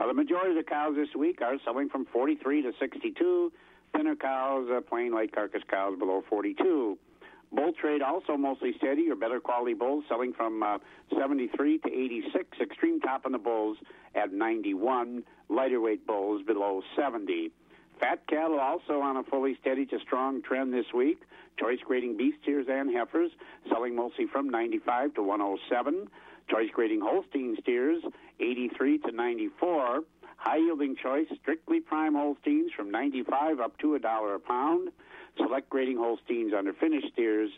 Uh, 0.00 0.06
the 0.06 0.14
majority 0.14 0.50
of 0.50 0.56
the 0.56 0.68
cows 0.68 0.94
this 0.96 1.14
week 1.16 1.40
are 1.42 1.56
selling 1.64 1.88
from 1.88 2.06
43 2.06 2.62
to 2.62 2.72
62. 2.78 3.52
Thinner 3.94 4.16
cows, 4.16 4.68
uh, 4.70 4.80
plain 4.80 5.12
light 5.12 5.34
carcass 5.34 5.62
cows 5.68 5.98
below 5.98 6.22
42. 6.28 6.98
Bull 7.52 7.72
trade 7.80 8.02
also 8.02 8.36
mostly 8.36 8.74
steady 8.76 9.08
or 9.08 9.14
better 9.14 9.40
quality 9.40 9.74
bulls 9.74 10.04
selling 10.08 10.32
from 10.32 10.62
uh, 10.62 10.78
73 11.16 11.78
to 11.78 11.88
86. 11.88 12.58
Extreme 12.60 13.00
top 13.00 13.24
on 13.24 13.32
the 13.32 13.38
bulls 13.38 13.78
at 14.14 14.32
91. 14.32 15.22
Lighter 15.48 15.80
weight 15.80 16.06
bulls 16.06 16.42
below 16.42 16.82
70. 16.96 17.52
Fat 18.00 18.26
cattle 18.26 18.58
also 18.58 19.00
on 19.00 19.16
a 19.16 19.22
fully 19.22 19.56
steady 19.60 19.86
to 19.86 19.98
strong 20.00 20.42
trend 20.42 20.74
this 20.74 20.86
week. 20.94 21.22
Choice 21.58 21.78
grading 21.84 22.16
beef 22.16 22.34
steers 22.42 22.66
and 22.68 22.94
heifers 22.94 23.30
selling 23.70 23.96
mostly 23.96 24.26
from 24.26 24.50
95 24.50 25.14
to 25.14 25.22
107. 25.22 26.08
Choice 26.50 26.70
grading 26.72 27.00
Holstein 27.00 27.56
steers 27.60 28.02
83 28.40 28.98
to 28.98 29.12
94. 29.12 30.00
High 30.36 30.56
yielding 30.58 30.96
choice 30.96 31.26
strictly 31.40 31.80
prime 31.80 32.14
Holsteins 32.14 32.72
from 32.76 32.90
95 32.90 33.60
up 33.60 33.78
to 33.78 33.94
a 33.94 33.98
dollar 33.98 34.34
a 34.34 34.40
pound. 34.40 34.90
Select 35.38 35.68
grading 35.70 35.96
Holsteins 35.96 36.52
under 36.56 36.72
finished 36.72 37.08
steers 37.12 37.50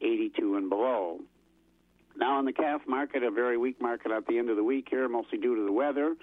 82 0.00 0.56
and 0.56 0.68
below. 0.68 1.20
Now, 2.16 2.38
in 2.38 2.44
the 2.44 2.52
calf 2.52 2.82
market, 2.86 3.22
a 3.22 3.30
very 3.30 3.56
weak 3.56 3.80
market 3.80 4.12
at 4.12 4.26
the 4.26 4.38
end 4.38 4.50
of 4.50 4.56
the 4.56 4.64
week 4.64 4.88
here, 4.90 5.08
mostly 5.08 5.38
due 5.38 5.56
to 5.56 5.64
the 5.64 5.72
weather. 5.72 6.14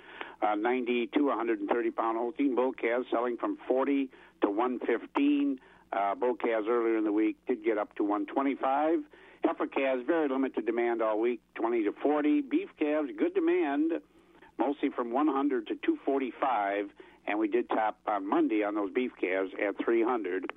Uh, 0.42 0.56
90 0.56 1.08
to 1.08 1.26
130 1.26 1.92
pound 1.92 2.18
Holstein 2.18 2.56
bull 2.56 2.74
calves 2.74 3.08
selling 3.12 3.38
from 3.38 3.58
40 3.68 4.10
to 4.42 4.50
115. 4.50 5.60
Uh, 5.92 6.16
bull 6.16 6.36
calves 6.36 6.68
earlier 6.70 6.98
in 6.98 7.04
the 7.04 7.12
week 7.12 7.38
did 7.48 7.64
get 7.64 7.78
up 7.78 7.96
to 7.96 8.04
125. 8.04 9.00
Heifer 9.44 9.68
calves, 9.68 10.04
very 10.06 10.28
limited 10.28 10.66
demand 10.66 11.02
all 11.02 11.20
week, 11.20 11.42
20 11.56 11.84
to 11.84 11.92
40. 12.04 12.42
Beef 12.42 12.70
calves, 12.78 13.10
good 13.18 13.34
demand, 13.34 13.94
mostly 14.58 14.90
from 14.90 15.12
100 15.12 15.68
to 15.68 15.76
245. 15.76 16.90
And 17.28 17.40
we 17.40 17.48
did 17.48 17.70
top 17.70 17.98
on 18.08 18.28
Monday 18.28 18.64
on 18.64 18.76
those 18.76 18.92
beef 18.92 19.12
calves 19.20 19.52
at 19.66 19.84
300. 19.84 20.52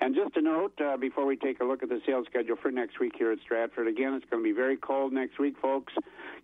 And 0.00 0.14
just 0.14 0.36
a 0.36 0.42
note 0.42 0.78
uh, 0.80 0.96
before 0.98 1.24
we 1.24 1.36
take 1.36 1.60
a 1.60 1.64
look 1.64 1.82
at 1.82 1.88
the 1.88 2.00
sales 2.04 2.26
schedule 2.28 2.56
for 2.60 2.70
next 2.70 3.00
week 3.00 3.14
here 3.16 3.32
at 3.32 3.38
Stratford. 3.40 3.88
Again, 3.88 4.12
it's 4.12 4.26
going 4.30 4.42
to 4.42 4.48
be 4.48 4.54
very 4.54 4.76
cold 4.76 5.12
next 5.12 5.38
week, 5.38 5.54
folks. 5.60 5.94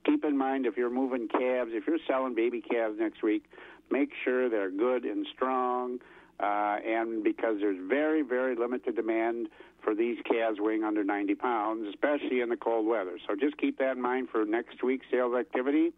Keep 0.07 0.24
in 0.24 0.38
mind 0.38 0.64
if 0.64 0.76
you're 0.76 0.90
moving 0.90 1.28
calves, 1.28 1.72
if 1.74 1.86
you're 1.86 1.99
selling 2.09 2.34
baby 2.34 2.62
calves 2.62 2.97
next 2.99 3.22
week, 3.22 3.45
make 3.90 4.11
sure 4.24 4.49
they're 4.49 4.70
good 4.70 5.05
and 5.05 5.26
strong. 5.34 5.99
Uh, 6.41 6.78
and 6.85 7.22
because 7.22 7.59
there's 7.61 7.78
very, 7.89 8.22
very 8.22 8.57
limited 8.57 8.97
demand 8.97 9.49
for 9.83 9.95
these 9.95 10.18
calves 10.24 10.59
weighing 10.61 10.83
under 10.83 11.05
90 11.05 11.35
pounds, 11.37 11.87
especially 11.89 12.41
in 12.41 12.49
the 12.49 12.57
cold 12.57 12.87
weather. 12.87 13.18
So 13.28 13.35
just 13.35 13.57
keep 13.59 13.78
that 13.78 13.97
in 13.97 14.03
mind 14.03 14.28
for 14.30 14.45
next 14.45 14.83
week's 14.83 15.07
sales 15.11 15.35
activity. 15.35 15.93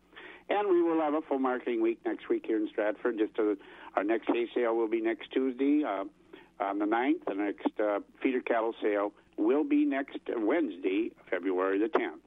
And 0.51 0.68
we 0.68 0.82
will 0.82 1.01
have 1.01 1.14
a 1.14 1.22
full 1.22 1.39
marketing 1.39 1.80
week 1.80 1.99
next 2.05 2.28
week 2.28 2.45
here 2.47 2.59
in 2.59 2.68
Stratford. 2.68 3.18
Just 3.18 3.35
to, 3.37 3.57
our 3.97 4.05
next 4.05 4.28
hay 4.28 4.47
sale 4.55 4.76
will 4.76 4.89
be 4.89 5.01
next 5.01 5.32
Tuesday. 5.32 5.82
Uh, 5.85 6.05
on 6.61 6.78
the 6.78 6.85
9th. 6.85 7.24
The 7.26 7.35
next 7.35 7.80
uh, 7.80 8.01
feeder 8.22 8.41
cattle 8.41 8.74
sale 8.80 9.12
will 9.37 9.64
be 9.64 9.85
next 9.85 10.18
Wednesday, 10.37 11.11
February 11.30 11.78
the 11.78 11.89
10th. 11.89 12.20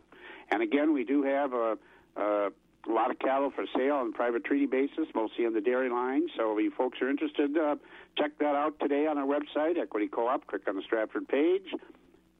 And 0.51 0.61
again, 0.61 0.93
we 0.93 1.03
do 1.03 1.23
have 1.23 1.53
a, 1.53 1.77
a 2.15 2.49
lot 2.91 3.11
of 3.11 3.19
cattle 3.19 3.51
for 3.51 3.65
sale 3.75 3.95
on 3.95 4.13
private 4.13 4.43
treaty 4.43 4.65
basis, 4.65 5.07
mostly 5.13 5.45
on 5.45 5.53
the 5.53 5.61
dairy 5.61 5.89
line. 5.89 6.27
So 6.37 6.57
if 6.57 6.63
you 6.63 6.71
folks 6.71 7.01
are 7.01 7.09
interested, 7.09 7.57
uh, 7.57 7.75
check 8.17 8.37
that 8.39 8.55
out 8.55 8.79
today 8.79 9.07
on 9.07 9.17
our 9.17 9.25
website, 9.25 9.77
Equity 9.77 10.07
Co-op. 10.07 10.47
Click 10.47 10.67
on 10.67 10.75
the 10.75 10.81
Stratford 10.81 11.27
page. 11.27 11.73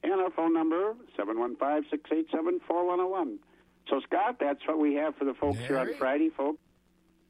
And 0.02 0.12
our 0.12 0.30
phone 0.30 0.54
number, 0.54 0.94
715-687-4101. 1.18 3.38
So, 3.88 4.00
Scott, 4.00 4.36
that's 4.38 4.66
what 4.66 4.78
we 4.78 4.94
have 4.94 5.16
for 5.16 5.24
the 5.24 5.34
folks 5.34 5.58
here 5.58 5.78
on 5.78 5.92
Friday, 5.94 6.30
folks. 6.30 6.60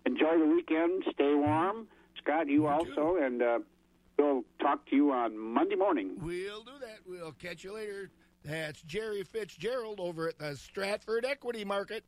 Enjoy 0.04 0.38
the 0.38 0.46
weekend. 0.46 1.04
Stay 1.12 1.34
warm. 1.34 1.88
Scott, 2.18 2.48
you, 2.48 2.66
also. 2.66 3.16
And... 3.16 3.42
Uh, 3.42 3.60
We'll 4.18 4.42
talk 4.60 4.84
to 4.90 4.96
you 4.96 5.12
on 5.12 5.38
Monday 5.38 5.76
morning. 5.76 6.16
We'll 6.20 6.64
do 6.64 6.72
that. 6.80 6.98
We'll 7.06 7.32
catch 7.32 7.62
you 7.62 7.72
later. 7.72 8.10
That's 8.44 8.82
Jerry 8.82 9.22
Fitzgerald 9.22 10.00
over 10.00 10.28
at 10.28 10.38
the 10.38 10.56
Stratford 10.56 11.24
Equity 11.24 11.64
Market. 11.64 12.04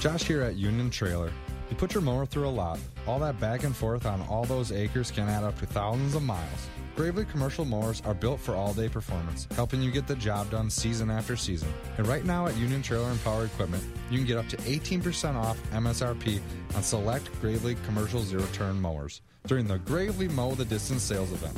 Josh 0.00 0.22
here 0.22 0.42
at 0.42 0.54
Union 0.54 0.90
Trailer. 0.90 1.32
You 1.68 1.74
put 1.74 1.92
your 1.92 2.04
mower 2.04 2.24
through 2.24 2.46
a 2.46 2.50
lot. 2.50 2.78
All 3.08 3.18
that 3.18 3.40
back 3.40 3.64
and 3.64 3.74
forth 3.74 4.06
on 4.06 4.22
all 4.28 4.44
those 4.44 4.70
acres 4.70 5.10
can 5.10 5.28
add 5.28 5.42
up 5.42 5.58
to 5.58 5.66
thousands 5.66 6.14
of 6.14 6.22
miles. 6.22 6.68
Gravely 6.94 7.24
commercial 7.24 7.64
mowers 7.64 8.00
are 8.04 8.14
built 8.14 8.38
for 8.38 8.54
all 8.54 8.72
day 8.72 8.88
performance, 8.88 9.48
helping 9.56 9.82
you 9.82 9.90
get 9.90 10.06
the 10.06 10.14
job 10.14 10.50
done 10.50 10.70
season 10.70 11.10
after 11.10 11.34
season. 11.34 11.68
And 11.96 12.06
right 12.06 12.24
now 12.24 12.46
at 12.46 12.56
Union 12.56 12.80
Trailer 12.80 13.10
and 13.10 13.22
Power 13.24 13.46
Equipment, 13.46 13.82
you 14.08 14.18
can 14.18 14.26
get 14.26 14.36
up 14.36 14.48
to 14.50 14.56
18% 14.58 15.34
off 15.34 15.60
MSRP 15.72 16.40
on 16.76 16.82
select 16.84 17.28
Gravely 17.40 17.76
commercial 17.84 18.20
zero 18.22 18.44
turn 18.52 18.80
mowers 18.80 19.20
during 19.48 19.66
the 19.66 19.78
Gravely 19.78 20.28
Mow 20.28 20.54
the 20.54 20.64
Distance 20.64 21.02
sales 21.02 21.32
event. 21.32 21.56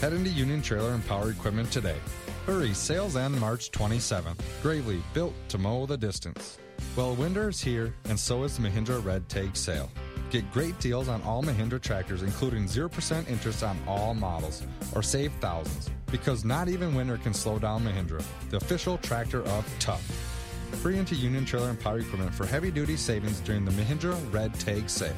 Head 0.00 0.12
into 0.12 0.30
Union 0.30 0.62
Trailer 0.62 0.92
and 0.92 1.04
Power 1.08 1.30
Equipment 1.30 1.72
today. 1.72 1.98
Hurry, 2.46 2.72
sales 2.72 3.16
end 3.16 3.38
March 3.40 3.72
27th. 3.72 4.38
Gravely, 4.62 5.02
built 5.12 5.34
to 5.48 5.58
mow 5.58 5.86
the 5.86 5.96
distance. 5.96 6.58
Well, 6.96 7.14
winter 7.16 7.48
is 7.48 7.60
here, 7.60 7.94
and 8.08 8.18
so 8.18 8.44
is 8.44 8.56
the 8.56 8.68
Mahindra 8.68 9.04
Red 9.04 9.28
Tag 9.28 9.56
sale. 9.56 9.90
Get 10.30 10.50
great 10.52 10.78
deals 10.80 11.08
on 11.08 11.22
all 11.22 11.42
Mahindra 11.42 11.80
tractors, 11.80 12.22
including 12.22 12.64
0% 12.64 13.28
interest 13.28 13.62
on 13.62 13.78
all 13.86 14.14
models, 14.14 14.62
or 14.94 15.02
save 15.02 15.32
thousands. 15.40 15.90
Because 16.10 16.44
not 16.44 16.68
even 16.68 16.94
winter 16.94 17.18
can 17.18 17.34
slow 17.34 17.58
down 17.58 17.84
Mahindra, 17.84 18.24
the 18.50 18.56
official 18.56 18.98
tractor 18.98 19.42
of 19.42 19.74
tough. 19.78 20.02
Free 20.82 20.98
into 20.98 21.14
Union 21.14 21.44
Trailer 21.44 21.70
and 21.70 21.80
Power 21.80 21.98
Equipment 21.98 22.34
for 22.34 22.46
heavy 22.46 22.70
duty 22.70 22.96
savings 22.96 23.40
during 23.40 23.64
the 23.64 23.70
Mahindra 23.72 24.16
Red 24.32 24.54
Tag 24.54 24.88
sale. 24.88 25.14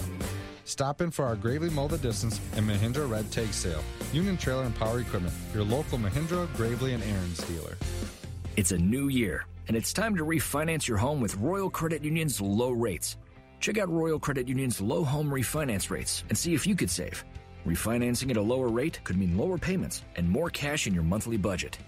Stop 0.64 1.00
in 1.00 1.10
for 1.10 1.24
our 1.24 1.36
Gravely 1.36 1.70
Mow 1.70 1.88
the 1.88 1.98
Distance 1.98 2.40
and 2.56 2.68
Mahindra 2.68 3.08
Red 3.08 3.30
Tag 3.30 3.52
sale. 3.52 3.82
Union 4.12 4.36
Trailer 4.36 4.64
and 4.64 4.74
Power 4.74 5.00
Equipment, 5.00 5.32
your 5.54 5.64
local 5.64 5.98
Mahindra, 5.98 6.52
Gravely, 6.56 6.92
and 6.92 7.02
Ariens 7.02 7.46
dealer. 7.46 7.76
It's 8.56 8.72
a 8.72 8.78
new 8.78 9.08
year, 9.08 9.46
and 9.68 9.76
it's 9.76 9.92
time 9.92 10.16
to 10.16 10.24
refinance 10.24 10.86
your 10.86 10.96
home 10.96 11.20
with 11.20 11.36
Royal 11.36 11.70
Credit 11.70 12.04
Union's 12.04 12.40
low 12.40 12.70
rates. 12.70 13.16
Check 13.60 13.78
out 13.78 13.88
Royal 13.88 14.18
Credit 14.18 14.48
Union's 14.48 14.80
low 14.80 15.02
home 15.04 15.30
refinance 15.30 15.90
rates 15.90 16.24
and 16.28 16.38
see 16.38 16.54
if 16.54 16.66
you 16.66 16.74
could 16.74 16.90
save. 16.90 17.24
Refinancing 17.66 18.30
at 18.30 18.36
a 18.36 18.42
lower 18.42 18.68
rate 18.68 19.00
could 19.04 19.16
mean 19.16 19.36
lower 19.36 19.58
payments 19.58 20.04
and 20.14 20.28
more 20.28 20.50
cash 20.50 20.86
in 20.86 20.94
your 20.94 21.02
monthly 21.02 21.36
budget. 21.36 21.78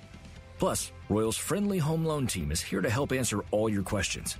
Plus, 0.58 0.90
Royal's 1.08 1.36
friendly 1.36 1.78
home 1.78 2.04
loan 2.04 2.26
team 2.26 2.50
is 2.50 2.60
here 2.60 2.80
to 2.80 2.90
help 2.90 3.12
answer 3.12 3.44
all 3.52 3.68
your 3.68 3.82
questions. 3.84 4.36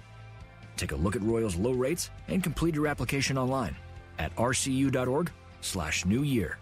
Take 0.76 0.92
a 0.92 0.96
look 0.96 1.14
at 1.14 1.22
Royal's 1.22 1.56
low 1.56 1.72
rates 1.72 2.10
and 2.26 2.42
complete 2.42 2.74
your 2.74 2.88
application 2.88 3.38
online 3.38 3.76
at 4.18 4.34
rcu.org 4.36 5.30
slash 5.60 6.04
new 6.04 6.22
year. 6.22 6.58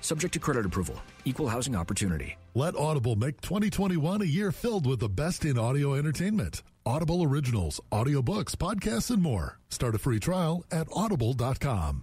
Subject 0.00 0.32
to 0.34 0.38
credit 0.38 0.66
approval. 0.66 1.00
Equal 1.24 1.48
housing 1.48 1.74
opportunity. 1.74 2.36
Let 2.58 2.74
Audible 2.74 3.14
make 3.14 3.40
2021 3.40 4.20
a 4.20 4.24
year 4.24 4.50
filled 4.50 4.84
with 4.84 4.98
the 4.98 5.08
best 5.08 5.44
in 5.44 5.56
audio 5.56 5.94
entertainment. 5.94 6.64
Audible 6.84 7.22
originals, 7.22 7.80
audiobooks, 7.92 8.56
podcasts, 8.56 9.12
and 9.12 9.22
more. 9.22 9.60
Start 9.68 9.94
a 9.94 9.98
free 9.98 10.18
trial 10.18 10.64
at 10.72 10.88
audible.com. 10.92 12.02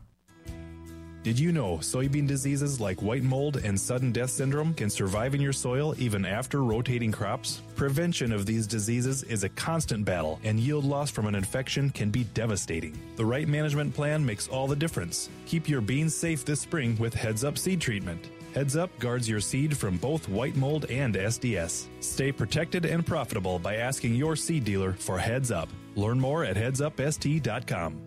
Did 1.24 1.38
you 1.38 1.52
know 1.52 1.80
soybean 1.80 2.26
diseases 2.26 2.80
like 2.80 3.02
white 3.02 3.24
mold 3.24 3.58
and 3.66 3.78
sudden 3.78 4.14
death 4.14 4.30
syndrome 4.30 4.74
can 4.74 4.90
survive 4.90 5.36
in 5.36 5.42
your 5.42 5.52
soil 5.52 5.94
even 5.98 6.24
after 6.24 6.64
rotating 6.64 7.12
crops? 7.12 7.62
Prevention 7.76 8.32
of 8.32 8.46
these 8.46 8.66
diseases 8.66 9.24
is 9.24 9.44
a 9.44 9.50
constant 9.50 10.06
battle, 10.06 10.40
and 10.46 10.58
yield 10.58 10.86
loss 10.86 11.12
from 11.12 11.26
an 11.26 11.36
infection 11.36 11.90
can 11.90 12.12
be 12.12 12.24
devastating. 12.34 12.98
The 13.18 13.26
right 13.26 13.50
management 13.50 13.94
plan 13.94 14.26
makes 14.26 14.48
all 14.48 14.68
the 14.68 14.76
difference. 14.78 15.28
Keep 15.48 15.68
your 15.68 15.82
beans 15.82 16.16
safe 16.16 16.46
this 16.46 16.62
spring 16.62 16.96
with 16.98 17.14
Heads 17.14 17.44
Up 17.44 17.58
Seed 17.58 17.82
Treatment. 17.82 18.30
Heads 18.56 18.78
Up 18.78 18.98
guards 19.00 19.28
your 19.28 19.42
seed 19.42 19.76
from 19.76 19.98
both 19.98 20.30
white 20.30 20.56
mold 20.56 20.86
and 20.86 21.16
SDS. 21.16 21.88
Stay 22.00 22.32
protected 22.32 22.86
and 22.86 23.06
profitable 23.06 23.60
by 23.60 23.76
asking 23.76 24.16
your 24.16 24.38
seed 24.38 24.64
dealer 24.64 24.94
for 24.94 25.20
Heads 25.20 25.52
Up. 25.52 25.68
Learn 25.96 26.18
more 26.18 26.46
at 26.46 26.56
headsupst.com. 26.56 28.02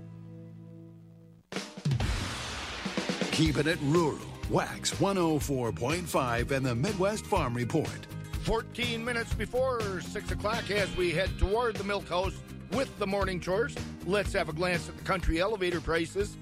Keeping 3.30 3.66
it 3.66 3.78
rural. 3.82 4.18
Wax 4.48 4.92
104.5 4.92 6.50
and 6.50 6.64
the 6.64 6.74
Midwest 6.74 7.26
Farm 7.26 7.52
Report. 7.52 8.06
14 8.40 9.04
minutes 9.04 9.34
before 9.34 10.00
6 10.00 10.30
o'clock 10.30 10.70
as 10.70 10.96
we 10.96 11.10
head 11.10 11.28
toward 11.38 11.76
the 11.76 11.84
milk 11.84 12.08
house 12.08 12.32
with 12.72 12.98
the 12.98 13.06
morning 13.06 13.38
chores. 13.38 13.76
Let's 14.06 14.32
have 14.32 14.48
a 14.48 14.54
glance 14.54 14.88
at 14.88 14.96
the 14.96 15.04
country 15.04 15.42
elevator 15.42 15.82
prices. 15.82 16.38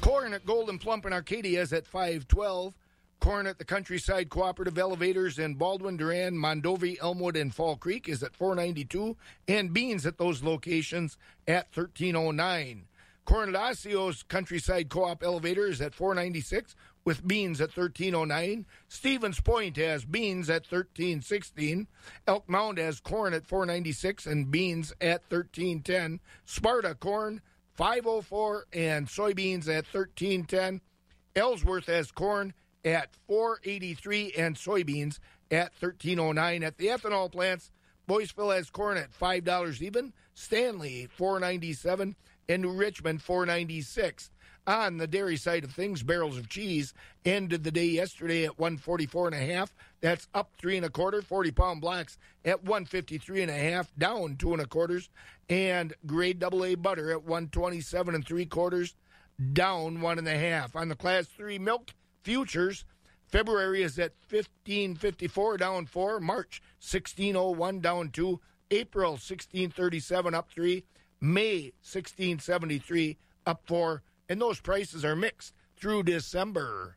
Corn 0.00 0.32
at 0.32 0.46
Gold'n 0.46 0.80
Plump 0.80 1.04
in 1.04 1.12
Arcadia 1.12 1.60
is 1.60 1.74
at 1.74 1.86
512. 1.86 2.72
Corn 3.22 3.46
at 3.46 3.58
the 3.58 3.64
Countryside 3.64 4.30
Cooperative 4.30 4.76
Elevators 4.76 5.38
in 5.38 5.54
Baldwin, 5.54 5.96
Durand, 5.96 6.36
Mondovi, 6.36 6.98
Elmwood, 7.00 7.36
and 7.36 7.54
Fall 7.54 7.76
Creek 7.76 8.08
is 8.08 8.20
at 8.20 8.34
492, 8.34 9.16
and 9.46 9.72
beans 9.72 10.04
at 10.04 10.18
those 10.18 10.42
locations 10.42 11.16
at 11.46 11.68
1309. 11.72 12.88
Corn 13.24 13.54
at 13.54 13.54
Osseo's 13.54 14.24
Countryside 14.24 14.88
Co-op 14.88 15.22
Elevator 15.22 15.68
is 15.68 15.80
at 15.80 15.94
496, 15.94 16.74
with 17.04 17.24
beans 17.24 17.60
at 17.60 17.68
1309. 17.68 18.66
Stevens 18.88 19.40
Point 19.40 19.76
has 19.76 20.04
beans 20.04 20.50
at 20.50 20.62
1316. 20.62 21.86
Elk 22.26 22.48
Mound 22.48 22.78
has 22.78 22.98
corn 22.98 23.34
at 23.34 23.46
496 23.46 24.26
and 24.26 24.50
beans 24.50 24.92
at 25.00 25.22
1310. 25.30 26.18
Sparta 26.44 26.96
corn 26.96 27.40
504 27.74 28.66
and 28.72 29.06
soybeans 29.06 29.68
at 29.68 29.86
1310. 29.86 30.80
Ellsworth 31.36 31.86
has 31.86 32.10
corn 32.10 32.52
at 32.84 33.10
483 33.26 34.32
and 34.36 34.56
soybeans 34.56 35.18
at 35.50 35.72
1309 35.78 36.62
at 36.62 36.78
the 36.78 36.86
ethanol 36.86 37.30
plants. 37.30 37.70
Boyceville 38.08 38.54
has 38.54 38.70
corn 38.70 38.96
at 38.96 39.12
$5 39.12 39.82
even. 39.82 40.12
Stanley 40.34 41.08
497 41.16 42.16
and 42.48 42.62
New 42.62 42.72
Richmond 42.72 43.22
496. 43.22 44.30
On 44.66 44.98
the 44.98 45.08
dairy 45.08 45.36
side 45.36 45.64
of 45.64 45.72
things, 45.72 46.04
barrels 46.04 46.38
of 46.38 46.48
cheese 46.48 46.94
ended 47.24 47.64
the 47.64 47.72
day 47.72 47.86
yesterday 47.86 48.44
at 48.44 48.60
144 48.60 49.28
and 49.28 49.34
a 49.34 49.54
half. 49.54 49.74
That's 50.00 50.28
up 50.34 50.52
three 50.56 50.76
and 50.76 50.86
a 50.86 50.90
quarter. 50.90 51.20
40 51.20 51.50
pound 51.50 51.80
blocks 51.80 52.16
at 52.44 52.62
153 52.62 53.42
and 53.42 53.50
a 53.50 53.54
half, 53.54 53.92
down 53.98 54.36
two 54.36 54.52
and 54.52 54.62
a 54.62 54.66
quarters. 54.66 55.10
And 55.48 55.94
grade 56.06 56.38
double 56.38 56.64
A 56.64 56.76
butter 56.76 57.10
at 57.10 57.24
127 57.24 58.14
and 58.14 58.24
three 58.24 58.46
quarters, 58.46 58.94
down 59.52 60.00
one 60.00 60.18
and 60.18 60.28
a 60.28 60.38
half. 60.38 60.76
On 60.76 60.88
the 60.88 60.94
class 60.94 61.26
three 61.26 61.58
milk 61.58 61.92
futures, 62.22 62.84
February 63.26 63.82
is 63.82 63.98
at 63.98 64.12
1554, 64.28 65.56
down 65.56 65.86
four. 65.86 66.20
March 66.20 66.62
1601, 66.80 67.80
down 67.80 68.10
two. 68.10 68.40
April 68.70 69.12
1637 69.12 70.34
up 70.34 70.50
3, 70.50 70.82
May 71.20 71.72
1673 71.82 73.18
up 73.44 73.60
4, 73.66 74.02
and 74.30 74.40
those 74.40 74.60
prices 74.60 75.04
are 75.04 75.14
mixed 75.14 75.52
through 75.76 76.04
December. 76.04 76.96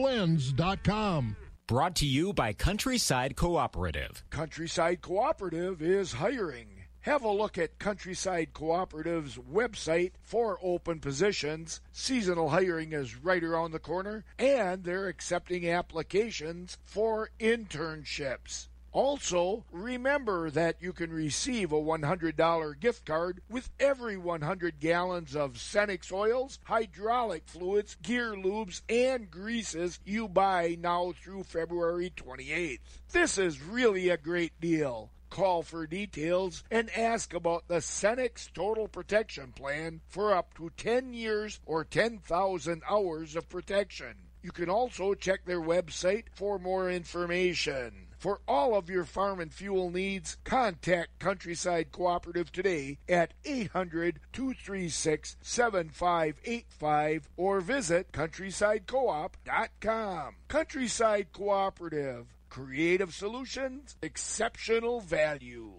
blends.com. 0.00 1.36
Brought 1.66 1.96
to 1.96 2.06
you 2.06 2.32
by 2.32 2.54
Countryside 2.54 3.36
Cooperative. 3.36 4.24
Countryside 4.30 5.02
Cooperative 5.02 5.82
is 5.82 6.14
hiring. 6.14 6.68
Have 7.00 7.22
a 7.22 7.30
look 7.30 7.58
at 7.58 7.78
Countryside 7.78 8.54
Cooperative's 8.54 9.36
website 9.36 10.12
for 10.22 10.58
open 10.62 11.00
positions. 11.00 11.82
Seasonal 11.92 12.48
hiring 12.48 12.94
is 12.94 13.14
right 13.16 13.44
around 13.44 13.72
the 13.72 13.78
corner, 13.78 14.24
and 14.38 14.84
they're 14.84 15.06
accepting 15.06 15.68
applications 15.68 16.78
for 16.82 17.28
internships. 17.38 18.68
Also, 18.92 19.64
remember 19.70 20.50
that 20.50 20.76
you 20.80 20.92
can 20.92 21.12
receive 21.12 21.70
a 21.70 21.76
$100 21.76 22.80
gift 22.80 23.04
card 23.04 23.40
with 23.48 23.70
every 23.78 24.16
100 24.16 24.80
gallons 24.80 25.36
of 25.36 25.54
Cenex 25.54 26.12
oils, 26.12 26.58
hydraulic 26.64 27.44
fluids, 27.46 27.96
gear 28.02 28.34
lubes, 28.34 28.82
and 28.88 29.30
greases 29.30 30.00
you 30.04 30.28
buy 30.28 30.76
now 30.80 31.12
through 31.12 31.44
February 31.44 32.12
28th. 32.16 32.80
This 33.12 33.38
is 33.38 33.62
really 33.62 34.08
a 34.08 34.16
great 34.16 34.60
deal. 34.60 35.12
Call 35.30 35.62
for 35.62 35.86
details 35.86 36.64
and 36.72 36.90
ask 36.90 37.32
about 37.32 37.68
the 37.68 37.76
Cenex 37.76 38.52
Total 38.52 38.88
Protection 38.88 39.52
Plan 39.52 40.00
for 40.08 40.34
up 40.34 40.54
to 40.54 40.72
10 40.76 41.14
years 41.14 41.60
or 41.64 41.84
10,000 41.84 42.82
hours 42.90 43.36
of 43.36 43.48
protection. 43.48 44.29
You 44.42 44.52
can 44.52 44.70
also 44.70 45.14
check 45.14 45.44
their 45.44 45.60
website 45.60 46.24
for 46.32 46.58
more 46.58 46.90
information. 46.90 48.06
For 48.20 48.40
all 48.46 48.74
of 48.74 48.90
your 48.90 49.04
farm 49.04 49.40
and 49.40 49.52
fuel 49.52 49.90
needs, 49.90 50.36
contact 50.44 51.18
Countryside 51.18 51.90
Cooperative 51.90 52.52
today 52.52 52.98
at 53.08 53.32
800 53.46 54.20
236 54.32 55.36
7585 55.40 57.28
or 57.38 57.60
visit 57.60 58.12
countrysidecoop.com. 58.12 60.34
Countryside 60.48 61.32
Cooperative. 61.32 62.26
Creative 62.50 63.14
solutions, 63.14 63.96
exceptional 64.02 65.00
value. 65.00 65.72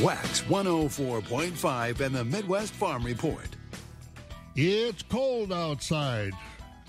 Wax 0.00 0.42
104.5 0.42 2.00
and 2.00 2.14
the 2.14 2.24
Midwest 2.24 2.72
Farm 2.74 3.04
Report. 3.04 3.48
It's 4.54 5.02
cold 5.02 5.52
outside. 5.52 6.32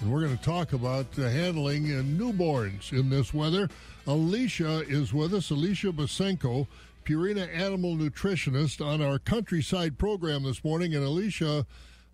And 0.02 0.14
we're 0.14 0.22
going 0.22 0.38
to 0.38 0.44
talk 0.44 0.72
about 0.72 1.08
uh, 1.18 1.24
handling 1.24 1.88
newborns 1.88 2.94
in 2.94 3.10
this 3.10 3.34
weather. 3.34 3.70
Alicia 4.08 4.86
is 4.88 5.14
with 5.14 5.34
us, 5.34 5.50
Alicia 5.50 5.92
Basenko, 5.92 6.68
Purina 7.04 7.54
Animal 7.54 7.98
Nutritionist, 7.98 8.86
on 8.86 9.02
our 9.02 9.20
countryside 9.20 9.98
program 9.98 10.44
this 10.44 10.64
morning. 10.64 10.96
And 10.96 11.04
Alicia, 11.04 11.66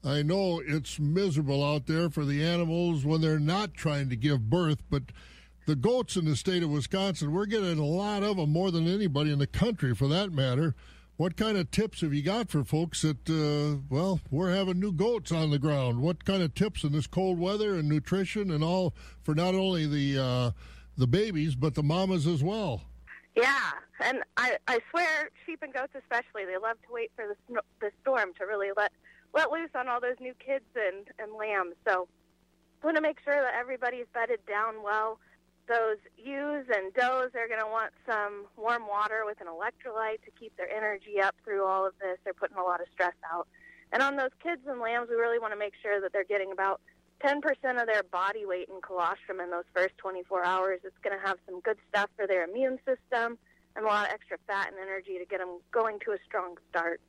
I 0.03 0.23
know 0.23 0.63
it's 0.65 0.99
miserable 0.99 1.63
out 1.63 1.85
there 1.85 2.09
for 2.09 2.25
the 2.25 2.43
animals 2.43 3.05
when 3.05 3.21
they're 3.21 3.39
not 3.39 3.75
trying 3.75 4.09
to 4.09 4.15
give 4.15 4.49
birth, 4.49 4.81
but 4.89 5.03
the 5.67 5.75
goats 5.75 6.15
in 6.15 6.25
the 6.25 6.35
state 6.35 6.63
of 6.63 6.71
Wisconsin, 6.71 7.33
we're 7.33 7.45
getting 7.45 7.77
a 7.77 7.85
lot 7.85 8.23
of 8.23 8.37
them, 8.37 8.51
more 8.51 8.71
than 8.71 8.87
anybody 8.87 9.31
in 9.31 9.37
the 9.37 9.47
country 9.47 9.93
for 9.93 10.07
that 10.07 10.31
matter. 10.31 10.73
What 11.17 11.37
kind 11.37 11.57
of 11.57 11.71
tips 11.71 12.01
have 12.01 12.13
you 12.13 12.21
got 12.21 12.49
for 12.49 12.65
folks 12.65 13.03
that, 13.03 13.29
uh, 13.29 13.79
well, 13.89 14.19
we're 14.31 14.51
having 14.51 14.81
new 14.81 14.91
goats 14.91 15.31
on 15.31 15.49
the 15.49 15.57
ground? 15.57 16.01
What 16.01 16.25
kind 16.25 16.43
of 16.43 16.53
tips 16.53 16.83
in 16.83 16.91
this 16.91 17.07
cold 17.07 17.39
weather 17.39 17.75
and 17.75 17.87
nutrition 17.87 18.51
and 18.51 18.61
all 18.61 18.93
for 19.23 19.33
not 19.33 19.55
only 19.55 19.87
the 19.87 20.21
uh, 20.21 20.51
the 20.97 21.07
babies 21.07 21.55
but 21.55 21.73
the 21.73 21.83
mamas 21.83 22.27
as 22.27 22.43
well? 22.43 22.81
Yeah, 23.33 23.71
and 24.01 24.23
I 24.35 24.57
I 24.67 24.79
swear, 24.91 25.29
sheep 25.45 25.59
and 25.61 25.73
goats 25.73 25.93
especially, 25.95 26.43
they 26.45 26.57
love 26.57 26.75
to 26.85 26.93
wait 26.93 27.11
for 27.15 27.25
the 27.25 27.35
sn- 27.47 27.65
the 27.79 27.91
storm 28.01 28.33
to 28.37 28.45
really 28.45 28.71
let 28.75 28.91
let 29.33 29.51
loose 29.51 29.69
on 29.73 29.87
all 29.87 30.01
those 30.01 30.19
new 30.19 30.33
kids 30.45 30.65
and 30.75 31.07
and 31.17 31.31
lambs. 31.33 31.75
So, 31.87 32.09
want 32.83 32.97
to 32.97 33.01
make 33.01 33.19
sure 33.23 33.41
that 33.41 33.53
everybody's 33.57 34.07
bedded 34.13 34.45
down 34.45 34.83
well 34.83 35.19
those 35.67 35.97
ewes 36.17 36.65
and 36.73 36.93
does 36.93 37.31
are 37.35 37.47
going 37.47 37.59
to 37.59 37.69
want 37.69 37.91
some 38.05 38.45
warm 38.57 38.87
water 38.87 39.23
with 39.25 39.41
an 39.41 39.47
electrolyte 39.47 40.21
to 40.25 40.31
keep 40.39 40.55
their 40.57 40.69
energy 40.69 41.21
up 41.21 41.35
through 41.43 41.65
all 41.65 41.85
of 41.85 41.93
this. 41.99 42.17
They're 42.23 42.33
putting 42.33 42.57
a 42.57 42.63
lot 42.63 42.81
of 42.81 42.87
stress 42.93 43.15
out. 43.31 43.47
And 43.91 44.01
on 44.01 44.15
those 44.15 44.31
kids 44.41 44.61
and 44.67 44.79
lambs, 44.79 45.09
we 45.09 45.15
really 45.15 45.39
want 45.39 45.53
to 45.53 45.59
make 45.59 45.73
sure 45.81 46.01
that 46.01 46.11
they're 46.13 46.23
getting 46.23 46.51
about 46.51 46.81
10% 47.23 47.39
of 47.81 47.87
their 47.87 48.03
body 48.03 48.45
weight 48.45 48.69
in 48.69 48.81
colostrum 48.81 49.39
in 49.39 49.49
those 49.49 49.63
first 49.73 49.97
24 49.97 50.43
hours. 50.43 50.79
It's 50.83 50.97
going 51.03 51.17
to 51.17 51.25
have 51.25 51.37
some 51.45 51.61
good 51.61 51.77
stuff 51.89 52.09
for 52.15 52.27
their 52.27 52.43
immune 52.43 52.77
system 52.85 53.37
and 53.75 53.85
a 53.85 53.87
lot 53.87 54.07
of 54.07 54.13
extra 54.13 54.37
fat 54.47 54.67
and 54.67 54.77
energy 54.81 55.17
to 55.19 55.25
get 55.25 55.39
them 55.39 55.59
going 55.71 55.99
to 56.05 56.11
a 56.11 56.17
strong 56.25 56.55
start. 56.69 57.01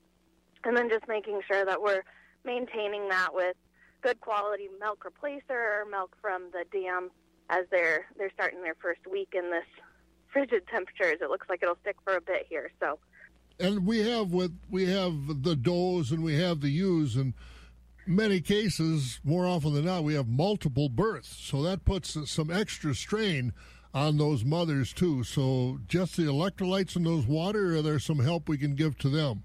And 0.65 0.77
then 0.77 0.89
just 0.89 1.07
making 1.09 1.41
sure 1.47 1.65
that 1.65 1.81
we're 1.81 2.03
maintaining 2.45 3.09
that 3.09 3.35
with 3.35 3.57
good 4.03 4.21
quality 4.21 4.69
milk 4.81 5.05
replacer 5.05 5.51
or 5.51 5.85
milk 5.91 6.17
from 6.21 6.45
the 6.53 6.65
dam 6.73 7.11
as 7.51 7.65
they're 7.71 8.07
they're 8.17 8.31
starting 8.35 8.63
their 8.63 8.77
first 8.81 9.01
week 9.11 9.35
in 9.35 9.51
this 9.51 9.65
frigid 10.33 10.67
temperatures. 10.69 11.19
It 11.21 11.31
looks 11.31 11.49
like 11.49 11.63
it'll 11.63 11.79
stick 11.83 11.97
for 12.05 12.17
a 12.17 12.21
bit 12.21 12.47
here. 12.49 12.71
So, 12.81 12.99
and 13.59 13.87
we 13.87 14.01
have 14.09 14.33
with 14.33 14.57
we 14.71 14.87
have 14.87 15.43
the 15.43 15.57
does 15.57 16.11
and 16.11 16.23
we 16.23 16.39
have 16.39 16.61
the 16.61 16.71
ewes 16.71 17.17
and 17.17 17.35
many 18.07 18.41
cases 18.41 19.21
more 19.25 19.47
often 19.47 19.75
than 19.75 19.85
not 19.85 20.05
we 20.05 20.15
have 20.15 20.29
multiple 20.29 20.89
births 20.89 21.37
so 21.37 21.63
that 21.63 21.85
puts 21.85 22.17
some 22.31 22.53
extra 22.53 22.95
strain 22.95 23.53
on 23.93 24.17
those 24.17 24.45
mothers 24.45 24.93
too 24.93 25.25
so 25.25 25.79
just 25.89 26.17
the 26.17 26.23
electrolytes 26.23 26.95
in 26.95 27.03
those 27.03 27.27
water 27.27 27.75
or 27.75 27.83
there 27.83 27.99
some 27.99 28.21
help 28.21 28.49
we 28.49 28.57
can 28.57 28.77
give 28.77 28.97
to 28.97 29.09
them 29.09 29.43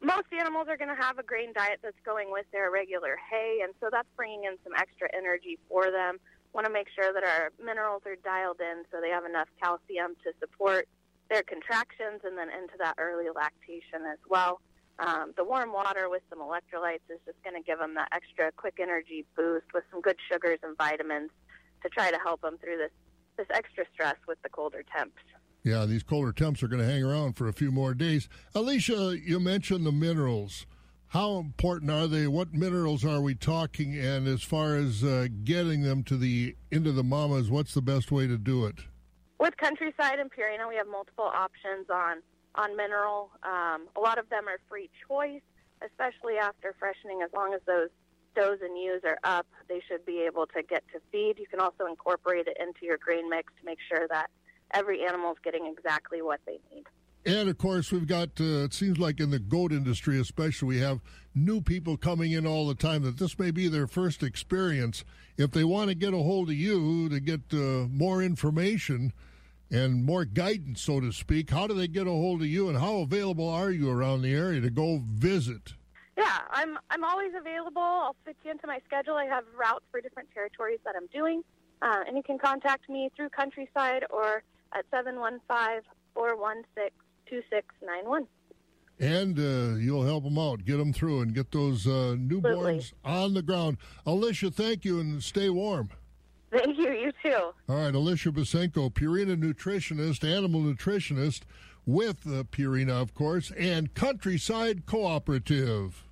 most 0.00 0.26
animals 0.32 0.68
are 0.68 0.76
going 0.78 0.88
to 0.88 1.02
have 1.02 1.18
a 1.18 1.22
grain 1.22 1.52
diet 1.54 1.80
that's 1.82 2.00
going 2.02 2.32
with 2.32 2.46
their 2.50 2.70
regular 2.70 3.18
hay 3.30 3.58
and 3.62 3.74
so 3.78 3.88
that's 3.92 4.08
bringing 4.16 4.44
in 4.44 4.56
some 4.64 4.72
extra 4.74 5.06
energy 5.14 5.58
for 5.68 5.90
them 5.90 6.18
want 6.54 6.66
to 6.66 6.72
make 6.72 6.88
sure 6.94 7.12
that 7.12 7.24
our 7.24 7.50
minerals 7.62 8.02
are 8.06 8.16
dialed 8.16 8.60
in 8.60 8.84
so 8.90 9.00
they 9.00 9.10
have 9.10 9.24
enough 9.24 9.48
calcium 9.60 10.14
to 10.24 10.32
support 10.40 10.88
their 11.30 11.42
contractions 11.42 12.20
and 12.24 12.36
then 12.36 12.48
into 12.48 12.74
that 12.78 12.94
early 12.98 13.28
lactation 13.34 14.04
as 14.10 14.18
well. 14.28 14.60
Um, 14.98 15.32
the 15.36 15.44
warm 15.44 15.72
water 15.72 16.10
with 16.10 16.22
some 16.28 16.40
electrolytes 16.40 17.08
is 17.08 17.18
just 17.24 17.42
going 17.42 17.56
to 17.56 17.62
give 17.62 17.78
them 17.78 17.94
that 17.94 18.08
extra 18.12 18.52
quick 18.52 18.78
energy 18.80 19.24
boost 19.36 19.66
with 19.72 19.84
some 19.90 20.00
good 20.00 20.16
sugars 20.30 20.58
and 20.62 20.76
vitamins 20.76 21.30
to 21.82 21.88
try 21.88 22.10
to 22.10 22.18
help 22.18 22.42
them 22.42 22.58
through 22.58 22.76
this 22.76 22.90
this 23.38 23.46
extra 23.50 23.84
stress 23.94 24.16
with 24.28 24.36
the 24.42 24.48
colder 24.50 24.82
temps. 24.94 25.16
Yeah, 25.64 25.86
these 25.86 26.02
colder 26.02 26.32
temps 26.32 26.62
are 26.62 26.68
going 26.68 26.82
to 26.82 26.92
hang 26.92 27.02
around 27.02 27.34
for 27.34 27.48
a 27.48 27.52
few 27.52 27.72
more 27.72 27.94
days. 27.94 28.28
Alicia, 28.54 29.16
you 29.18 29.40
mentioned 29.40 29.86
the 29.86 29.92
minerals. 29.92 30.66
How 31.12 31.36
important 31.36 31.90
are 31.90 32.06
they? 32.06 32.26
What 32.26 32.54
minerals 32.54 33.04
are 33.04 33.20
we 33.20 33.34
talking? 33.34 33.98
And 33.98 34.26
as 34.26 34.42
far 34.42 34.76
as 34.76 35.04
uh, 35.04 35.28
getting 35.44 35.82
them 35.82 36.04
to 36.04 36.16
the 36.16 36.56
into 36.70 36.90
the 36.90 37.04
mamas, 37.04 37.50
what's 37.50 37.74
the 37.74 37.82
best 37.82 38.10
way 38.10 38.26
to 38.26 38.38
do 38.38 38.64
it? 38.64 38.76
With 39.38 39.54
Countryside 39.58 40.20
and 40.20 40.30
Purina, 40.32 40.66
we 40.66 40.76
have 40.76 40.86
multiple 40.86 41.26
options 41.26 41.90
on 41.92 42.22
on 42.54 42.78
mineral. 42.78 43.30
Um, 43.42 43.88
a 43.94 44.00
lot 44.00 44.16
of 44.16 44.30
them 44.30 44.48
are 44.48 44.58
free 44.70 44.88
choice, 45.06 45.42
especially 45.86 46.38
after 46.38 46.74
freshening. 46.78 47.20
As 47.22 47.30
long 47.34 47.52
as 47.52 47.60
those 47.66 47.90
does 48.34 48.60
and 48.62 48.82
ewes 48.82 49.02
are 49.04 49.18
up, 49.22 49.46
they 49.68 49.82
should 49.86 50.06
be 50.06 50.20
able 50.20 50.46
to 50.46 50.62
get 50.62 50.82
to 50.94 51.00
feed. 51.12 51.34
You 51.38 51.46
can 51.46 51.60
also 51.60 51.84
incorporate 51.84 52.46
it 52.46 52.56
into 52.58 52.86
your 52.86 52.96
grain 52.96 53.28
mix 53.28 53.52
to 53.60 53.66
make 53.66 53.80
sure 53.86 54.08
that 54.08 54.30
every 54.72 55.04
animal 55.04 55.32
is 55.32 55.38
getting 55.44 55.66
exactly 55.66 56.22
what 56.22 56.40
they 56.46 56.58
need. 56.74 56.86
And 57.24 57.48
of 57.48 57.56
course, 57.56 57.92
we've 57.92 58.06
got, 58.06 58.30
uh, 58.40 58.64
it 58.64 58.74
seems 58.74 58.98
like 58.98 59.20
in 59.20 59.30
the 59.30 59.38
goat 59.38 59.72
industry 59.72 60.18
especially, 60.18 60.68
we 60.68 60.78
have 60.80 61.00
new 61.34 61.60
people 61.60 61.96
coming 61.96 62.32
in 62.32 62.46
all 62.46 62.66
the 62.66 62.74
time 62.74 63.02
that 63.02 63.18
this 63.18 63.38
may 63.38 63.52
be 63.52 63.68
their 63.68 63.86
first 63.86 64.24
experience. 64.24 65.04
If 65.36 65.52
they 65.52 65.62
want 65.62 65.88
to 65.90 65.94
get 65.94 66.14
a 66.14 66.18
hold 66.18 66.48
of 66.48 66.56
you 66.56 67.08
to 67.08 67.20
get 67.20 67.40
uh, 67.52 67.86
more 67.88 68.22
information 68.22 69.12
and 69.70 70.04
more 70.04 70.24
guidance, 70.24 70.82
so 70.82 71.00
to 71.00 71.12
speak, 71.12 71.50
how 71.50 71.68
do 71.68 71.74
they 71.74 71.86
get 71.86 72.08
a 72.08 72.10
hold 72.10 72.42
of 72.42 72.48
you 72.48 72.68
and 72.68 72.76
how 72.76 72.96
available 72.96 73.48
are 73.48 73.70
you 73.70 73.88
around 73.88 74.22
the 74.22 74.34
area 74.34 74.60
to 74.60 74.70
go 74.70 75.00
visit? 75.04 75.74
Yeah, 76.18 76.40
I'm 76.50 76.76
I'm 76.90 77.04
always 77.04 77.32
available. 77.38 77.80
I'll 77.80 78.16
fit 78.26 78.36
you 78.44 78.50
into 78.50 78.66
my 78.66 78.80
schedule. 78.84 79.14
I 79.14 79.24
have 79.24 79.44
routes 79.56 79.84
for 79.90 80.00
different 80.02 80.28
territories 80.34 80.78
that 80.84 80.94
I'm 80.94 81.06
doing, 81.06 81.42
uh, 81.80 82.02
and 82.06 82.18
you 82.18 82.22
can 82.22 82.38
contact 82.38 82.90
me 82.90 83.10
through 83.16 83.30
Countryside 83.30 84.04
or 84.10 84.42
at 84.74 84.84
715 84.90 85.82
416 86.14 86.90
2691. 87.32 88.26
And 89.00 89.38
uh, 89.38 89.78
you'll 89.78 90.04
help 90.04 90.24
them 90.24 90.38
out, 90.38 90.64
get 90.64 90.76
them 90.76 90.92
through, 90.92 91.22
and 91.22 91.34
get 91.34 91.50
those 91.50 91.86
uh, 91.86 92.14
newborns 92.18 92.92
on 93.04 93.34
the 93.34 93.42
ground. 93.42 93.78
Alicia, 94.06 94.50
thank 94.50 94.84
you, 94.84 95.00
and 95.00 95.22
stay 95.22 95.48
warm. 95.48 95.90
Thank 96.52 96.76
you. 96.76 96.92
You 96.92 97.12
too. 97.22 97.52
All 97.68 97.76
right, 97.76 97.94
Alicia 97.94 98.30
Basenko, 98.30 98.92
Purina 98.92 99.36
nutritionist, 99.36 100.22
animal 100.28 100.60
nutritionist 100.60 101.40
with 101.86 102.26
uh, 102.26 102.44
Purina, 102.44 103.00
of 103.00 103.14
course, 103.14 103.50
and 103.58 103.92
Countryside 103.94 104.84
Cooperative. 104.84 106.04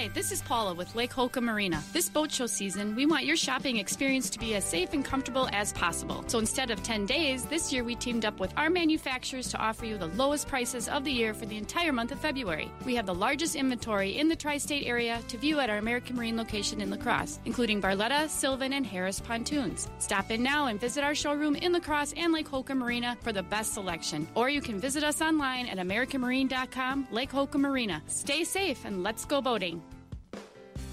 Hi, 0.00 0.08
this 0.08 0.32
is 0.32 0.40
Paula 0.40 0.72
with 0.72 0.94
Lake 0.94 1.12
Holcomb 1.12 1.44
Marina. 1.44 1.84
This 1.92 2.08
boat 2.08 2.32
show 2.32 2.46
season, 2.46 2.96
we 2.96 3.04
want 3.04 3.26
your 3.26 3.36
shopping 3.36 3.76
experience 3.76 4.30
to 4.30 4.38
be 4.38 4.54
as 4.54 4.64
safe 4.64 4.94
and 4.94 5.04
comfortable 5.04 5.46
as 5.52 5.74
possible. 5.74 6.24
So 6.26 6.38
instead 6.38 6.70
of 6.70 6.82
10 6.82 7.04
days, 7.04 7.44
this 7.44 7.70
year 7.70 7.84
we 7.84 7.96
teamed 7.96 8.24
up 8.24 8.40
with 8.40 8.50
our 8.56 8.70
manufacturers 8.70 9.50
to 9.50 9.58
offer 9.58 9.84
you 9.84 9.98
the 9.98 10.06
lowest 10.06 10.48
prices 10.48 10.88
of 10.88 11.04
the 11.04 11.12
year 11.12 11.34
for 11.34 11.44
the 11.44 11.58
entire 11.58 11.92
month 11.92 12.12
of 12.12 12.18
February. 12.18 12.72
We 12.86 12.94
have 12.94 13.04
the 13.04 13.14
largest 13.14 13.56
inventory 13.56 14.16
in 14.16 14.28
the 14.28 14.36
tri 14.36 14.56
state 14.56 14.86
area 14.86 15.20
to 15.28 15.36
view 15.36 15.60
at 15.60 15.68
our 15.68 15.76
American 15.76 16.16
Marine 16.16 16.38
location 16.38 16.80
in 16.80 16.88
La 16.88 16.96
Crosse, 16.96 17.38
including 17.44 17.82
Barletta, 17.82 18.26
Sylvan, 18.30 18.72
and 18.72 18.86
Harris 18.86 19.20
pontoons. 19.20 19.90
Stop 19.98 20.30
in 20.30 20.42
now 20.42 20.68
and 20.68 20.80
visit 20.80 21.04
our 21.04 21.14
showroom 21.14 21.56
in 21.56 21.74
La 21.74 21.78
Crosse 21.78 22.14
and 22.16 22.32
Lake 22.32 22.48
Holcomb 22.48 22.78
Marina 22.78 23.18
for 23.20 23.32
the 23.32 23.42
best 23.42 23.74
selection. 23.74 24.26
Or 24.34 24.48
you 24.48 24.62
can 24.62 24.80
visit 24.80 25.04
us 25.04 25.20
online 25.20 25.66
at 25.66 25.76
AmericanMarine.com, 25.76 27.08
Lake 27.10 27.30
Holcomb 27.30 27.60
Marina. 27.60 28.02
Stay 28.06 28.44
safe 28.44 28.86
and 28.86 29.02
let's 29.02 29.26
go 29.26 29.42
boating. 29.42 29.82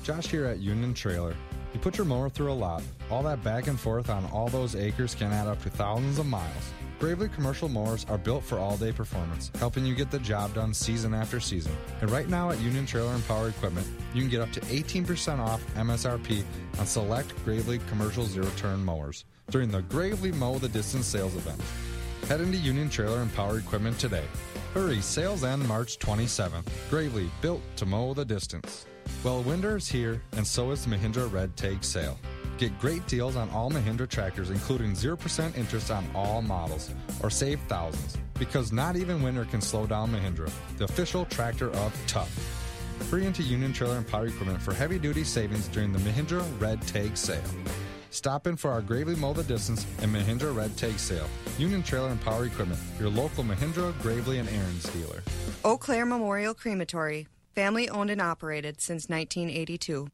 Josh 0.08 0.28
here 0.28 0.46
at 0.46 0.60
Union 0.60 0.94
Trailer. 0.94 1.36
You 1.74 1.82
put 1.82 1.98
your 1.98 2.06
mower 2.06 2.30
through 2.30 2.54
a 2.54 2.54
lot. 2.54 2.82
All 3.12 3.22
that 3.24 3.44
back 3.44 3.68
and 3.68 3.78
forth 3.78 4.10
on 4.10 4.24
all 4.28 4.48
those 4.48 4.74
acres 4.74 5.14
can 5.14 5.34
add 5.34 5.48
up 5.48 5.62
to 5.64 5.70
thousands 5.70 6.18
of 6.18 6.26
miles. 6.26 6.72
Gravely 6.98 7.28
commercial 7.28 7.68
mowers 7.68 8.06
are 8.08 8.18
built 8.18 8.46
for 8.46 8.58
all 8.58 8.78
day 8.78 8.94
performance, 8.94 9.52
helping 9.60 9.86
you 9.86 9.96
get 9.96 10.10
the 10.10 10.20
job 10.20 10.54
done 10.54 10.74
season 10.74 11.14
after 11.14 11.42
season. 11.42 11.76
And 12.00 12.10
right 12.10 12.30
now 12.30 12.52
at 12.52 12.62
Union 12.62 12.86
Trailer 12.86 13.14
and 13.14 13.28
Power 13.28 13.50
Equipment, 13.50 13.86
you 14.14 14.22
can 14.22 14.32
get 14.32 14.40
up 14.40 14.50
to 14.54 14.62
18% 14.62 15.40
off 15.40 15.62
MSRP 15.76 16.46
on 16.80 16.86
select 16.86 17.34
Gravely 17.44 17.80
commercial 17.90 18.24
zero 18.24 18.48
turn 18.56 18.86
mowers 18.86 19.26
during 19.52 19.70
the 19.70 19.82
Gravely 19.82 20.32
Mow 20.32 20.58
the 20.58 20.70
Distance 20.70 21.06
sales 21.06 21.36
event. 21.36 21.62
Head 22.30 22.40
into 22.40 22.58
Union 22.60 22.90
Trailer 22.90 23.20
and 23.20 23.34
Power 23.34 23.60
Equipment 23.60 24.00
today. 24.00 24.24
Hurry, 24.74 25.02
sales 25.02 25.44
end 25.44 25.68
March 25.68 26.00
27th. 26.00 26.64
Gravely, 26.90 27.30
built 27.42 27.62
to 27.76 27.86
mow 27.86 28.14
the 28.14 28.24
distance. 28.24 28.86
Well, 29.24 29.42
winter 29.44 29.78
is 29.78 29.88
here, 29.88 30.22
and 30.34 30.46
so 30.46 30.72
is 30.72 30.86
the 30.86 30.96
Mahindra 30.96 31.32
Red 31.32 31.56
Tag 31.58 31.84
sale. 31.84 32.18
Get 32.58 32.78
great 32.80 33.06
deals 33.08 33.36
on 33.36 33.50
all 33.52 33.70
Mahindra 33.70 34.10
tractors, 34.10 34.50
including 34.50 34.94
0% 34.94 35.58
interest 35.58 35.92
on 35.92 36.06
all 36.16 36.42
models, 36.42 36.92
or 37.22 37.30
save 37.30 37.60
thousands. 37.68 38.18
Because 38.40 38.72
not 38.72 38.96
even 38.96 39.22
winter 39.22 39.46
can 39.46 39.62
slow 39.62 39.86
down 39.86 40.12
Mahindra, 40.12 40.50
the 40.78 40.86
official 40.86 41.26
tractor 41.26 41.70
of 41.72 41.94
tough. 42.08 42.32
Free 43.10 43.26
into 43.26 43.44
Union 43.44 43.74
Trailer 43.74 43.98
and 43.98 44.08
Power 44.08 44.28
Equipment 44.28 44.62
for 44.62 44.74
heavy 44.74 44.98
duty 44.98 45.24
savings 45.24 45.68
during 45.68 45.94
the 45.94 46.00
Mahindra 46.00 46.44
Red 46.60 46.82
Tag 46.88 47.16
sale. 47.16 47.44
Stop 48.10 48.48
in 48.48 48.56
for 48.56 48.72
our 48.72 48.82
Gravely 48.82 49.16
Mow 49.16 49.34
the 49.34 49.44
Distance 49.44 49.86
and 50.02 50.14
Mahindra 50.14 50.56
Red 50.56 50.76
Tag 50.78 50.98
sale. 50.98 51.28
Union 51.58 51.84
Trailer 51.84 52.10
and 52.10 52.22
Power 52.22 52.46
Equipment, 52.46 52.80
your 53.00 53.10
local 53.10 53.44
Mahindra, 53.44 54.00
Gravely, 54.02 54.40
and 54.40 54.50
Ariens 54.50 54.92
dealer. 54.94 55.22
Eau 55.64 55.78
Claire 55.78 56.06
Memorial 56.06 56.54
Crematory, 56.54 57.28
family 57.58 57.90
owned 57.90 58.12
and 58.12 58.22
operated 58.22 58.80
since 58.80 59.10
1982. 59.10 60.08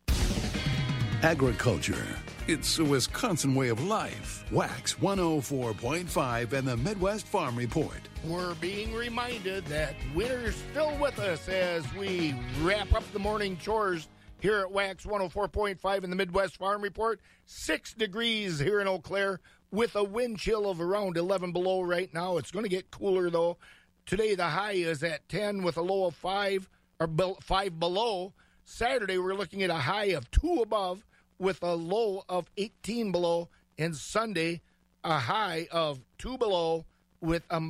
Agriculture. 1.24 2.08
It's 2.48 2.80
a 2.80 2.86
Wisconsin 2.86 3.54
way 3.54 3.68
of 3.68 3.84
life. 3.84 4.46
Wax 4.50 4.94
104.5 4.94 6.54
and 6.54 6.66
the 6.66 6.78
Midwest 6.78 7.28
Farm 7.28 7.58
Report. 7.58 8.00
We're 8.24 8.56
being 8.56 8.94
reminded 8.94 9.66
that 9.66 9.94
winter's 10.16 10.56
still 10.72 10.96
with 11.02 11.20
us 11.20 11.50
as 11.50 11.84
we 11.96 12.34
wrap 12.62 12.94
up 12.94 13.04
the 13.12 13.20
morning 13.20 13.58
chores 13.58 14.08
here 14.40 14.60
at 14.60 14.72
Wax 14.72 15.06
104.5 15.06 16.04
in 16.06 16.10
the 16.10 16.16
Midwest 16.16 16.56
Farm 16.56 16.82
Report. 16.82 17.20
Six 17.46 17.94
degrees 17.94 18.58
here 18.58 18.80
in 18.80 18.88
Eau 18.88 19.00
Claire 19.00 19.42
with 19.70 19.98
a 19.98 20.04
wind 20.06 20.40
chill 20.40 20.70
of 20.70 20.80
around 20.80 21.18
11 21.18 21.52
below 21.52 21.82
right 21.82 22.14
now. 22.14 22.38
It's 22.38 22.52
going 22.52 22.64
to 22.64 22.70
get 22.70 22.90
cooler 22.90 23.30
though. 23.30 23.58
Today 24.06 24.34
the 24.34 24.48
high 24.48 24.76
is 24.76 25.04
at 25.04 25.28
10 25.28 25.62
with 25.62 25.76
a 25.76 25.82
low 25.82 26.06
of 26.06 26.16
5 26.16 26.70
or 27.04 27.36
5 27.42 27.80
below. 27.80 28.34
Saturday 28.66 29.18
we're 29.18 29.36
looking 29.36 29.64
at 29.64 29.70
a 29.70 29.76
high 29.76 30.14
of 30.14 30.30
2 30.32 30.62
above 30.62 31.06
with 31.38 31.62
a 31.62 31.76
low 31.76 32.24
of 32.30 32.50
18 32.58 33.12
below. 33.12 33.50
And 33.78 33.96
Sunday 33.96 34.62
a 35.04 35.20
high 35.20 35.68
of 35.72 36.00
2 36.20 36.38
below 36.38 36.86
with 37.20 37.44
a 37.50 37.62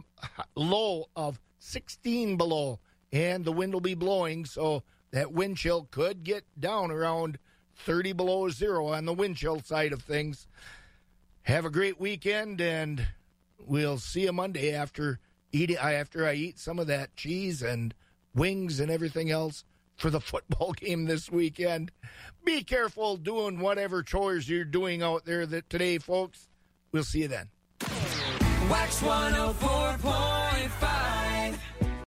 low 0.55 1.09
of 1.15 1.39
16 1.59 2.38
below. 2.38 2.79
And 3.11 3.45
the 3.45 3.51
wind 3.51 3.73
will 3.73 3.81
be 3.81 3.93
blowing, 3.93 4.45
so 4.45 4.84
that 5.11 5.31
wind 5.31 5.57
chill 5.57 5.88
could 5.91 6.23
get 6.23 6.43
down 6.59 6.89
around 6.89 7.38
30 7.75 8.13
below 8.13 8.49
zero 8.49 8.88
on 8.88 9.05
the 9.05 9.13
wind 9.13 9.38
chill 9.38 9.59
side 9.61 9.93
of 9.93 10.01
things. 10.01 10.47
Have 11.43 11.65
a 11.65 11.69
great 11.69 11.99
weekend, 11.99 12.59
and 12.59 13.07
we'll 13.59 13.99
see 13.99 14.23
you 14.23 14.34
Monday 14.34 14.73
after 14.73 15.19
eating 15.51 15.77
after 15.77 16.25
I 16.25 16.34
eat 16.34 16.57
some 16.57 16.79
of 16.79 16.88
that 16.88 17.15
cheese 17.15 17.61
and 17.61 17.93
wings 18.36 18.79
and 18.79 18.91
everything 18.91 19.31
else 19.31 19.63
for 19.95 20.09
the 20.09 20.21
football 20.31 20.73
game 20.73 21.05
this 21.05 21.31
weekend. 21.31 21.91
Be 22.43 22.63
careful 22.63 23.17
doing 23.17 23.59
whatever 23.59 24.03
chores 24.03 24.49
you're 24.49 24.65
doing 24.65 25.01
out 25.01 25.25
there 25.25 25.45
that 25.45 25.69
today, 25.69 25.97
folks. 25.97 26.49
We'll 26.91 27.03
see 27.03 27.21
you 27.21 27.27
then. 27.27 27.49
Wax 28.69 29.01
104.5 29.01 30.43